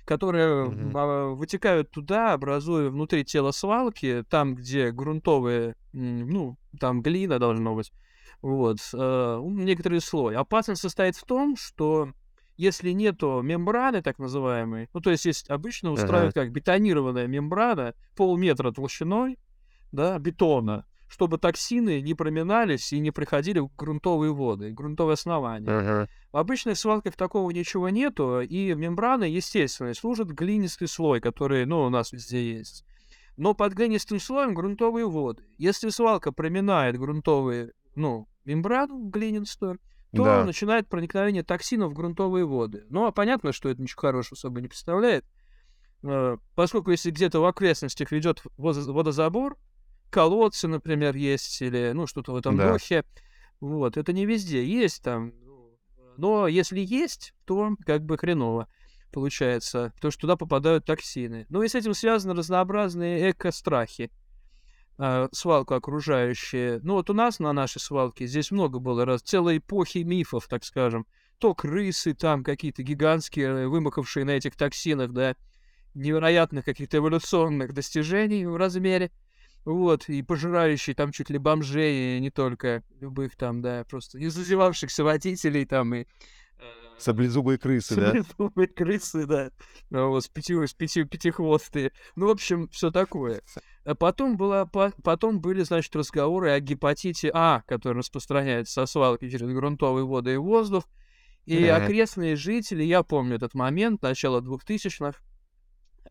которые 0.04 0.64
а, 0.94 1.34
вытекают 1.34 1.90
туда, 1.90 2.32
образуя 2.32 2.90
внутри 2.90 3.24
тела 3.24 3.52
свалки, 3.52 4.24
там, 4.28 4.54
где 4.54 4.90
грунтовые, 4.90 5.76
ну, 5.92 6.56
там 6.80 7.02
глина 7.02 7.38
должно 7.38 7.74
быть, 7.74 7.92
вот, 8.40 8.78
э, 8.92 9.40
некоторый 9.44 10.00
слой. 10.00 10.34
Опасность 10.34 10.82
состоит 10.82 11.16
в 11.16 11.24
том, 11.24 11.56
что 11.56 12.12
если 12.56 12.90
нету 12.90 13.40
мембраны, 13.42 14.02
так 14.02 14.18
называемой, 14.18 14.88
ну, 14.92 15.00
то 15.00 15.10
есть, 15.10 15.24
есть 15.24 15.48
обычно 15.48 15.92
устраивают 15.92 16.34
как 16.34 16.50
бетонированная 16.50 17.26
мембрана, 17.26 17.94
полметра 18.16 18.72
толщиной, 18.72 19.38
да, 19.92 20.18
бетона, 20.18 20.84
чтобы 21.12 21.36
токсины 21.36 22.00
не 22.00 22.14
проминались 22.14 22.90
и 22.94 22.98
не 22.98 23.10
приходили 23.10 23.58
в 23.58 23.68
грунтовые 23.76 24.32
воды, 24.32 24.70
грунтовое 24.70 25.12
основание. 25.12 25.70
Ага. 25.70 26.08
В 26.32 26.38
обычных 26.38 26.78
свалках 26.78 27.16
такого 27.16 27.50
ничего 27.50 27.90
нету, 27.90 28.40
и 28.40 28.72
мембраны, 28.72 29.24
естественно, 29.24 29.92
служат 29.92 30.28
глинистый 30.28 30.88
слой, 30.88 31.20
который, 31.20 31.66
ну, 31.66 31.82
у 31.82 31.90
нас 31.90 32.12
везде 32.12 32.54
есть. 32.54 32.86
Но 33.36 33.52
под 33.52 33.74
глинистым 33.74 34.20
слоем 34.20 34.54
грунтовые 34.54 35.06
воды. 35.06 35.44
Если 35.58 35.90
свалка 35.90 36.32
проминает 36.32 36.98
грунтовые, 36.98 37.72
ну, 37.94 38.26
мембрану 38.46 39.10
глинистую, 39.10 39.80
то 40.16 40.24
Да. 40.24 40.44
начинает 40.46 40.88
проникновение 40.88 41.42
токсинов 41.42 41.90
в 41.90 41.94
грунтовые 41.94 42.46
воды. 42.46 42.84
Ну, 42.88 43.04
а 43.04 43.12
понятно, 43.12 43.52
что 43.52 43.68
это 43.68 43.82
ничего 43.82 44.00
хорошего 44.00 44.34
собой 44.38 44.62
не 44.62 44.68
представляет, 44.68 45.26
э, 46.04 46.38
поскольку 46.54 46.90
если 46.90 47.10
где-то 47.10 47.40
в 47.40 47.44
окрестностях 47.44 48.12
ведет 48.12 48.42
водо- 48.56 48.90
водозабор, 48.90 49.58
колодцы, 50.12 50.68
например, 50.68 51.16
есть, 51.16 51.60
или, 51.62 51.90
ну, 51.94 52.06
что-то 52.06 52.32
в 52.32 52.36
этом 52.36 52.56
Да. 52.56 52.72
духе, 52.72 53.04
вот, 53.60 53.96
это 53.96 54.12
не 54.12 54.26
везде 54.26 54.64
есть 54.64 55.02
там, 55.02 55.32
ну, 55.44 55.78
но 56.16 56.46
если 56.46 56.80
есть, 56.80 57.32
то 57.44 57.70
как 57.84 58.04
бы 58.04 58.18
хреново 58.18 58.68
получается, 59.12 59.92
потому 59.96 60.10
что 60.10 60.22
туда 60.22 60.36
попадают 60.36 60.84
токсины. 60.86 61.46
Ну 61.50 61.62
и 61.62 61.68
с 61.68 61.74
этим 61.74 61.92
связаны 61.94 62.34
разнообразные 62.34 63.30
эко-страхи, 63.30 64.10
а, 64.98 65.28
свалку 65.32 65.74
окружающие. 65.74 66.80
Ну 66.82 66.94
вот 66.94 67.10
у 67.10 67.14
нас 67.14 67.38
на 67.38 67.52
нашей 67.52 67.80
свалке 67.80 68.26
здесь 68.26 68.50
много 68.50 68.78
было 68.78 69.04
раз, 69.04 69.22
целой 69.22 69.58
эпохи 69.58 69.98
мифов, 69.98 70.48
так 70.48 70.64
скажем. 70.64 71.06
То 71.38 71.54
крысы 71.54 72.14
там 72.14 72.42
какие-то 72.44 72.82
гигантские, 72.82 73.46
э, 73.48 73.66
вымахавшие 73.66 74.24
на 74.24 74.30
этих 74.30 74.56
токсинах, 74.56 75.12
да, 75.12 75.34
невероятных 75.94 76.64
каких-то 76.64 76.98
эволюционных 76.98 77.74
достижений 77.74 78.46
в 78.46 78.56
размере. 78.56 79.10
Вот, 79.64 80.08
и 80.08 80.22
пожирающие 80.22 80.94
там 80.94 81.12
чуть 81.12 81.30
ли 81.30 81.38
бомжей, 81.38 82.16
и 82.16 82.20
не 82.20 82.30
только 82.30 82.82
любых 83.00 83.36
там, 83.36 83.62
да, 83.62 83.84
просто 83.88 84.18
не 84.18 84.26
зазевавшихся 84.28 85.04
водителей 85.04 85.64
там 85.66 85.94
и... 85.94 86.00
э, 86.00 86.04
Саблезубые 86.98 87.58
крысы, 87.58 87.94
да? 87.94 88.08
Саблезубые 88.08 88.68
крысы, 88.68 89.26
да. 89.26 89.50
Ну, 89.90 90.08
Вот, 90.10 90.24
с 90.24 90.28
пяти, 90.28 90.54
с 90.54 90.74
пяти, 90.74 91.04
пятихвостые. 91.04 91.92
Ну, 92.16 92.26
в 92.26 92.30
общем, 92.30 92.68
все 92.70 92.90
такое. 92.90 93.42
А 93.84 93.94
потом, 93.94 94.36
была, 94.36 94.66
по- 94.66 94.92
потом 95.02 95.40
были, 95.40 95.62
значит, 95.62 95.94
разговоры 95.94 96.50
о 96.50 96.60
гепатите 96.60 97.30
А, 97.32 97.62
который 97.66 97.98
распространяется 97.98 98.72
со 98.72 98.86
свалки 98.86 99.28
через 99.30 99.46
грунтовые 99.48 100.04
воды 100.04 100.34
и 100.34 100.36
воздух. 100.36 100.88
И 101.44 101.66
Ага. 101.66 101.84
окрестные 101.84 102.36
жители, 102.36 102.84
я 102.84 103.02
помню 103.02 103.34
этот 103.36 103.54
момент, 103.54 104.02
начало 104.02 104.40
2000-х, 104.40 105.18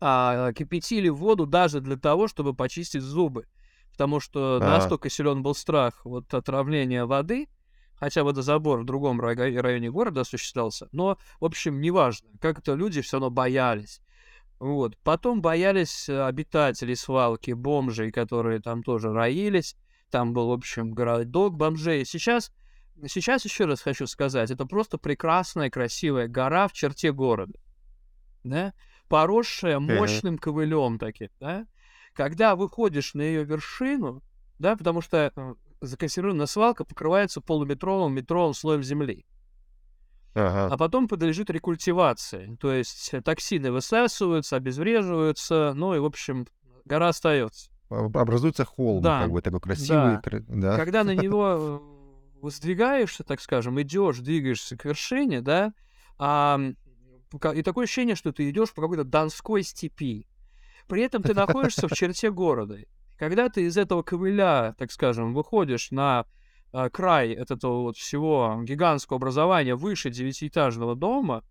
а, 0.04 0.52
кипятили 0.52 1.08
воду 1.08 1.46
даже 1.46 1.80
для 1.80 1.96
того, 1.96 2.26
чтобы 2.26 2.54
почистить 2.54 3.02
зубы. 3.02 3.46
Потому 3.92 4.18
что 4.18 4.58
А. 4.60 4.66
настолько 4.66 5.08
силен 5.08 5.44
был 5.44 5.54
страх 5.54 6.04
вот 6.04 6.34
отравления 6.34 7.04
воды, 7.06 7.48
хотя 7.94 8.24
водозабор 8.24 8.80
в 8.80 8.84
другом 8.84 9.20
районе 9.20 9.92
города 9.92 10.22
осуществлялся, 10.22 10.88
но, 10.90 11.18
в 11.38 11.44
общем, 11.44 11.80
неважно, 11.80 12.28
как-то 12.40 12.74
люди 12.74 13.00
все 13.00 13.18
равно 13.18 13.30
боялись. 13.30 14.00
Вот. 14.58 14.96
Потом 15.04 15.40
боялись 15.40 16.08
э, 16.08 16.24
обитателей 16.24 16.96
свалки, 16.96 17.52
бомжей, 17.52 18.10
которые 18.10 18.60
там 18.60 18.82
тоже 18.82 19.12
роились. 19.12 19.76
Там 20.10 20.32
был, 20.32 20.48
в 20.48 20.52
общем, 20.52 20.92
городок 20.92 21.56
бомжей. 21.56 22.04
Сейчас, 22.04 22.52
сейчас 23.08 23.44
еще 23.44 23.66
раз 23.66 23.80
хочу 23.80 24.06
сказать, 24.06 24.50
это 24.50 24.66
просто 24.66 24.98
прекрасная, 24.98 25.70
красивая 25.70 26.28
гора 26.28 26.68
в 26.68 26.72
черте 26.72 27.12
города. 27.12 27.58
Да? 28.44 28.72
Поросшая 29.12 29.78
мощным 29.78 30.38
ковылем 30.38 30.98
таким, 30.98 31.28
да? 31.38 31.66
Когда 32.14 32.56
выходишь 32.56 33.12
на 33.12 33.20
ее 33.20 33.44
вершину, 33.44 34.22
да, 34.58 34.74
потому 34.74 35.02
что 35.02 35.30
э, 35.36 35.54
законсервированная 35.82 36.46
свалка 36.46 36.84
покрывается 36.84 37.42
полуметровым 37.42 38.14
метровым 38.14 38.54
слоем 38.54 38.82
земли 38.82 39.26
Ага. 40.34 40.72
а 40.72 40.78
потом 40.78 41.08
подлежит 41.08 41.50
рекультивации. 41.50 42.56
То 42.58 42.72
есть 42.72 43.10
э, 43.12 43.20
токсины 43.20 43.70
высасываются, 43.70 44.56
обезвреживаются, 44.56 45.74
ну 45.74 45.94
и, 45.94 45.98
в 45.98 46.06
общем, 46.06 46.46
гора 46.86 47.08
остается. 47.08 47.70
Об- 47.90 48.16
Образуется 48.16 48.64
холм, 48.64 49.02
Да. 49.02 49.20
как 49.24 49.30
бы 49.30 49.42
такой 49.42 49.60
красивый. 49.60 50.20
Да. 50.24 50.40
Да. 50.48 50.76
Когда 50.78 51.04
на 51.04 51.14
него 51.14 51.82
э, 52.34 52.40
воздвигаешься, 52.40 53.24
так 53.24 53.42
скажем, 53.42 53.78
идешь, 53.82 54.20
двигаешься 54.20 54.74
к 54.78 54.86
вершине, 54.86 55.42
да, 55.42 55.74
а, 56.18 56.58
и 57.54 57.62
такое 57.62 57.84
ощущение, 57.84 58.14
что 58.14 58.32
ты 58.32 58.48
идешь 58.50 58.72
по 58.72 58.82
какой-то 58.82 59.04
донской 59.04 59.62
степи. 59.62 60.26
При 60.88 61.02
этом 61.02 61.22
ты 61.22 61.34
находишься 61.34 61.88
в 61.88 61.92
черте 61.92 62.30
города. 62.30 62.78
Когда 63.18 63.48
ты 63.48 63.66
из 63.66 63.76
этого 63.76 64.02
ковыля, 64.02 64.74
так 64.78 64.90
скажем, 64.90 65.32
выходишь 65.32 65.90
на 65.90 66.26
а, 66.72 66.88
край 66.88 67.32
этого 67.32 67.82
вот 67.82 67.96
всего 67.96 68.60
гигантского 68.62 69.18
образования 69.18 69.74
выше 69.74 70.10
девятиэтажного 70.10 70.96
дома, 70.96 71.44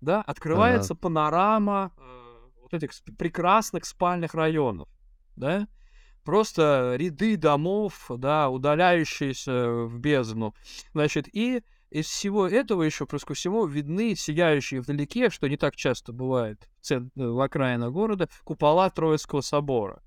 да, 0.00 0.22
открывается 0.22 0.94
панорама 0.94 1.92
э, 1.98 2.48
вот 2.62 2.72
этих 2.72 2.90
прекрасных 3.18 3.84
спальных 3.84 4.34
районов, 4.34 4.88
да, 5.36 5.66
просто 6.24 6.94
ряды 6.96 7.36
домов, 7.36 8.06
да, 8.08 8.48
удаляющиеся 8.48 9.86
в 9.86 9.98
бездну, 9.98 10.54
значит, 10.94 11.28
и 11.34 11.62
из 11.90 12.06
всего 12.06 12.46
этого 12.46 12.82
еще, 12.82 13.06
плюс 13.06 13.24
ко 13.24 13.34
всему, 13.34 13.66
видны 13.66 14.14
сияющие 14.14 14.80
вдалеке, 14.80 15.28
что 15.28 15.48
не 15.48 15.56
так 15.56 15.76
часто 15.76 16.12
бывает 16.12 16.68
в, 16.80 16.86
цен- 16.86 17.10
э, 17.16 17.26
в 17.26 17.40
окраинах 17.40 17.92
города, 17.92 18.28
купола 18.44 18.88
Троицкого 18.90 19.40
собора, 19.40 20.02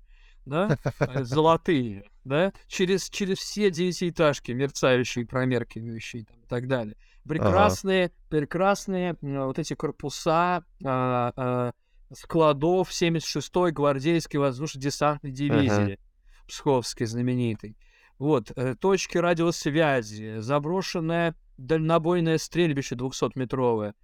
да, 0.46 0.78
э, 1.00 1.24
золотые, 1.24 2.04
да, 2.24 2.52
через, 2.68 3.10
через 3.10 3.38
все 3.38 3.70
девятиэтажки, 3.70 4.52
мерцающие, 4.52 5.26
промеркивающие 5.26 6.24
там, 6.24 6.40
и 6.40 6.46
так 6.46 6.68
далее. 6.68 6.96
Прекрасные, 7.28 8.12
прекрасные 8.30 9.16
э, 9.20 9.44
вот 9.44 9.58
эти 9.58 9.74
корпуса 9.74 10.64
а, 10.84 11.32
а, 11.36 11.72
складов 12.12 12.90
76-й 12.90 13.72
гвардейской 13.72 14.40
воздушно-десантной 14.40 15.32
дивизии, 15.32 15.98
Псковской 16.46 17.06
знаменитой. 17.06 17.76
Вот, 18.18 18.52
точки 18.80 19.18
радиосвязи, 19.18 20.36
заброшенное 20.38 21.34
дальнобойное 21.56 22.38
стрельбище 22.38 22.94
200-метровое, 22.94 23.94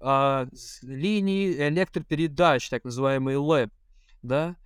а, 0.00 0.46
линии 0.82 1.68
электропередач, 1.68 2.68
так 2.68 2.84
называемые 2.84 3.38
ЛЭП, 3.38 3.72
да, 4.22 4.56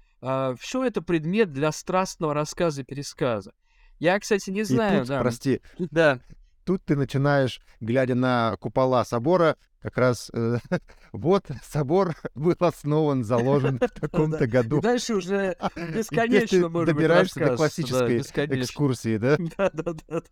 все 0.59 0.85
это 0.85 1.01
предмет 1.01 1.53
для 1.53 1.71
страстного 1.71 2.35
рассказа 2.35 2.83
и 2.83 2.85
пересказа. 2.85 3.53
Я, 4.01 4.19
кстати, 4.19 4.51
не 4.51 4.61
И 4.61 4.64
знаю, 4.64 5.01
тут, 5.01 5.09
да, 5.09 5.21
прости, 5.21 5.61
да, 5.91 6.21
тут 6.68 6.85
ты 6.85 6.96
начинаешь, 6.96 7.62
глядя 7.81 8.14
на 8.14 8.59
купола 8.61 9.02
собора, 9.02 9.57
как 9.81 9.96
раз 9.96 10.31
э, 10.35 10.59
вот 11.12 11.46
собор 11.64 12.14
был 12.35 12.54
основан, 12.59 13.24
заложен 13.24 13.78
в 13.78 13.88
таком-то 14.00 14.46
году. 14.46 14.83
Дальше 14.83 15.14
уже 15.14 15.57
бесконечно 15.94 16.68
можно 16.68 16.92
добираешься 16.92 17.40
до 17.40 17.57
классической 17.57 18.18
экскурсии, 18.18 19.16
да? 19.16 19.38
Да, 19.57 19.70
да, 19.72 19.94
да. 20.07 20.22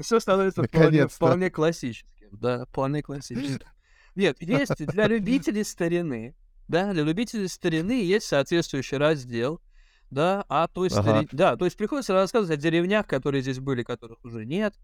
Все 0.00 0.20
становится 0.20 0.62
вполне, 0.62 1.06
вполне 1.06 1.50
классическим. 1.50 2.08
Да, 2.30 2.64
вполне 2.64 3.02
классическим. 3.02 3.68
Нет, 4.14 4.40
есть 4.40 4.86
для 4.86 5.06
любителей 5.06 5.64
старины, 5.64 6.34
да, 6.66 6.94
для 6.94 7.02
любителей 7.02 7.48
старины 7.48 8.02
есть 8.02 8.24
соответствующий 8.24 8.96
раздел, 8.96 9.60
да, 10.10 10.46
а 10.48 10.66
то 10.68 10.84
есть, 10.84 10.96
ага. 10.96 11.26
да, 11.30 11.56
то 11.56 11.66
есть 11.66 11.76
приходится 11.76 12.14
рассказывать 12.14 12.58
о 12.58 12.60
деревнях, 12.60 13.06
которые 13.06 13.42
здесь 13.42 13.58
были, 13.58 13.82
которых 13.82 14.24
уже 14.24 14.46
нет, 14.46 14.74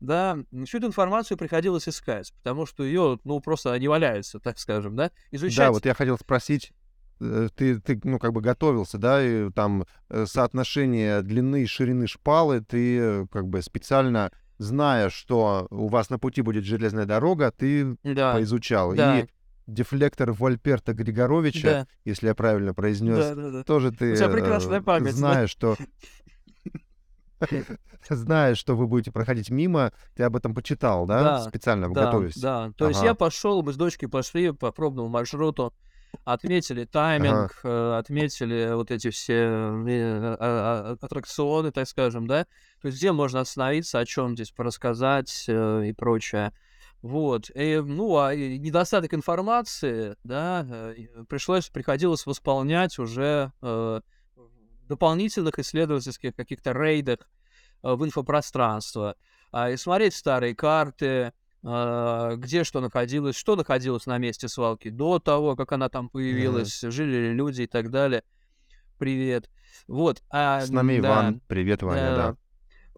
да, 0.00 0.38
всю 0.64 0.78
эту 0.78 0.86
информацию 0.86 1.36
приходилось 1.36 1.88
искать, 1.88 2.32
потому 2.42 2.66
что 2.66 2.84
ее, 2.84 3.18
ну, 3.24 3.40
просто 3.40 3.76
не 3.78 3.88
валяется, 3.88 4.38
так 4.38 4.58
скажем, 4.58 4.96
да, 4.96 5.10
изучать. 5.30 5.58
Да, 5.58 5.72
вот 5.72 5.84
я 5.86 5.94
хотел 5.94 6.18
спросить, 6.18 6.72
э, 7.20 7.48
ты, 7.54 7.80
ты, 7.80 8.00
ну, 8.04 8.18
как 8.18 8.32
бы 8.32 8.40
готовился, 8.40 8.98
да, 8.98 9.22
и 9.22 9.50
там 9.50 9.86
э, 10.08 10.26
соотношение 10.26 11.22
длины 11.22 11.62
и 11.62 11.66
ширины 11.66 12.06
шпалы, 12.06 12.60
ты 12.60 12.98
э, 12.98 13.26
как 13.30 13.48
бы 13.48 13.62
специально, 13.62 14.30
зная, 14.58 15.10
что 15.10 15.66
у 15.70 15.88
вас 15.88 16.10
на 16.10 16.18
пути 16.18 16.42
будет 16.42 16.64
железная 16.64 17.06
дорога, 17.06 17.50
ты 17.50 17.96
да. 18.02 18.34
поизучал. 18.34 18.94
Да. 18.94 19.20
И 19.20 19.26
дефлектор 19.68 20.32
Вольперта 20.32 20.94
Григоровича, 20.94 21.70
да. 21.70 21.86
если 22.04 22.28
я 22.28 22.34
правильно 22.34 22.72
произнес, 22.72 23.18
да, 23.18 23.34
да, 23.34 23.50
да. 23.50 23.64
тоже 23.64 23.92
ты 23.92 24.16
память, 24.80 25.14
знаешь, 25.14 25.54
да? 25.56 25.74
что 25.74 25.76
зная, 28.08 28.54
что 28.54 28.76
вы 28.76 28.86
будете 28.86 29.12
проходить 29.12 29.50
мимо, 29.50 29.92
ты 30.14 30.22
об 30.22 30.36
этом 30.36 30.54
почитал, 30.54 31.06
да? 31.06 31.22
да 31.22 31.40
Специально 31.40 31.92
да, 31.92 32.06
готовясь. 32.06 32.36
Да, 32.36 32.72
то 32.76 32.86
ага. 32.86 32.88
есть 32.88 33.02
я 33.02 33.14
пошел, 33.14 33.62
мы 33.62 33.72
с 33.72 33.76
дочкой 33.76 34.08
пошли 34.08 34.52
по 34.52 34.72
пробному 34.72 35.08
маршруту, 35.08 35.72
отметили 36.24 36.84
тайминг, 36.84 37.58
ага. 37.62 37.68
Э, 37.68 37.98
отметили 37.98 38.74
вот 38.74 38.90
эти 38.90 39.10
все 39.10 39.34
э, 39.34 40.36
а, 40.38 40.96
а, 40.96 40.96
аттракционы, 41.00 41.70
так 41.70 41.88
скажем, 41.88 42.26
да? 42.26 42.44
То 42.80 42.88
есть 42.88 42.98
где 42.98 43.12
можно 43.12 43.40
остановиться, 43.40 43.98
о 43.98 44.06
чем 44.06 44.34
здесь 44.34 44.50
порассказать 44.50 45.44
э, 45.48 45.86
и 45.86 45.92
прочее. 45.92 46.52
Вот. 47.02 47.50
И, 47.54 47.80
ну, 47.84 48.18
а 48.18 48.34
недостаток 48.34 49.14
информации, 49.14 50.16
да, 50.24 50.66
пришлось, 51.28 51.68
приходилось 51.68 52.26
восполнять 52.26 52.98
уже 52.98 53.52
э, 53.62 54.00
дополнительных 54.88 55.58
исследовательских 55.58 56.34
каких-то 56.34 56.72
рейдах 56.72 57.20
э, 57.82 57.92
в 57.94 58.04
инфопространство, 58.04 59.16
э, 59.52 59.74
и 59.74 59.76
смотреть 59.76 60.14
старые 60.14 60.54
карты, 60.54 61.32
э, 61.62 62.34
где 62.36 62.64
что 62.64 62.80
находилось, 62.80 63.36
что 63.36 63.56
находилось 63.56 64.06
на 64.06 64.18
месте 64.18 64.48
свалки 64.48 64.88
до 64.90 65.18
того, 65.18 65.54
как 65.56 65.72
она 65.72 65.88
там 65.88 66.08
появилась, 66.08 66.82
mm-hmm. 66.82 66.90
жили 66.90 67.16
ли 67.16 67.32
люди 67.34 67.62
и 67.62 67.66
так 67.66 67.90
далее. 67.90 68.24
Привет. 68.98 69.48
Вот. 69.86 70.22
А, 70.30 70.60
С 70.60 70.70
нами 70.70 70.98
да, 71.00 71.08
Иван. 71.08 71.40
Привет, 71.46 71.82
Ваня, 71.82 72.00
э, 72.00 72.16
да. 72.16 72.36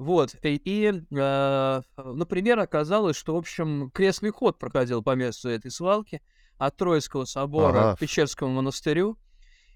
Вот, 0.00 0.34
и, 0.42 0.58
и 0.64 1.04
э, 1.14 1.82
например, 1.98 2.58
оказалось, 2.58 3.16
что, 3.16 3.34
в 3.34 3.36
общем, 3.36 3.90
крестный 3.90 4.30
ход 4.30 4.58
проходил 4.58 5.02
по 5.02 5.14
месту 5.14 5.50
этой 5.50 5.70
свалки 5.70 6.22
от 6.56 6.74
Троицкого 6.78 7.26
собора 7.26 7.80
ага. 7.80 7.96
к 7.96 7.98
Печерскому 7.98 8.50
монастырю. 8.54 9.18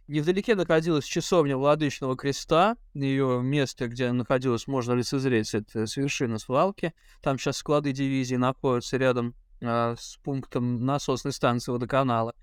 Невдалеке 0.06 0.54
находилась 0.54 1.06
часовня 1.06 1.56
Владычного 1.56 2.14
Креста, 2.14 2.76
ее 2.92 3.40
место, 3.42 3.88
где 3.88 4.12
находилась, 4.12 4.66
можно 4.66 4.92
лицезреть, 4.92 5.54
это 5.54 5.86
с 5.86 5.96
вершины 5.96 6.38
свалки. 6.38 6.92
Там 7.22 7.38
сейчас 7.38 7.56
склады 7.56 7.92
дивизии 7.92 8.34
находятся 8.34 8.98
рядом 8.98 9.34
э, 9.62 9.94
с 9.98 10.18
пунктом 10.22 10.84
насосной 10.84 11.32
станции 11.32 11.72
водоканала. 11.72 12.34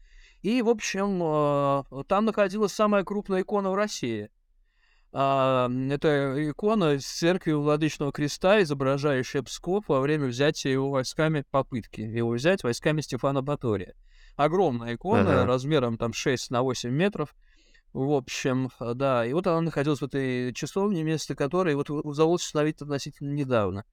И, 0.42 0.64
в 0.64 0.70
общем, 0.70 1.22
э, 1.22 2.04
там 2.08 2.26
находилась 2.26 2.74
самая 2.74 3.04
крупная 3.04 3.42
икона 3.42 3.70
в 3.70 3.76
России. 3.76 4.32
Э, 5.14 5.68
это 5.92 6.50
икона 6.50 7.00
с 7.00 7.06
церкви 7.06 7.52
Владычного 7.52 8.12
Креста, 8.12 8.64
изображающая 8.64 9.44
Псков 9.44 9.88
во 9.88 10.00
время 10.00 10.26
взятия 10.26 10.72
его 10.72 10.90
войсками, 10.90 11.46
попытки 11.52 12.02
его 12.02 12.32
взять 12.32 12.64
войсками 12.64 13.02
Стефана 13.02 13.44
Батория. 13.44 13.94
Огромная 14.36 14.96
икона, 14.96 15.42
ага. 15.42 15.46
размером 15.46 16.00
там 16.00 16.12
6 16.14 16.50
на 16.50 16.64
8 16.64 16.90
метров. 16.90 17.36
В 17.94 18.14
общем, 18.14 18.70
э, 18.80 18.94
да, 18.94 19.26
и 19.26 19.34
вот 19.34 19.48
она 19.48 19.62
находилась 19.62 20.00
в 20.00 20.06
этой 20.06 20.54
часовне, 20.54 21.04
место 21.04 21.36
которой 21.36 21.76
вот 21.76 21.90
удалось 21.90 22.44
установить 22.44 22.82
относительно 22.82 23.34
недавно. 23.34 23.84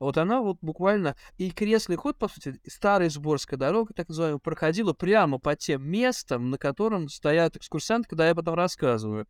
Вот 0.00 0.18
она 0.18 0.40
вот 0.40 0.58
буквально... 0.60 1.14
И 1.36 1.50
крестный 1.50 1.96
ход, 1.96 2.18
по 2.18 2.28
сути, 2.28 2.60
старая 2.66 3.10
Сборская 3.10 3.58
дорога, 3.58 3.92
так 3.94 4.08
называемая, 4.08 4.38
проходила 4.38 4.92
прямо 4.92 5.38
по 5.38 5.54
тем 5.56 5.88
местам, 5.88 6.50
на 6.50 6.58
котором 6.58 7.08
стоят 7.08 7.56
экскурсанты, 7.56 8.08
когда 8.08 8.28
я 8.28 8.34
потом 8.34 8.54
рассказываю. 8.54 9.26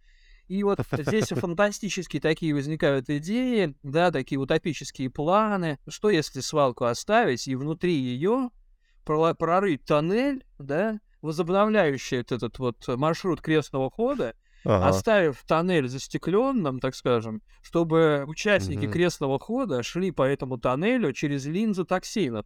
И 0.47 0.63
вот 0.63 0.81
здесь 0.93 1.29
фантастические 1.31 2.21
такие 2.21 2.55
возникают 2.55 3.09
идеи, 3.11 3.75
да, 3.83 4.11
такие 4.11 4.39
утопические 4.39 5.11
планы. 5.11 5.79
Что 5.89 6.11
если 6.11 6.41
свалку 6.41 6.85
оставить 6.85 7.47
и 7.49 7.57
внутри 7.57 7.95
ее 7.95 8.51
прорыть 9.05 9.85
тоннель, 9.85 10.45
да, 10.59 11.01
возобновляющий 11.25 12.19
этот 12.19 12.59
вот 12.59 12.87
маршрут 12.87 13.41
крестного 13.41 13.91
хода, 13.91 14.35
ага. 14.65 14.89
оставив 14.89 15.43
тоннель 15.47 15.89
застекленным, 15.89 16.81
так 16.81 16.95
скажем, 16.95 17.41
чтобы 17.63 18.25
участники 18.27 18.85
угу. 18.85 18.93
крестного 18.93 19.39
хода 19.39 19.83
шли 19.83 20.11
по 20.11 20.23
этому 20.23 20.59
тоннелю 20.59 21.13
через 21.13 21.47
линзы 21.47 21.85
токсинов. 21.85 22.45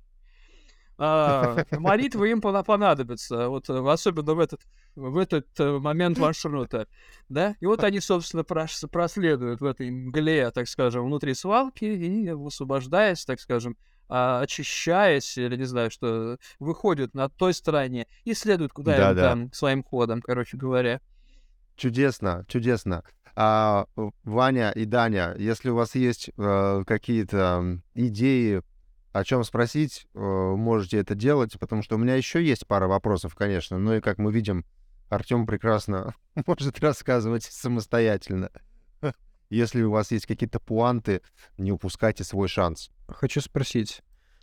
А, 0.96 1.64
молитвы 1.72 2.30
им 2.30 2.40
понадобятся, 2.40 3.48
вот 3.48 3.68
особенно 3.68 4.34
в 4.34 4.40
этот, 4.40 4.60
в 4.94 5.18
этот 5.18 5.46
э, 5.58 5.78
момент 5.78 6.18
маршрута, 6.18 6.88
да, 7.28 7.56
и 7.60 7.66
вот 7.66 7.84
они, 7.84 8.00
собственно, 8.00 8.44
проследуют 8.44 9.60
в 9.60 9.64
этой 9.64 9.90
мгле, 9.90 10.50
так 10.50 10.68
скажем, 10.68 11.04
внутри 11.04 11.34
свалки 11.34 11.84
и 11.84 12.28
освобождаясь, 12.28 13.24
так 13.24 13.40
скажем, 13.40 13.76
а, 14.08 14.40
очищаясь, 14.40 15.36
или 15.36 15.56
не 15.56 15.64
знаю, 15.64 15.90
что 15.90 16.38
выходят 16.58 17.14
на 17.14 17.28
той 17.28 17.54
стороне 17.54 18.06
и 18.24 18.34
следуют 18.34 18.72
куда 18.72 18.96
да, 18.96 19.14
да. 19.14 19.22
там 19.22 19.52
своим 19.52 19.82
ходом, 19.82 20.22
короче 20.22 20.56
говоря. 20.56 21.00
Чудесно, 21.76 22.44
чудесно. 22.48 23.04
А, 23.36 23.86
Ваня 24.24 24.70
и 24.72 24.84
Даня, 24.84 25.34
если 25.38 25.70
у 25.70 25.76
вас 25.76 25.94
есть 25.94 26.30
э, 26.36 26.82
какие-то 26.86 27.80
идеи, 27.94 28.62
о 29.12 29.24
чем 29.24 29.44
спросить, 29.44 30.06
э, 30.14 30.18
можете 30.18 30.98
это 30.98 31.14
делать, 31.14 31.58
потому 31.58 31.82
что 31.82 31.96
у 31.96 31.98
меня 31.98 32.16
еще 32.16 32.44
есть 32.44 32.66
пара 32.66 32.88
вопросов, 32.88 33.34
конечно, 33.34 33.78
но 33.78 33.94
и 33.94 34.00
как 34.00 34.18
мы 34.18 34.32
видим, 34.32 34.64
Артем 35.08 35.46
прекрасно 35.46 36.14
может 36.46 36.80
рассказывать 36.80 37.44
самостоятельно. 37.44 38.50
Если 39.50 39.82
у 39.82 39.90
вас 39.90 40.10
есть 40.10 40.26
какие-то 40.26 40.60
пуанты, 40.60 41.22
не 41.56 41.72
упускайте 41.72 42.22
свой 42.22 42.48
шанс. 42.48 42.90
Хочу 43.08 43.40
спросить, 43.40 44.02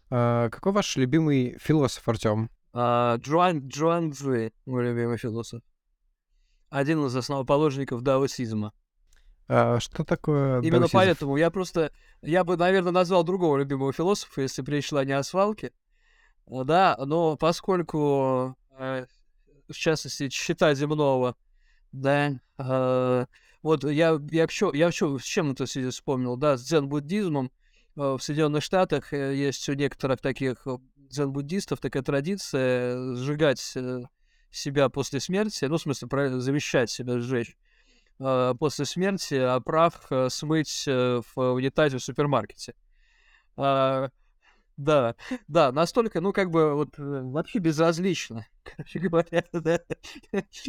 а, 0.10 0.50
какой 0.50 0.72
ваш 0.72 0.96
любимый 0.96 1.58
философ, 1.60 2.08
Артем? 2.08 2.50
А, 2.74 3.18
Джоан 3.18 3.70
Цзуи, 3.70 4.52
мой 4.66 4.84
любимый 4.84 5.18
философ. 5.18 5.62
Один 6.70 7.06
из 7.06 7.16
основоположников 7.16 8.02
даосизма. 8.02 8.74
А, 9.48 9.80
что 9.80 10.04
такое 10.04 10.62
Именно 10.62 10.80
даосизм? 10.80 10.98
поэтому 10.98 11.38
я 11.38 11.52
просто... 11.52 11.92
Я 12.22 12.44
бы, 12.44 12.58
наверное, 12.58 12.92
назвал 12.92 13.24
другого 13.24 13.58
любимого 13.58 13.94
философа, 13.94 14.42
если 14.42 14.64
бы 14.64 14.72
речь 14.72 14.88
шла 14.88 15.06
не 15.06 15.14
о 15.14 15.22
свалке. 15.22 15.72
Да, 16.48 16.98
но 17.06 17.38
поскольку, 17.38 18.56
э, 18.78 19.06
в 19.68 19.74
частности, 19.74 20.30
счета 20.30 20.74
земного, 20.74 21.36
да, 21.92 22.40
э, 23.66 23.68
вот 23.68 23.84
я, 23.84 24.20
я, 24.32 24.48
я 24.74 24.88
еще 24.88 25.18
с 25.20 25.24
чем 25.24 25.52
это 25.52 25.66
вспомнил, 25.66 26.38
да, 26.38 26.58
с 26.58 26.64
дзен-буддизмом. 26.64 27.52
Э, 27.98 28.16
в 28.18 28.20
Соединенных 28.20 28.64
Штатах 28.64 29.14
э, 29.14 29.36
есть 29.36 29.68
у 29.70 29.74
некоторых 29.74 30.22
таких 30.22 30.68
э, 30.68 30.78
дзен-буддистов 31.10 31.80
такая 31.80 32.04
традиция 32.04 33.16
сжигать 33.16 33.60
себя 34.52 34.90
после 34.90 35.20
смерти, 35.20 35.66
ну, 35.66 35.78
в 35.78 35.82
смысле, 35.82 36.40
завещать 36.40 36.90
себя 36.90 37.20
сжечь 37.20 37.58
после 38.18 38.86
смерти, 38.86 39.34
а 39.36 39.60
прах 39.60 40.10
смыть 40.30 40.86
в 40.88 41.32
унитазе 41.36 41.98
в 41.98 42.04
супермаркете. 42.04 42.74
Да, 44.78 45.16
да, 45.48 45.72
настолько, 45.72 46.20
ну, 46.20 46.34
как 46.34 46.52
бы, 46.52 46.74
вот, 46.74 47.00
э, 47.00 47.22
вообще 47.22 47.60
безразлично, 47.60 48.46
короче 48.64 49.00
говоря, 49.00 49.44
да, 49.54 49.80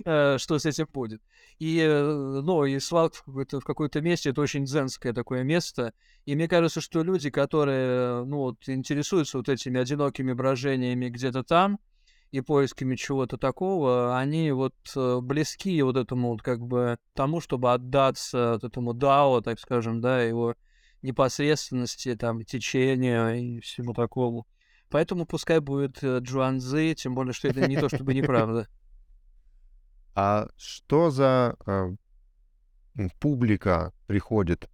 э, 0.04 0.38
что 0.38 0.58
с 0.60 0.64
этим 0.66 0.86
будет. 0.92 1.20
И, 1.58 1.84
ну, 1.84 2.64
и 2.64 2.78
свалка 2.78 3.18
в 3.26 3.60
какой-то 3.62 4.00
месте, 4.00 4.30
это 4.30 4.40
очень 4.42 4.64
дзенское 4.64 5.12
такое 5.12 5.42
место, 5.42 5.92
и 6.24 6.36
мне 6.36 6.46
кажется, 6.46 6.80
что 6.80 7.02
люди, 7.02 7.30
которые, 7.30 8.24
ну, 8.24 8.36
вот, 8.38 8.68
интересуются 8.68 9.38
вот 9.38 9.48
этими 9.48 9.80
одинокими 9.80 10.32
брожениями 10.32 11.08
где-то 11.08 11.42
там, 11.42 11.80
и 12.30 12.40
поисками 12.40 12.94
чего-то 12.94 13.38
такого, 13.38 14.16
они 14.18 14.52
вот 14.52 14.74
близки 14.94 15.82
вот 15.82 15.96
этому 15.96 16.28
вот 16.30 16.42
как 16.42 16.60
бы 16.60 16.98
тому, 17.14 17.40
чтобы 17.40 17.72
отдаться 17.72 18.52
вот 18.54 18.64
этому 18.64 18.94
дао, 18.94 19.40
так 19.40 19.58
скажем, 19.58 20.00
да, 20.00 20.22
его 20.22 20.54
непосредственности, 21.02 22.14
там, 22.16 22.44
течения 22.44 23.34
и 23.34 23.60
всему 23.60 23.94
такому. 23.94 24.46
Поэтому 24.88 25.26
пускай 25.26 25.60
будет 25.60 26.02
э, 26.02 26.18
Джуанзы, 26.20 26.94
тем 26.94 27.14
более, 27.14 27.32
что 27.32 27.48
это 27.48 27.66
не 27.66 27.76
то 27.76 27.88
чтобы 27.88 28.14
неправда. 28.14 28.68
А 30.14 30.48
что 30.56 31.10
за 31.10 31.56
э, 31.66 31.90
публика 33.20 33.92
приходит 34.06 34.70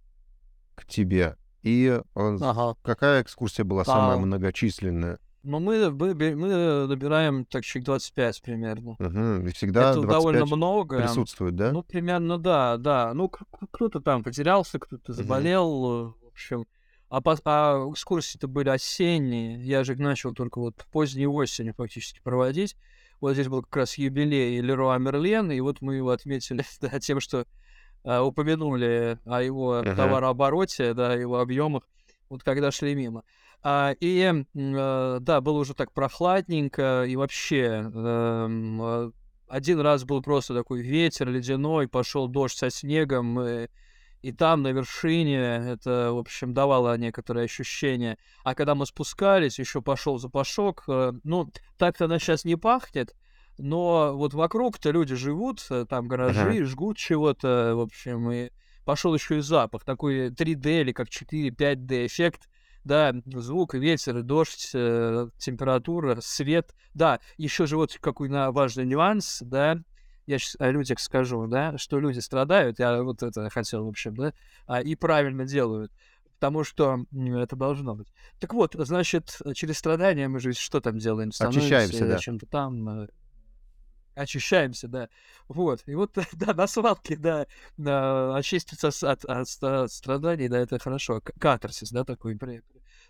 к 0.75 0.85
тебе? 0.85 1.35
И 1.63 1.85
э, 1.87 2.01
Ага. 2.15 2.77
какая 2.81 3.21
экскурсия 3.21 3.65
была 3.65 3.83
самая 3.83 4.15
А, 4.15 4.19
многочисленная? 4.19 5.19
Но 5.43 5.59
мы, 5.59 5.91
мы, 5.91 6.13
мы 6.15 6.87
набираем 6.87 7.45
так 7.45 7.65
человек 7.65 7.85
25 7.87 8.41
примерно. 8.41 8.95
Мгм. 8.97 9.45
И 9.47 9.51
всегда 9.51 9.91
Это 9.91 10.01
довольно 10.01 10.39
25 10.45 10.57
много. 10.57 10.97
присутствует, 10.99 11.55
да? 11.55 11.71
Ну, 11.73 11.83
примерно, 11.83 12.37
да, 12.37 12.77
да. 12.77 13.13
Ну, 13.13 13.27
кто-то 13.29 13.99
там 13.99 14.23
потерялся, 14.23 14.79
кто-то 14.79 15.11
заболел, 15.11 15.67
э, 15.85 16.13
в 16.23 16.27
общем. 16.27 16.65
А, 17.09 17.19
пос- 17.19 17.41
а 17.45 17.89
экскурсии-то 17.91 18.47
были 18.47 18.69
осенние. 18.69 19.61
Я 19.63 19.83
же 19.83 19.93
их 19.93 19.99
начал 19.99 20.33
только 20.33 20.59
вот 20.59 20.85
поздней 20.91 21.27
осенью 21.27 21.73
фактически 21.75 22.21
проводить. 22.23 22.75
Вот 23.19 23.33
здесь 23.33 23.49
был 23.49 23.61
как 23.63 23.75
раз 23.75 23.97
юбилей 23.97 24.59
Леруа 24.61 24.97
Мерлен, 24.97 25.51
и 25.51 25.59
вот 25.59 25.81
мы 25.81 25.95
его 25.95 26.09
отметили 26.11 26.63
да, 26.81 26.99
тем, 26.99 27.19
что 27.19 27.45
а, 28.05 28.23
упомянули 28.23 29.19
о 29.25 29.41
его 29.43 29.73
Ага. 29.79 29.95
товарообороте, 29.95 30.93
да, 30.93 31.13
его 31.13 31.39
объемах, 31.39 31.83
вот 32.29 32.43
когда 32.43 32.71
шли 32.71 32.95
мимо. 32.95 33.23
А, 33.63 33.93
и, 33.99 34.43
э, 34.55 35.17
да, 35.21 35.41
было 35.41 35.59
уже 35.59 35.73
так 35.73 35.93
прохладненько, 35.93 37.05
и 37.05 37.15
вообще 37.15 37.89
эм, 37.93 38.81
э, 38.81 39.11
один 39.47 39.79
раз 39.79 40.03
был 40.03 40.21
просто 40.21 40.53
такой 40.53 40.81
ветер 40.81 41.29
ледяной, 41.29 41.87
пошел 41.87 42.27
дождь 42.27 42.57
со 42.57 42.69
снегом, 42.69 43.39
э, 43.39 43.69
и 44.21 44.31
там 44.31 44.63
на 44.63 44.69
вершине 44.69 45.37
это, 45.71 46.09
в 46.11 46.17
общем, 46.17 46.53
давало 46.53 46.97
некоторое 46.97 47.45
ощущение. 47.45 48.17
А 48.43 48.55
когда 48.55 48.73
мы 48.75 48.85
спускались, 48.85 49.59
еще 49.59 49.81
пошел 49.81 50.17
запашок. 50.17 50.83
э, 50.87 51.13
Ну, 51.23 51.49
так-то 51.77 52.05
она 52.05 52.19
сейчас 52.19 52.43
не 52.45 52.55
пахнет, 52.57 53.15
но 53.57 54.13
вот 54.15 54.33
вокруг-то 54.33 54.91
люди 54.91 55.15
живут, 55.15 55.65
э, 55.69 55.85
там 55.87 56.07
гаражи, 56.07 56.63
жгут 56.65 56.97
чего-то, 56.97 57.73
в 57.75 57.79
общем, 57.81 58.29
и 58.31 58.49
пошел 58.85 59.13
еще 59.13 59.37
и 59.37 59.41
запах, 59.41 59.85
такой 59.85 60.29
3D 60.31 60.81
или 60.81 60.91
как 60.91 61.07
4-5D 61.09 62.05
эффект, 62.07 62.49
да, 62.83 63.13
звук, 63.25 63.73
ветер, 63.73 64.21
дождь, 64.23 64.71
э, 64.73 65.29
температура, 65.37 66.19
свет. 66.21 66.73
Да, 66.93 67.19
еще 67.37 67.65
же 67.65 67.77
вот 67.77 67.97
какой 67.99 68.29
важный 68.29 68.85
нюанс, 68.85 69.39
да, 69.41 69.79
я 70.25 70.39
сейчас 70.39 70.55
о 70.59 70.71
людях 70.71 70.99
скажу, 70.99 71.47
да, 71.47 71.77
что 71.77 71.99
люди 71.99 72.19
страдают, 72.19 72.79
я 72.79 73.01
вот 73.03 73.23
это 73.23 73.49
хотел, 73.49 73.85
в 73.85 73.89
общем, 73.89 74.15
да, 74.15 74.33
а, 74.67 74.81
и 74.81 74.95
правильно 74.95 75.45
делают, 75.45 75.91
потому 76.35 76.63
что 76.63 77.05
это 77.13 77.55
должно 77.55 77.95
быть. 77.95 78.07
Так 78.39 78.53
вот, 78.53 78.75
значит, 78.77 79.39
через 79.53 79.77
страдания 79.77 80.27
мы 80.27 80.39
же 80.39 80.53
что 80.53 80.79
там 80.79 80.97
делаем? 80.97 81.29
Очищаемся, 81.29 81.95
Становимся 81.95 82.07
да. 82.07 82.17
чем-то 82.19 82.45
там, 82.45 82.89
э, 82.89 83.07
очищаемся, 84.15 84.87
да. 84.87 85.09
Вот, 85.47 85.83
и 85.85 85.95
вот, 85.95 86.11
да, 86.33 86.53
на 86.53 86.67
свалке, 86.67 87.15
да, 87.15 87.47
на- 87.77 88.35
очиститься 88.35 88.91
с- 88.91 89.03
от, 89.03 89.25
от 89.25 89.47
ста- 89.47 89.87
страданий, 89.87 90.47
да, 90.47 90.59
это 90.59 90.79
хорошо. 90.79 91.21
Катарсис, 91.39 91.91
да, 91.91 92.03
такой. 92.03 92.37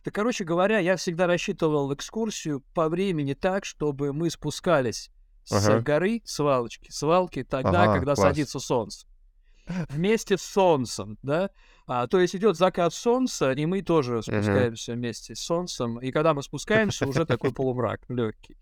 Так, 0.04 0.14
короче 0.14 0.43
говоря, 0.43 0.80
я 0.80 0.95
всегда 0.95 1.28
рассчитывал 1.28 1.93
экскурсию 1.93 2.62
по 2.74 2.89
времени 2.89 3.34
так, 3.34 3.66
чтобы 3.66 4.14
мы 4.14 4.30
спускались 4.30 5.10
с 5.45 5.51
Ага. 5.68 5.82
горы, 5.82 6.22
свалочки, 6.26 6.89
свалки 6.91 7.43
тогда, 7.43 7.84
Ага, 7.84 7.93
когда 7.93 8.16
класс. 8.16 8.28
садится 8.34 8.60
солнце. 8.60 9.08
Вместе 9.89 10.38
с 10.38 10.41
солнцем, 10.41 11.18
да? 11.24 11.49
А, 11.88 12.08
то 12.08 12.20
есть 12.20 12.36
идет 12.36 12.58
закат 12.58 12.93
солнца, 12.93 13.51
и 13.54 13.66
мы 13.66 13.82
тоже 13.82 14.22
спускаемся 14.22 14.93
вместе 14.93 15.36
с 15.36 15.39
солнцем. 15.39 15.99
И 15.99 16.12
когда 16.12 16.34
мы 16.34 16.43
спускаемся, 16.43 17.08
уже 17.08 17.26
такой 17.26 17.54
полумрак 17.54 18.01
легкий 18.10 18.58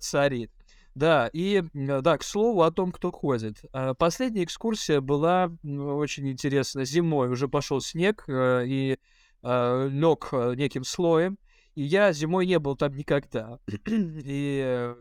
царит. 0.00 0.50
Да, 0.94 1.30
и 1.32 1.62
да, 1.72 2.18
к 2.18 2.22
слову 2.22 2.62
о 2.62 2.70
том, 2.70 2.92
кто 2.92 3.12
ходит. 3.12 3.62
А, 3.72 3.94
Последняя 3.94 4.44
экскурсия 4.44 5.00
была 5.00 5.50
очень 5.62 6.28
интересная. 6.30 6.84
Зимой 6.84 7.28
уже 7.28 7.48
пошел 7.48 7.80
снег 7.80 8.24
э, 8.28 8.64
и 8.66 8.98
лег 9.42 10.32
неким 10.32 10.84
слоем. 10.84 11.38
И 11.74 11.82
я 11.82 12.12
зимой 12.12 12.46
не 12.46 12.58
был 12.58 12.76
там 12.76 12.94
никогда. 12.94 13.58
И 13.86 14.62
э, 14.62 14.96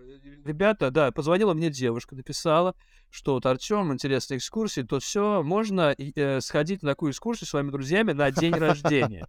ребята, 0.45 0.91
да, 0.91 1.11
позвонила 1.11 1.53
мне 1.53 1.69
девушка, 1.69 2.15
написала, 2.15 2.75
что 3.09 3.33
вот 3.33 3.45
Артем, 3.45 3.91
интересная 3.91 4.37
экскурсия, 4.37 4.85
то 4.85 4.99
все, 4.99 5.41
можно 5.41 5.95
э, 5.97 6.41
сходить 6.41 6.83
на 6.83 6.91
такую 6.91 7.11
экскурсию 7.11 7.47
с 7.47 7.49
своими 7.49 7.71
друзьями 7.71 8.11
на 8.11 8.31
день 8.31 8.53
рождения. 8.53 9.27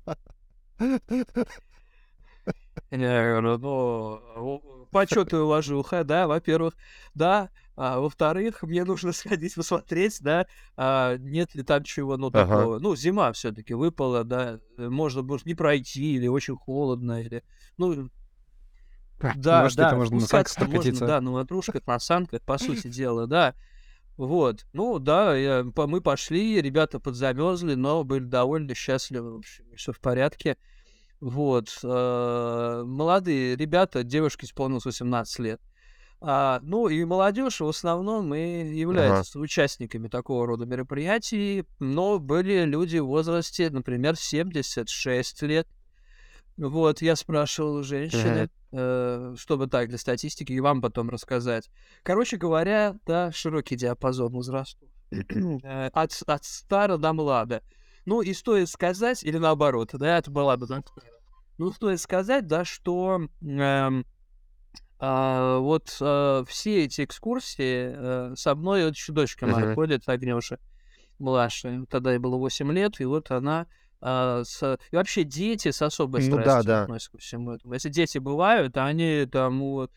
Я 2.90 3.40
говорю, 3.40 3.58
ну, 3.58 4.79
почетная 4.90 5.42
уважуха, 5.42 6.04
да, 6.04 6.26
во-первых, 6.26 6.74
да, 7.14 7.50
а 7.76 8.00
во-вторых, 8.00 8.62
мне 8.62 8.84
нужно 8.84 9.12
сходить 9.12 9.54
посмотреть, 9.54 10.18
да, 10.20 10.46
а, 10.76 11.16
нет 11.18 11.54
ли 11.54 11.62
там 11.62 11.82
чего, 11.84 12.16
ну, 12.16 12.30
Ага. 12.32 12.46
такого. 12.46 12.78
Ну, 12.78 12.96
зима 12.96 13.32
все-таки 13.32 13.74
выпала, 13.74 14.24
да, 14.24 14.60
э, 14.78 14.88
можно, 14.88 15.22
может, 15.22 15.46
не 15.46 15.54
пройти, 15.54 16.14
или 16.14 16.26
очень 16.26 16.56
холодно, 16.56 17.20
или, 17.22 17.42
ну, 17.78 18.10
да, 19.18 19.62
Может, 19.62 19.76
да, 19.78 19.94
можно 19.94 20.16
на 20.16 20.26
санках 20.26 20.68
можно, 20.68 21.06
да, 21.06 21.20
на 21.20 21.32
ватрушках, 21.32 21.86
на 21.86 21.98
санках, 21.98 22.42
по 22.42 22.58
сути 22.58 22.88
дела, 22.88 23.26
да. 23.26 23.54
Вот, 24.16 24.66
ну 24.72 24.98
да, 24.98 25.34
я- 25.36 25.64
по- 25.74 25.86
мы 25.86 26.00
пошли, 26.02 26.60
ребята 26.60 27.00
подзамерзли, 27.00 27.74
но 27.74 28.04
были 28.04 28.24
довольно 28.24 28.74
счастливы, 28.74 29.34
в 29.34 29.38
общем, 29.38 29.64
все 29.76 29.92
в 29.92 30.00
порядке. 30.00 30.56
Вот, 31.20 31.78
э, 31.82 32.82
молодые 32.86 33.54
ребята, 33.56 34.02
девушке 34.02 34.46
исполнилось 34.46 34.86
18 34.86 35.38
лет. 35.40 35.60
А, 36.22 36.60
ну 36.62 36.88
и 36.88 37.02
молодежь 37.04 37.60
в 37.60 37.68
основном 37.68 38.34
и 38.34 38.74
является 38.74 39.38
участниками 39.38 40.08
такого 40.08 40.46
рода 40.46 40.66
мероприятий, 40.66 41.64
но 41.78 42.18
были 42.18 42.64
люди 42.64 42.98
в 42.98 43.06
возрасте, 43.06 43.70
например, 43.70 44.16
76 44.16 45.42
лет. 45.42 45.66
Вот, 46.58 47.00
я 47.00 47.16
спрашивал 47.16 47.82
женщины, 47.82 48.50
э, 48.72 49.34
чтобы 49.38 49.66
так, 49.66 49.88
для 49.88 49.96
статистики, 49.96 50.52
и 50.52 50.60
вам 50.60 50.82
потом 50.82 51.08
рассказать. 51.08 51.70
Короче 52.02 52.36
говоря, 52.36 52.96
да, 53.06 53.32
широкий 53.32 53.76
диапазон 53.76 54.32
возрастов. 54.32 54.88
Э, 55.10 55.88
от, 55.92 56.22
от 56.26 56.44
стара 56.44 56.96
до 56.98 57.12
млада. 57.14 57.62
Ну, 58.10 58.22
и 58.22 58.32
стоит 58.34 58.68
сказать, 58.68 59.22
или 59.22 59.38
наоборот, 59.38 59.90
да, 59.92 60.18
это 60.18 60.32
была 60.32 60.56
бы 60.56 60.66
так. 60.66 60.84
Ну, 61.58 61.70
стоит 61.70 62.00
сказать, 62.00 62.48
да, 62.48 62.64
что 62.64 63.20
эм, 63.40 64.04
а, 64.98 65.58
вот 65.58 65.96
э, 66.00 66.44
все 66.48 66.86
эти 66.86 67.04
экскурсии 67.04 68.32
э, 68.32 68.34
со 68.34 68.56
мной 68.56 68.86
вот 68.86 68.96
еще 68.96 69.12
дочка 69.12 69.46
моя 69.46 69.66
Мгм. 69.66 69.74
ходит, 69.76 70.08
Агнеша, 70.08 70.58
младшая. 71.20 71.86
Тогда 71.88 72.10
ей 72.10 72.18
было 72.18 72.34
8 72.36 72.72
лет, 72.72 72.98
и 72.98 73.04
вот 73.04 73.30
она 73.30 73.68
а, 74.00 74.42
с... 74.42 74.76
И 74.90 74.96
вообще 74.96 75.22
дети 75.22 75.70
с 75.70 75.80
особой 75.80 76.22
Ну 76.22 76.38
да, 76.38 76.42
страстью 76.42 76.66
да. 76.66 76.82
относятся 76.82 77.12
ко 77.12 77.18
всему 77.18 77.52
этому. 77.52 77.74
Если 77.74 77.90
дети 77.90 78.18
бывают, 78.18 78.76
они 78.76 79.24
там 79.30 79.60
вот... 79.60 79.92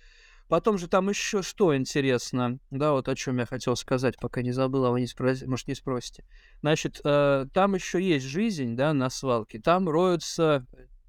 Потом 0.50 0.78
же 0.78 0.88
там 0.88 1.10
еще 1.10 1.42
что 1.42 1.76
интересно, 1.76 2.60
да, 2.70 2.92
вот 2.92 3.08
о 3.08 3.16
чем 3.16 3.40
я 3.40 3.46
хотел 3.46 3.76
сказать, 3.76 4.16
пока 4.20 4.42
не 4.42 4.52
забыл, 4.52 4.86
а 4.86 4.92
вы 4.92 5.02
не 5.02 5.08
спросите, 5.08 5.48
может, 5.48 5.68
не 5.68 5.76
спросите. 5.76 6.26
Значит, 6.62 7.00
э, 7.04 7.46
там 7.54 7.76
еще 7.76 8.02
есть 8.02 8.26
жизнь, 8.26 8.76
да, 8.76 8.94
на 8.94 9.10
свалке. 9.10 9.60
Там 9.60 9.90
роются 9.90 10.66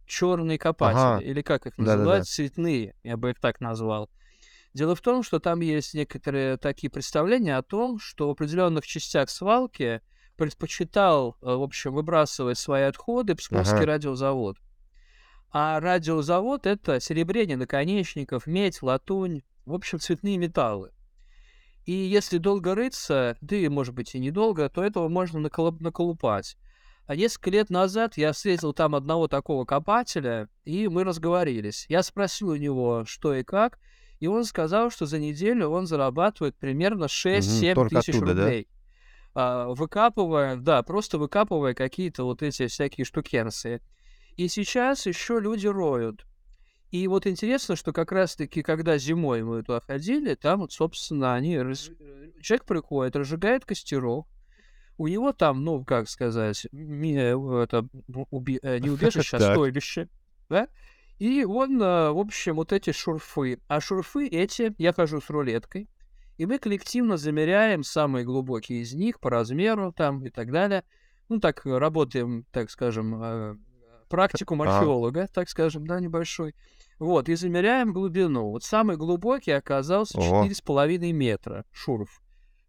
черные 0.07 0.59
копатели, 0.59 1.17
Ага. 1.17 1.23
или 1.23 1.43
как 1.43 1.67
их 1.67 1.79
Да-да-да. 1.79 1.85
называют, 1.87 2.27
цветные, 2.27 2.95
я 3.03 3.17
бы 3.17 3.31
их 3.31 3.41
так 3.41 3.61
назвал. 3.61 4.11
Дело 4.75 4.95
в 4.97 5.01
том, 5.03 5.23
что 5.23 5.41
там 5.41 5.61
есть 5.61 5.95
некоторые 5.95 6.57
такие 6.59 6.91
представления 6.91 7.57
о 7.57 7.63
том, 7.63 7.99
что 8.01 8.29
в 8.29 8.33
определенных 8.33 8.87
частях 8.87 9.31
свалки 9.31 10.03
предпочитал, 10.37 11.37
э, 11.43 11.47
в 11.55 11.63
общем, 11.63 11.95
выбрасывать 11.95 12.59
свои 12.59 12.83
отходы 12.85 13.35
Псковский 13.37 13.85
Ага. 13.85 13.87
радиозавод. 13.87 14.59
А 15.57 15.79
радиозавод— 15.79 16.67
это 16.67 16.99
серебрение 16.99 17.57
наконечников, 17.57 18.49
медь, 18.49 18.83
латунь, 18.83 19.43
в 19.67 19.73
общем, 19.73 20.01
цветные 20.01 20.37
металлы. 20.37 20.91
И 21.85 21.93
если 21.93 22.39
долго 22.39 22.75
рыться, 22.75 23.39
да 23.41 23.55
и, 23.55 23.69
может 23.69 23.95
быть, 23.95 24.17
и 24.17 24.19
недолго, 24.19 24.69
то 24.69 24.83
этого 24.83 25.09
можно 25.09 25.39
наколо- 25.39 25.77
наколупать. 25.79 26.57
А 27.07 27.15
несколько 27.15 27.51
лет 27.51 27.71
назад 27.71 28.17
я 28.17 28.33
встретил 28.33 28.73
там 28.73 28.97
одного 28.97 29.29
такого 29.29 29.65
копателя, 29.65 30.49
и 30.65 30.89
мы 30.89 31.05
разговорились. 31.05 31.87
Я 31.89 32.03
спросил 32.03 32.49
у 32.49 32.57
него, 32.57 33.05
что 33.07 33.33
и 33.33 33.45
как, 33.45 33.79
и 34.19 34.27
он 34.27 34.45
сказал, 34.45 34.91
что 34.91 35.07
за 35.07 35.21
неделю 35.21 35.69
он 35.69 35.87
зарабатывает 35.87 36.57
примерно 36.57 37.05
6-7 37.05 37.75
только 37.75 38.01
тысяч 38.01 38.17
оттуда, 38.17 38.35
да? 38.35 38.43
рублей. 38.43 38.69
А, 39.37 39.69
выкапывая, 39.69 40.57
да, 40.57 40.83
просто 40.83 41.17
выкапывая 41.19 41.75
какие-то 41.75 42.25
вот 42.25 42.43
эти 42.43 42.67
всякие 42.67 43.05
штукенции. 43.05 43.81
И 44.37 44.49
сейчас 44.49 45.07
еще 45.07 45.39
люди 45.41 45.67
роют. 45.67 46.27
И 46.91 47.09
вот 47.09 47.27
интересно, 47.27 47.75
что 47.77 47.93
как 47.93 48.13
раз-таки, 48.13 48.63
когда 48.63 48.99
зимой 48.99 49.43
мы 49.43 49.63
туда 49.63 49.81
ходили, 49.81 50.35
там 50.35 50.61
вот, 50.61 50.73
собственно, 50.73 51.35
они... 51.35 51.59
раз- 51.59 51.91
э, 51.99 52.31
Человек 52.41 52.65
приходит, 52.67 53.17
разжигает 53.17 53.65
костерок, 53.65 54.29
У 54.97 55.09
него 55.09 55.33
там, 55.33 55.65
ну, 55.65 55.85
как 55.85 56.09
сказать, 56.09 56.67
ми- 56.71 57.15
это 57.15 57.89
у- 58.09 58.27
уби- 58.31 58.61
э, 58.63 58.79
не 58.79 58.91
убежище, 58.91 59.37
а 59.37 59.41
Так. 59.41 59.55
стойлище, 59.57 60.09
да? 60.49 60.69
И 61.19 61.45
он, 61.45 61.83
э, 61.83 62.11
в 62.13 62.19
общем, 62.19 62.55
вот 62.57 62.73
эти 62.73 62.93
шурфы. 62.93 63.59
А 63.67 63.81
шурфы 63.81 64.29
эти, 64.29 64.73
я 64.79 64.93
хожу 64.93 65.21
с 65.21 65.31
рулеткой, 65.31 65.89
и 66.39 66.47
мы 66.47 66.59
коллективно 66.61 67.17
замеряем 67.17 67.83
самые 67.83 68.25
глубокие 68.25 68.83
из 68.83 68.95
них 68.95 69.19
по 69.19 69.31
размеру 69.31 69.93
там 69.93 70.25
и 70.25 70.31
так 70.31 70.53
далее. 70.53 70.85
Ну, 71.29 71.41
так 71.41 71.63
работаем, 71.65 72.45
так 72.53 72.71
скажем, 72.71 73.59
практикум 74.15 74.63
археолога, 74.63 75.29
так 75.33 75.49
скажем, 75.49 75.87
да, 75.87 76.01
небольшой. 76.01 76.55
Вот, 76.99 77.29
и 77.29 77.35
замеряем 77.35 77.93
глубину. 77.93 78.51
Вот 78.51 78.63
самый 78.63 78.97
глубокий 78.97 79.51
оказался 79.51 80.19
Ого. 80.19 80.45
4,5 80.45 81.13
метра 81.13 81.65
шурф. 81.73 82.21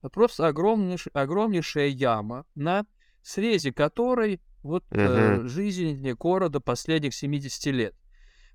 Это 0.01 0.09
Просто 0.09 0.47
огромнейш- 0.47 1.09
огромнейшая 1.13 1.87
яма, 1.87 2.45
на 2.55 2.85
срезе 3.21 3.71
которой 3.71 4.41
вот 4.63 4.83
э, 4.91 5.35
Мгм. 5.37 5.47
жизнь 5.47 6.11
города 6.13 6.59
последних 6.59 7.13
70 7.13 7.71
лет. 7.71 7.93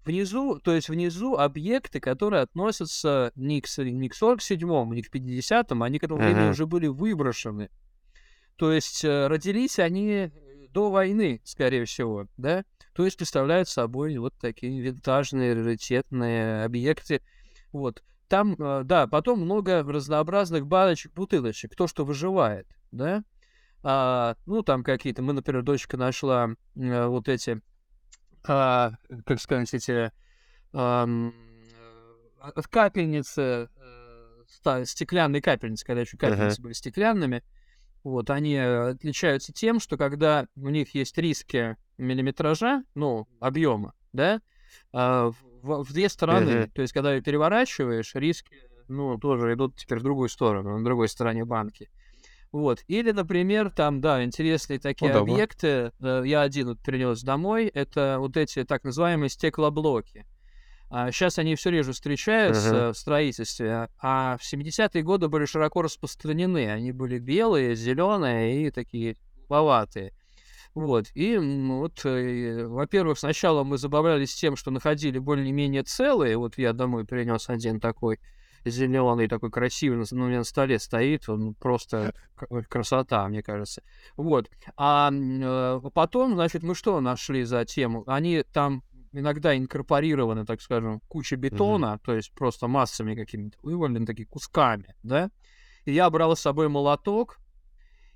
Внизу, 0.04 0.58
то 0.58 0.72
есть 0.74 0.88
внизу 0.88 1.34
объекты, 1.36 2.00
которые 2.00 2.42
относятся 2.42 3.32
не 3.36 3.60
к, 3.60 3.66
не 3.78 4.08
к 4.08 4.14
47-му, 4.20 4.92
не 4.94 5.02
к 5.02 5.10
50-му, 5.14 5.84
они 5.84 5.98
к 5.98 6.04
этому 6.04 6.20
времени 6.20 6.42
Мгм. 6.44 6.50
уже 6.50 6.66
были 6.66 6.86
выброшены. 6.88 7.68
То 8.56 8.72
есть 8.72 9.04
э, 9.04 9.26
родились 9.28 9.78
они 9.78 10.30
до 10.70 10.90
войны, 10.90 11.40
скорее 11.44 11.84
всего, 11.84 12.26
да? 12.36 12.64
То 12.92 13.04
есть 13.04 13.16
представляют 13.16 13.68
собой 13.68 14.16
вот 14.18 14.34
такие 14.40 14.80
винтажные, 14.80 15.54
раритетные 15.54 16.64
объекты. 16.64 17.22
Вот. 17.72 18.02
Там, 18.28 18.54
э, 18.54 18.82
да, 18.84 19.06
потом 19.06 19.40
много 19.40 19.82
разнообразных 19.82 20.66
баночек, 20.66 21.12
бутылочек, 21.12 21.74
то, 21.74 21.86
что 21.86 22.04
выживает, 22.04 22.66
да? 22.92 23.24
А, 23.82 24.36
ну, 24.46 24.62
там 24.62 24.84
какие-то, 24.84 25.22
мы, 25.22 25.32
например, 25.32 25.62
дочка 25.62 25.96
нашла 25.96 26.50
э, 26.76 27.06
вот 27.06 27.28
эти, 27.28 27.60
а, 28.44 28.92
как 29.26 29.40
сказать, 29.40 29.72
эти 29.74 30.12
от 30.72 32.66
капельницы, 32.68 33.68
стеклянные 34.84 35.42
капельницы, 35.42 35.84
когда 35.84 36.02
еще 36.02 36.16
капельницы 36.16 36.62
были 36.62 36.74
стеклянными, 36.74 37.42
вот, 38.04 38.30
они 38.30 38.54
э, 38.54 38.90
отличаются 38.90 39.52
тем, 39.52 39.80
что 39.80 39.96
когда 39.96 40.46
у 40.56 40.68
них 40.68 40.94
есть 40.94 41.16
риски 41.18 41.76
миллиметража, 41.98 42.82
ну, 42.94 43.28
объема, 43.40 43.94
да, 44.12 44.40
а, 44.92 45.30
в, 45.30 45.84
в 45.84 45.92
две 45.92 46.08
стороны, 46.08 46.62
Мгм. 46.62 46.70
то 46.70 46.82
есть 46.82 46.92
когда 46.92 47.20
переворачиваешь, 47.20 48.14
риски, 48.14 48.56
ну, 48.88 49.18
тоже 49.18 49.52
идут 49.54 49.76
теперь 49.76 49.98
в 49.98 50.02
другую 50.02 50.28
сторону, 50.28 50.78
на 50.78 50.84
другой 50.84 51.08
стороне 51.08 51.44
банки. 51.44 51.90
Вот. 52.52 52.82
Или, 52.88 53.12
например, 53.12 53.70
там, 53.70 54.00
да, 54.00 54.24
интересные 54.24 54.80
такие 54.80 55.12
Удобно. 55.12 55.34
объекты. 55.34 55.92
э, 56.00 56.22
Я 56.24 56.42
один 56.42 56.68
вот 56.68 56.80
принес 56.80 57.22
домой. 57.22 57.66
Это 57.66 58.16
вот 58.18 58.36
эти 58.36 58.64
так 58.64 58.82
называемые 58.82 59.30
стеклоблоки. 59.30 60.26
Сейчас 60.90 61.38
они 61.38 61.54
все 61.54 61.70
реже 61.70 61.92
встречаются 61.92 62.72
Мгм. 62.74 62.92
в 62.92 62.98
строительстве, 62.98 63.88
а 64.00 64.36
в 64.38 64.44
70-е 64.44 65.02
годы 65.02 65.28
были 65.28 65.44
широко 65.44 65.82
распространены. 65.82 66.70
Они 66.70 66.92
были 66.92 67.18
белые, 67.18 67.74
зеленые 67.76 68.66
и 68.66 68.70
такие 68.70 69.16
голубоватые. 69.48 70.12
Вот. 70.74 71.06
И 71.14 71.36
вот, 71.36 72.04
э, 72.04 72.66
во-первых, 72.66 73.18
сначала 73.18 73.64
мы 73.64 73.76
забавлялись 73.78 74.34
тем, 74.34 74.54
что 74.56 74.70
находили 74.70 75.18
более-менее 75.18 75.82
целые. 75.82 76.36
Вот 76.36 76.58
я 76.58 76.72
домой 76.72 77.04
принес 77.04 77.48
один 77.48 77.80
такой 77.80 78.20
зеленый, 78.64 79.26
такой 79.26 79.50
красивый, 79.50 79.98
на- 79.98 80.04
ну, 80.12 80.24
у 80.24 80.28
меня 80.28 80.38
на 80.38 80.44
столе 80.44 80.78
стоит, 80.78 81.28
он 81.28 81.54
просто 81.54 82.12
красота, 82.68 83.26
мне 83.26 83.42
кажется. 83.42 83.82
Вот. 84.16 84.48
А 84.76 85.10
э, 85.12 85.80
потом, 85.94 86.34
значит, 86.34 86.62
мы 86.62 86.74
что 86.74 87.00
нашли 87.00 87.42
за 87.44 87.64
тему? 87.64 88.04
Они 88.06 88.44
там 88.52 88.82
иногда 89.12 89.56
инкорпорированы, 89.56 90.44
так 90.44 90.60
скажем, 90.60 91.00
куча 91.08 91.36
бетона, 91.36 91.98
то 92.04 92.14
есть 92.14 92.32
просто 92.32 92.68
массами 92.68 93.14
какими-то 93.14 93.58
вывалены, 93.62 94.06
такие 94.06 94.26
кусками, 94.26 94.94
да? 95.02 95.30
И 95.84 95.92
я 95.92 96.08
брал 96.10 96.36
с 96.36 96.40
собой 96.40 96.68
молоток, 96.68 97.38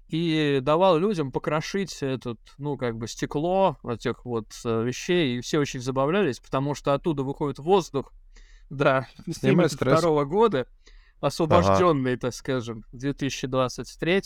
и 0.09 0.61
давал 0.63 0.99
людям 0.99 1.33
покрошить 1.33 2.03
этот, 2.03 2.39
ну, 2.59 2.77
как 2.77 2.97
бы 2.97 3.09
стекло 3.09 3.79
этих 3.89 4.25
вот 4.25 4.47
э, 4.65 4.85
вещей, 4.85 5.39
и 5.39 5.41
все 5.41 5.59
очень 5.59 5.81
забавлялись, 5.81 6.41
потому 6.41 6.75
что 6.75 6.93
оттуда 6.93 7.23
выходит 7.23 7.59
воздух, 7.59 8.13
да, 8.71 9.09
стресс. 9.31 9.39
72 9.39 10.25
года, 10.27 10.67
освобожденный, 11.21 12.17
так 12.17 12.35
скажем, 12.35 12.85
в 12.93 12.99
2023 12.99 14.23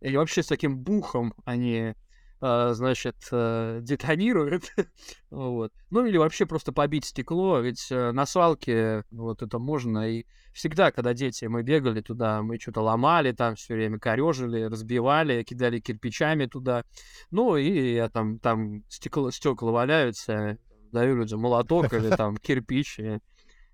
и 0.00 0.16
вообще 0.16 0.42
с 0.42 0.46
таким 0.46 0.78
бухом 0.78 1.34
они, 1.44 1.94
значит, 2.40 3.16
э, 3.32 3.80
детонируют, 3.82 4.72
вот. 5.30 5.72
Ну, 5.90 6.06
или 6.06 6.16
вообще 6.16 6.46
просто 6.46 6.72
побить 6.72 7.06
стекло, 7.06 7.58
ведь 7.58 7.88
э, 7.90 8.12
на 8.12 8.26
свалке 8.26 9.04
вот 9.10 9.42
это 9.42 9.58
можно, 9.58 10.08
и 10.08 10.24
всегда, 10.52 10.92
когда 10.92 11.14
дети, 11.14 11.46
мы 11.46 11.62
бегали 11.62 12.00
туда, 12.00 12.42
мы 12.42 12.58
что-то 12.58 12.82
ломали 12.82 13.32
там 13.32 13.56
все 13.56 13.74
время, 13.74 13.98
корежили, 13.98 14.62
разбивали, 14.62 15.42
кидали 15.42 15.80
кирпичами 15.80 16.46
туда. 16.46 16.84
Ну, 17.30 17.56
и 17.56 17.94
я 17.94 18.08
там, 18.08 18.38
там 18.38 18.84
стекло, 18.88 19.30
стекла 19.30 19.72
валяются, 19.72 20.58
даю 20.92 21.16
людям 21.16 21.40
молоток 21.40 21.92
или 21.92 22.08
там 22.16 22.36
кирпич, 22.36 23.00
и, 23.00 23.18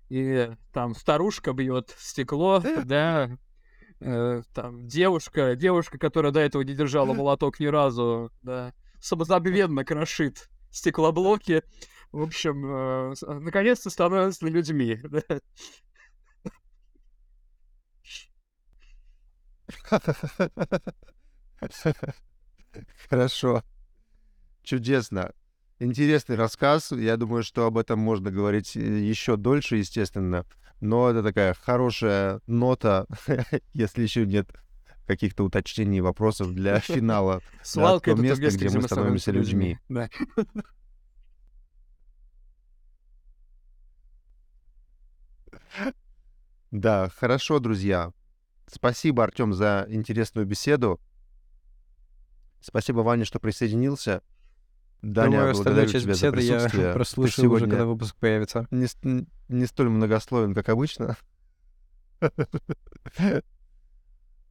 и 0.09 0.49
там 0.73 0.95
старушка 0.95 1.53
бьет 1.53 1.93
стекло, 1.97 2.63
да, 2.83 3.37
э, 4.01 4.41
там 4.53 4.87
девушка, 4.87 5.55
девушка, 5.55 5.97
которая 5.97 6.31
до 6.31 6.39
этого 6.39 6.61
не 6.61 6.73
держала 6.73 7.13
молоток 7.13 7.59
ни 7.59 7.65
разу, 7.67 8.31
да, 8.43 8.73
самозабвенно 8.99 9.83
крошит 9.85 10.49
стеклоблоки. 10.71 11.63
В 12.11 12.21
общем, 12.21 13.11
э, 13.11 13.15
с- 13.15 13.25
наконец-то 13.27 13.89
становятся 13.89 14.47
людьми. 14.47 14.99
да. 15.03 15.21
Хорошо. 23.09 23.63
Чудесно. 24.63 25.31
Интересный 25.79 26.35
рассказ. 26.35 26.91
Я 26.91 27.17
думаю, 27.17 27.43
что 27.43 27.65
об 27.65 27.77
этом 27.77 27.99
можно 27.99 28.31
говорить 28.31 28.75
еще 28.75 29.37
дольше, 29.37 29.77
естественно. 29.77 30.45
Но 30.85 31.09
это 31.09 31.23
такая 31.23 31.55
хорошая 31.55 32.41
нота, 32.45 33.07
если 33.73 34.03
еще 34.03 34.25
нет 34.25 34.47
каких-то 35.07 35.43
уточнений 35.43 35.97
и 35.97 36.01
вопросов 36.01 36.53
для 36.53 36.79
финала. 36.79 37.41
Свалка 37.63 38.05
то 38.05 38.11
это 38.11 38.17
то 38.17 38.23
место, 38.23 38.43
место, 38.43 38.59
где 38.59 38.77
мы 38.77 38.83
становимся 38.83 39.31
людьми. 39.31 39.79
Да. 39.89 40.09
Да, 46.71 47.09
хорошо, 47.09 47.59
друзья. 47.59 48.11
Спасибо, 48.67 49.23
Артем, 49.23 49.53
за 49.53 49.85
интересную 49.89 50.45
беседу. 50.45 50.99
Спасибо, 52.61 52.99
Ваня, 52.99 53.25
что 53.25 53.39
присоединился. 53.39 54.21
Даня, 55.01 55.37
Думаю, 55.37 55.53
благодарю 55.53 55.89
часть 55.89 56.05
тебя 56.05 56.15
за 56.15 56.31
беседы 56.31 56.41
я 56.41 56.53
присутствие. 56.55 56.87
Ты 56.87 56.93
прослушаю 56.93 57.51
уже, 57.51 57.67
когда 57.67 57.85
выпуск 57.85 58.15
появится. 58.17 58.67
не, 58.71 58.87
не 59.49 59.65
столь 59.65 59.89
многословен, 59.89 60.53
как 60.53 60.69
обычно. 60.69 61.17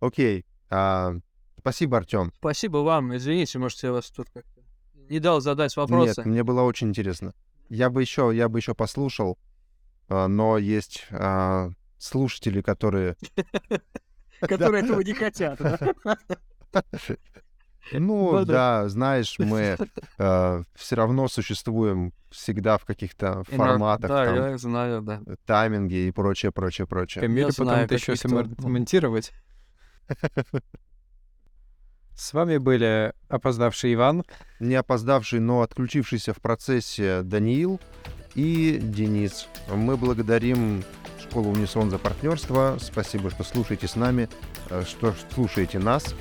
Окей. 0.00 0.44
а, 0.70 1.14
Спасибо, 1.58 1.96
Артем. 1.96 2.32
Спасибо 2.36 2.78
вам. 2.78 3.16
Извините, 3.16 3.58
может, 3.58 3.82
я 3.82 3.92
вас 3.92 4.10
тут 4.10 4.28
как-то 4.32 4.60
не 5.08 5.18
дал 5.18 5.40
задать 5.40 5.76
вопросы. 5.76 6.20
Нет, 6.20 6.26
мне 6.26 6.44
было 6.44 6.62
очень 6.62 6.88
интересно. 6.88 7.34
Я 7.68 7.90
бы 7.90 8.02
еще, 8.02 8.30
я 8.34 8.48
бы 8.48 8.58
еще 8.58 8.74
послушал, 8.74 9.38
а, 10.08 10.28
но 10.28 10.58
есть 10.58 11.06
а, 11.10 11.70
слушатели, 11.98 12.60
которые 12.60 13.16
которые 14.40 14.84
этого 14.84 15.00
не 15.00 15.14
хотят. 15.14 15.58
Ну, 17.92 18.44
да. 18.44 18.82
да, 18.82 18.88
знаешь, 18.88 19.36
мы 19.38 19.76
все 20.74 20.96
равно 20.96 21.28
существуем 21.28 22.12
всегда 22.30 22.78
в 22.78 22.84
каких-то 22.84 23.44
форматах, 23.44 24.08
Да, 24.08 24.24
там, 24.24 24.34
я 24.36 24.58
знаю, 24.58 25.02
да. 25.02 25.20
тайминге 25.46 26.08
и 26.08 26.10
прочее, 26.10 26.50
прочее, 26.52 26.86
прочее. 26.86 27.22
Камиле 27.22 27.48
потом 27.48 27.66
знаю 27.66 27.84
это 27.84 27.94
еще 27.94 28.14
все 28.14 28.28
каких-то- 28.28 28.68
монтировать. 28.68 29.32
С 32.16 32.32
вами 32.32 32.58
были 32.58 33.12
опоздавший 33.28 33.94
Иван. 33.94 34.24
Не 34.60 34.76
опоздавший, 34.76 35.40
но 35.40 35.62
отключившийся 35.62 36.32
в 36.32 36.40
процессе 36.40 37.22
Даниил 37.22 37.80
и 38.34 38.78
Денис. 38.80 39.48
Мы 39.68 39.96
благодарим 39.96 40.84
школу 41.20 41.50
Унисон 41.50 41.90
за 41.90 41.98
партнерство. 41.98 42.78
Спасибо, 42.80 43.30
что 43.30 43.42
слушаете 43.42 43.88
с 43.88 43.96
нами, 43.96 44.28
э, 44.70 44.84
что 44.86 45.12
слушаете 45.34 45.80
нас. 45.80 46.14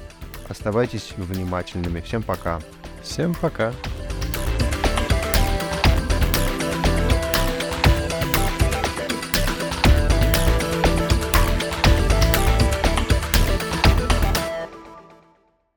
Оставайтесь 0.49 1.13
внимательными. 1.17 2.01
Всем 2.01 2.23
пока. 2.23 2.59
Всем 3.01 3.33
пока. 3.35 3.73